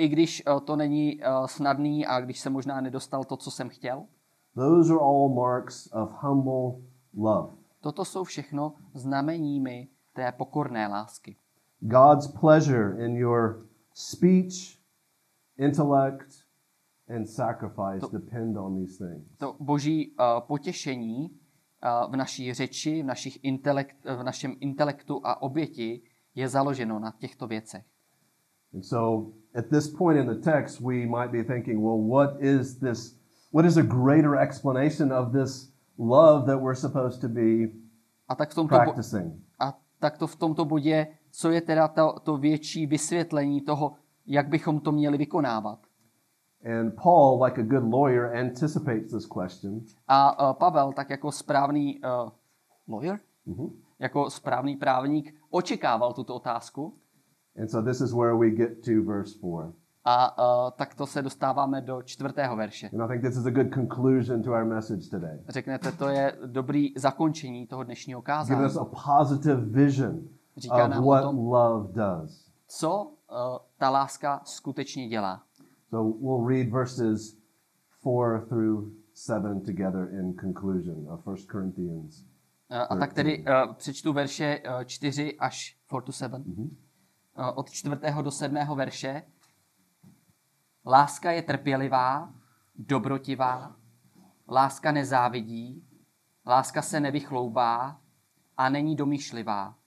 i 0.00 0.08
když 0.08 0.42
uh, 0.46 0.60
to 0.60 0.76
není 0.76 1.20
uh, 1.20 1.46
snadný 1.46 2.06
a 2.06 2.20
když 2.20 2.40
jsem 2.40 2.52
možná 2.52 2.80
nedostal 2.80 3.24
to, 3.24 3.36
co 3.36 3.50
jsem 3.50 3.68
chtěl. 3.68 4.06
Those 4.54 4.92
are 4.92 5.00
all 5.00 5.28
marks 5.28 5.88
of 5.92 6.10
humble 6.20 6.82
love. 7.16 7.52
Toto 7.80 8.04
jsou 8.04 8.24
všechno 8.24 8.74
znameními 8.94 9.88
té 10.12 10.32
pokorné 10.32 10.88
lásky. 10.88 11.36
God's 11.80 12.26
pleasure 12.40 13.04
in 13.04 13.16
your 13.16 13.66
speech, 13.94 14.78
intellect, 15.58 16.44
and 17.08 17.26
sacrifice 17.26 18.06
depend 18.12 18.56
on 18.56 18.84
these 18.84 19.06
things. 19.06 19.36
To 19.38 19.56
boží 19.60 20.10
uh, 20.10 20.40
potěšení 20.40 21.30
v 22.10 22.16
naší 22.16 22.54
řeči, 22.54 23.02
v, 23.02 23.06
našich 23.06 23.38
intelekt, 23.44 23.96
v 24.04 24.22
našem 24.22 24.56
intelektu 24.60 25.20
a 25.24 25.42
oběti 25.42 26.02
je 26.34 26.48
založeno 26.48 26.98
na 26.98 27.12
těchto 27.18 27.46
věcech. 27.46 27.84
And 28.74 28.82
so 28.84 29.32
at 29.54 29.66
this 29.70 29.88
point 29.88 30.18
in 30.20 30.26
the 30.26 30.40
text, 30.50 30.80
we 30.80 30.94
might 31.06 31.30
be 31.32 31.44
thinking, 31.44 31.82
well, 31.82 32.08
what 32.08 32.42
is 32.42 32.78
this? 32.78 33.20
What 33.52 33.64
is 33.66 33.76
a 33.76 33.82
greater 33.82 34.36
explanation 34.36 35.12
of 35.12 35.32
this 35.32 35.72
love 35.98 36.46
that 36.46 36.60
we're 36.62 36.80
supposed 36.80 37.20
to 37.20 37.28
be 37.28 37.68
A 38.28 38.34
tak 38.34 38.50
v 38.50 38.54
tomto, 38.54 38.74
bo- 38.78 38.82
practicing? 38.82 39.32
a 39.58 39.78
tak 39.98 40.18
to 40.18 40.26
v 40.26 40.36
tomto 40.36 40.64
bodě, 40.64 41.06
co 41.30 41.50
je 41.50 41.60
teda 41.60 41.88
to, 41.88 42.14
to 42.22 42.36
větší 42.36 42.86
vysvětlení 42.86 43.60
toho, 43.60 43.92
jak 44.26 44.48
bychom 44.48 44.80
to 44.80 44.92
měli 44.92 45.18
vykonávat. 45.18 45.78
And 46.64 46.92
Paul, 47.02 47.44
like 47.44 47.60
a 47.60 47.64
good 47.64 47.84
lawyer, 47.92 48.34
anticipates 48.36 49.12
this 49.12 49.26
question. 49.26 49.80
A 50.08 50.48
uh, 50.50 50.56
Pavel, 50.56 50.92
tak 50.92 51.10
jako 51.10 51.32
správný 51.32 52.00
uh, 52.00 52.30
lawyer, 52.88 53.18
jako 53.98 54.30
správný 54.30 54.76
právník, 54.76 55.34
očekával 55.50 56.12
tuto 56.12 56.34
otázku. 56.34 56.94
And 57.60 57.68
so 57.70 57.90
this 57.90 58.00
is 58.00 58.12
where 58.12 58.36
we 58.36 58.50
get 58.50 58.70
to 58.84 59.02
verse 59.06 59.38
4. 59.38 59.72
A 60.04 60.38
uh, 60.38 60.70
tak 60.76 60.94
to 60.94 61.06
se 61.06 61.22
dostáváme 61.22 61.80
do 61.80 62.02
čtvrtého 62.02 62.56
verše. 62.56 62.90
And 62.92 63.02
I 63.02 63.08
think 63.08 63.22
this 63.22 63.36
is 63.36 63.46
a 63.46 63.50
good 63.50 63.74
conclusion 63.74 64.42
to 64.42 64.50
our 64.50 64.64
message 64.64 65.10
today. 65.10 65.38
Řeknete, 65.48 65.92
to 65.92 66.08
je 66.08 66.38
dobrý 66.46 66.92
zakončení 66.96 67.66
toho 67.66 67.84
dnešního 67.84 68.20
Give 68.20 68.26
kázání. 68.26 68.64
us 68.66 68.76
a 68.76 68.84
positive 68.84 69.60
vision 69.60 70.20
Říká 70.56 70.86
of 70.88 71.04
what 71.04 71.22
tom- 71.22 71.38
love 71.38 71.92
does. 71.92 72.50
Co 72.68 73.02
uh, 73.02 73.08
ta 73.78 73.90
láska 73.90 74.40
skutečně 74.44 75.08
dělá? 75.08 75.42
So 75.90 76.16
we'll 76.20 76.46
read 76.46 76.70
verses 76.70 77.36
4 78.02 78.46
through 78.48 78.92
7 79.12 79.64
together 79.64 80.08
in 80.12 80.36
conclusion 80.40 81.06
of 81.08 81.26
1 81.26 81.46
Corinthians. 81.52 82.24
A 82.88 82.96
tak 82.96 83.12
tedy 83.12 83.44
uh, 83.44 83.74
přečtu 83.74 84.12
verše 84.12 84.62
uh, 84.78 84.84
4 84.84 85.38
až 85.38 85.76
4 85.86 86.04
to 86.04 86.12
7. 86.12 86.44
Uh, 87.38 87.46
od 87.54 87.70
4. 87.70 87.96
do 88.22 88.30
7. 88.30 88.56
verše. 88.74 89.22
Láska 90.86 91.30
je 91.30 91.42
trpělivá, 91.42 92.34
dobrotivá, 92.74 93.76
láska 94.48 94.92
nezávidí, 94.92 95.84
láska 96.46 96.82
se 96.82 97.00
nevychloubá 97.00 98.00
a 98.56 98.68
není 98.68 98.96
domýšlivá. 98.96 99.78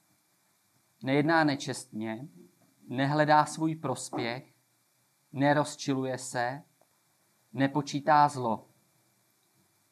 Nejedná 1.02 1.44
nečestně, 1.44 2.28
nehledá 2.88 3.44
svůj 3.44 3.74
prospěch, 3.74 4.53
nerozčiluje 5.34 6.18
se, 6.18 6.62
nepočítá 7.52 8.28
zlo, 8.28 8.68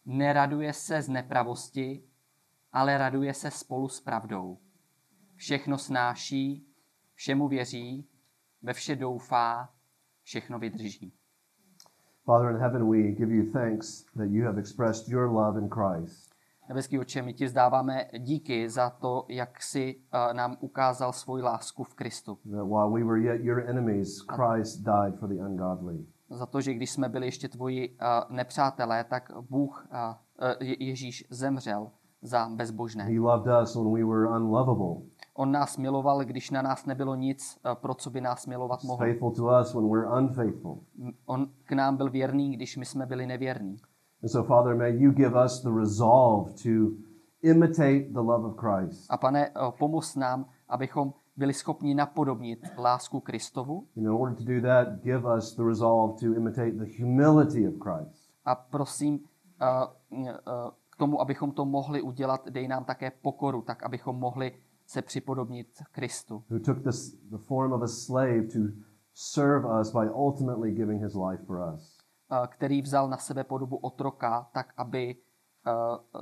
neraduje 0.05 0.73
se 0.73 1.03
z 1.03 1.09
nepravosti, 1.09 2.05
ale 2.73 2.99
raduje 2.99 3.35
se 3.35 3.51
spolu 3.51 3.89
s 3.89 4.01
pravdou. 4.01 4.59
Všechno 5.35 5.79
snáší, 5.79 6.67
všemu 7.15 7.49
věří, 7.49 8.09
ve 8.63 8.73
vše 8.73 8.97
doufá, 8.97 9.75
všechno 10.23 10.59
vydrží. 10.59 11.13
Father 12.25 12.51
in 12.51 12.57
heaven, 12.57 12.91
we 12.91 13.13
give 13.13 13.35
you 13.35 13.53
thanks 13.53 14.05
that 14.17 14.31
you 14.31 14.45
have 14.45 14.61
expressed 14.61 15.09
your 15.09 15.31
love 15.31 15.59
in 15.61 15.69
Christ. 15.69 16.32
Nebeský 16.69 16.99
oče, 16.99 17.23
my 17.23 17.33
ti 17.35 17.49
zdáváme 17.49 18.05
díky 18.19 18.71
za 18.71 18.91
to, 18.91 19.25
jak 19.29 19.63
jsi 19.63 19.97
uh, 19.97 20.35
nám 20.35 20.57
ukázal 20.61 21.13
svoji 21.13 21.43
lásku 21.43 21.85
v 21.85 21.95
Kristu. 21.95 22.39
While 22.45 22.91
we 22.93 23.05
were 23.05 23.21
yet 23.21 23.41
your 23.45 23.71
enemies, 23.71 24.21
Christ 24.21 24.81
died 24.83 25.19
for 25.21 25.29
the 25.29 25.35
ungodly. 25.35 26.07
Za 26.31 26.47
to, 26.47 26.61
že 26.61 26.75
když 26.75 26.91
jsme 26.91 27.09
byli 27.09 27.27
ještě 27.27 27.49
tvoji 27.49 27.89
uh, 27.89 28.37
nepřátelé, 28.37 29.05
tak 29.05 29.31
Bůh, 29.51 29.87
uh, 29.93 29.99
Je- 30.61 30.85
Ježíš 30.85 31.25
zemřel 31.31 31.91
za 32.23 32.49
bezbožné. 32.49 33.05
He 33.05 33.21
loved 33.21 33.63
us 33.63 33.75
when 33.77 33.93
we 33.95 34.05
were 34.05 34.29
unlovable. 34.39 35.03
On 35.35 35.53
nás 35.53 35.77
miloval, 35.79 36.25
když 36.25 36.51
na 36.51 36.63
nás 36.63 36.87
nebylo 36.87 37.15
nic, 37.15 37.59
pro 37.75 37.95
co 37.95 38.11
by 38.11 38.21
nás 38.21 38.47
milovat 38.47 38.83
mohl. 38.85 39.05
faithful 39.05 39.31
to 39.31 39.45
us 39.61 39.75
when 39.75 39.91
we're 39.91 40.09
unfaithful. 40.21 40.79
On 41.27 41.47
k 41.65 41.73
nám 41.73 41.97
byl 41.97 42.11
věrný, 42.11 42.57
když 42.57 42.77
my 42.77 42.85
jsme 42.85 43.07
byli 43.07 43.27
nevěrní. 43.27 43.77
And 44.23 44.31
so, 44.31 44.43
Father, 44.43 44.75
may 44.75 44.91
you 44.97 45.13
give 45.13 45.35
us 45.45 45.63
the 45.63 45.71
resolve 45.71 46.55
to 46.63 46.97
imitate 47.43 48.13
the 48.13 48.21
love 48.23 48.45
of 48.45 48.57
Christ. 48.57 49.07
A 49.11 49.17
pane, 49.17 49.47
eh, 49.49 49.53
pomoz 49.79 50.17
nám, 50.17 50.47
abychom 50.69 51.13
byli 51.37 51.53
schopni 51.55 51.95
napodobnit 51.95 52.59
lásku 52.79 53.21
Kristovu 53.21 53.87
And 53.97 54.07
in 54.07 54.13
order 54.13 54.37
to 54.37 54.45
do 54.45 54.61
that, 54.61 54.89
give 55.03 55.23
us 55.37 55.55
the 55.57 55.63
resolve 55.65 56.21
to 56.21 56.35
imitate 56.35 56.71
the 56.79 57.03
humility 57.03 57.69
of 57.69 57.75
Christ. 57.79 58.31
a 58.45 58.55
prosím, 58.55 59.21
eh, 59.61 59.67
eh, 60.29 60.33
k 60.91 60.97
tomu, 60.97 61.21
abychom 61.21 61.53
to 61.53 61.65
mohli 61.65 62.03
udělat, 62.03 62.49
dej 62.51 62.69
nám 62.69 62.85
také 62.85 63.11
pokoru, 63.23 63.63
tak 63.63 63.83
abychom 63.83 64.17
mohli 64.17 64.53
se 64.87 65.03
připodobnit 65.03 65.67
Kristu, 65.93 66.43
who 66.51 66.59
took 66.59 66.83
this, 66.83 67.13
the 67.31 67.39
form 67.39 67.73
of 67.73 67.83
a 67.83 67.89
slave 67.89 68.43
to 68.53 68.59
serve 69.15 69.81
us 69.81 69.93
by 69.93 70.09
ultimately 70.15 70.71
giving 70.73 71.03
his 71.05 71.15
life 71.15 71.45
for 71.47 71.75
us. 71.75 71.99
Eh, 72.33 72.37
který 72.49 72.83
vzal 72.83 73.09
na 73.09 73.17
sebe 73.17 73.45
podobu 73.45 73.77
otroka, 73.77 74.49
tak 74.53 74.73
aby 74.77 75.17
eh, 75.67 75.71
eh, 75.71 76.21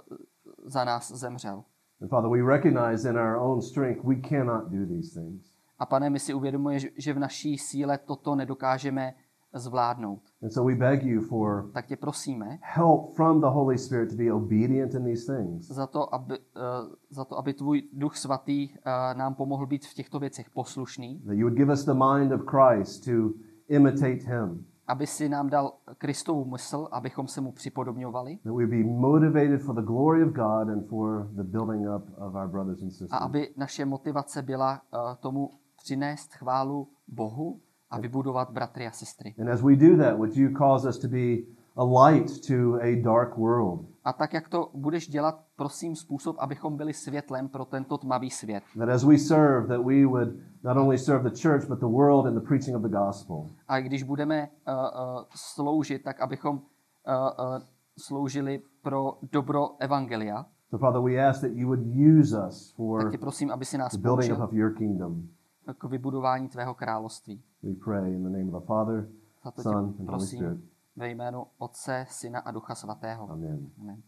za 0.65 0.85
nás 0.85 1.13
zemřel. 1.13 1.65
And 2.03 2.09
Father, 2.11 2.31
we 2.31 2.43
recognize 2.43 3.11
in 3.11 3.17
our 3.19 3.37
own 3.37 3.63
strength 3.63 4.05
we 4.05 4.17
cannot 4.29 4.65
do 4.71 4.87
these 4.87 5.21
things. 5.21 5.47
A 5.79 5.87
pane, 5.87 6.11
my 6.11 6.19
si 6.19 6.35
uvědomujeme, 6.35 6.91
že- 6.97 7.15
v 7.15 7.19
naší 7.19 7.59
síle 7.59 7.99
toto 7.99 8.35
nedokážeme 8.35 9.15
zvládnout. 9.55 10.21
And 10.43 10.51
so 10.51 10.71
we 10.71 10.75
beg 10.75 11.03
you 11.03 11.21
for 11.21 11.71
Tak 11.73 11.87
tě 11.87 11.97
prosíme 11.97 12.59
help 12.63 13.15
from 13.15 13.41
the 13.41 13.47
Holy 13.47 13.79
Spirit 13.79 14.11
to 14.11 14.17
be 14.17 14.33
obedient 14.33 14.95
in 14.95 15.05
these 15.05 15.37
things. 15.37 15.67
za 15.67 15.87
to, 15.87 16.15
aby, 16.15 16.35
eh, 16.35 16.61
za 17.11 17.25
to, 17.25 17.39
aby 17.39 17.55
tvůj 17.55 17.83
duch 17.93 18.17
svatý 18.17 18.69
eh, 18.75 19.15
nám 19.15 19.35
pomohl 19.35 19.67
být 19.67 19.87
v 19.87 19.95
těchto 19.95 20.19
věcech 20.19 20.51
poslušný, 20.51 21.19
That 21.21 21.35
you 21.35 21.47
would 21.49 21.57
give 21.59 21.73
us 21.73 21.85
the 21.85 21.95
mind 21.95 22.33
of 22.33 22.41
Christ 22.47 23.05
to 23.05 23.11
imitate 23.69 24.23
him. 24.27 24.67
Aby 24.91 25.07
si 25.07 25.29
nám 25.29 25.51
dal 25.51 25.73
Kristovu 25.99 26.45
mysl, 26.45 26.89
abychom 26.93 27.29
se 27.29 27.41
mu 27.41 27.53
připodobňovali 27.53 28.39
That 28.45 28.55
we 28.55 28.67
be 28.67 28.85
motivated 28.85 29.63
for 29.63 29.75
the 29.75 29.83
glory 29.83 30.23
of 30.25 30.29
God 30.33 30.69
and 30.69 30.87
for 30.89 31.29
the 31.37 31.43
building 31.43 31.87
up 31.97 32.05
of 32.19 32.35
our 32.35 32.49
brothers 32.49 32.83
and 32.83 32.89
a 32.89 32.91
sisters. 32.91 33.11
aby 33.23 33.49
naše 33.57 33.85
motivace 33.85 34.43
byla 34.43 34.81
eh, 34.95 34.99
tomu 35.21 35.51
přinést 35.77 36.35
chválu 36.35 36.89
Bohu 37.09 37.61
a 37.91 38.01
vybudovat 38.01 38.51
bratry 38.51 38.87
a 38.87 38.91
sestry. 38.91 39.35
And 39.41 39.49
as 39.49 39.63
we 39.63 39.77
do 39.77 39.97
that, 39.97 40.17
would 40.17 40.37
you 40.37 40.49
cause 40.59 40.89
us 40.89 40.99
to 40.99 41.09
be 41.09 41.37
a 41.77 41.85
light 41.85 42.47
to 42.47 42.75
a 42.83 43.03
dark 43.03 43.37
world? 43.39 43.81
A 44.05 44.13
tak, 44.13 44.33
jak 44.33 44.49
to 44.49 44.71
budeš 44.75 45.09
dělat, 45.09 45.41
prosím 45.57 45.97
způsob, 45.97 46.37
abychom 46.39 46.77
byli 46.77 46.93
světlem 46.93 47.49
pro 47.49 47.65
tento 47.65 47.99
tmavý 47.99 48.31
svět. 48.31 48.63
That 48.79 48.89
as 48.89 49.05
we 49.05 49.19
serve, 49.19 49.67
that 49.69 49.87
we 49.87 50.07
would 50.07 50.29
not 50.65 50.77
only 50.77 50.99
serve 50.99 51.31
the 51.31 51.37
church, 51.37 51.69
but 51.69 51.79
the 51.81 51.87
world 51.87 52.27
in 52.27 52.35
the 52.35 52.47
preaching 52.47 52.77
of 52.77 52.83
the 52.83 52.89
gospel. 52.89 53.51
A 53.69 53.81
když 53.81 54.03
budeme 54.03 54.49
uh, 54.69 54.75
uh, 54.75 55.25
sloužit, 55.35 56.03
tak 56.03 56.21
abychom 56.21 56.57
uh, 56.57 56.63
uh, 57.15 57.63
sloužili 57.99 58.63
pro 58.83 59.19
dobro 59.33 59.77
evangelia, 59.79 60.47
So, 60.71 60.79
Father, 60.79 61.01
we 61.01 61.29
ask 61.29 61.41
that 61.41 61.51
you 61.53 61.67
would 61.67 61.85
use 61.85 62.33
us 62.49 62.69
tak 62.69 62.77
for 62.77 63.11
tě 63.11 63.19
prosím, 63.19 63.51
aby 63.51 63.65
si 63.65 63.79
nás 63.79 63.93
the 63.93 63.99
building 63.99 64.31
použil 64.31 64.45
up 64.45 64.51
of 64.51 64.53
your 64.53 64.75
kingdom. 64.75 65.29
k 65.79 65.85
vybudování 65.85 66.49
tvého 66.49 66.75
království. 66.75 67.43
We 67.63 67.75
pray 67.85 68.15
in 68.15 68.23
the 68.23 68.31
name 68.39 68.57
of 68.57 68.63
the 68.63 68.67
Father, 68.67 69.09
Son, 69.63 69.95
and 69.99 70.11
Holy 70.11 70.27
Spirit. 70.27 70.59
ve 70.97 71.09
jménu 71.11 71.47
Otce, 71.59 72.07
Syna 72.09 72.41
a 72.41 72.51
Ducha 72.51 72.75
Svatého. 72.75 73.31
Amen. 73.31 73.71
Amen. 73.81 74.03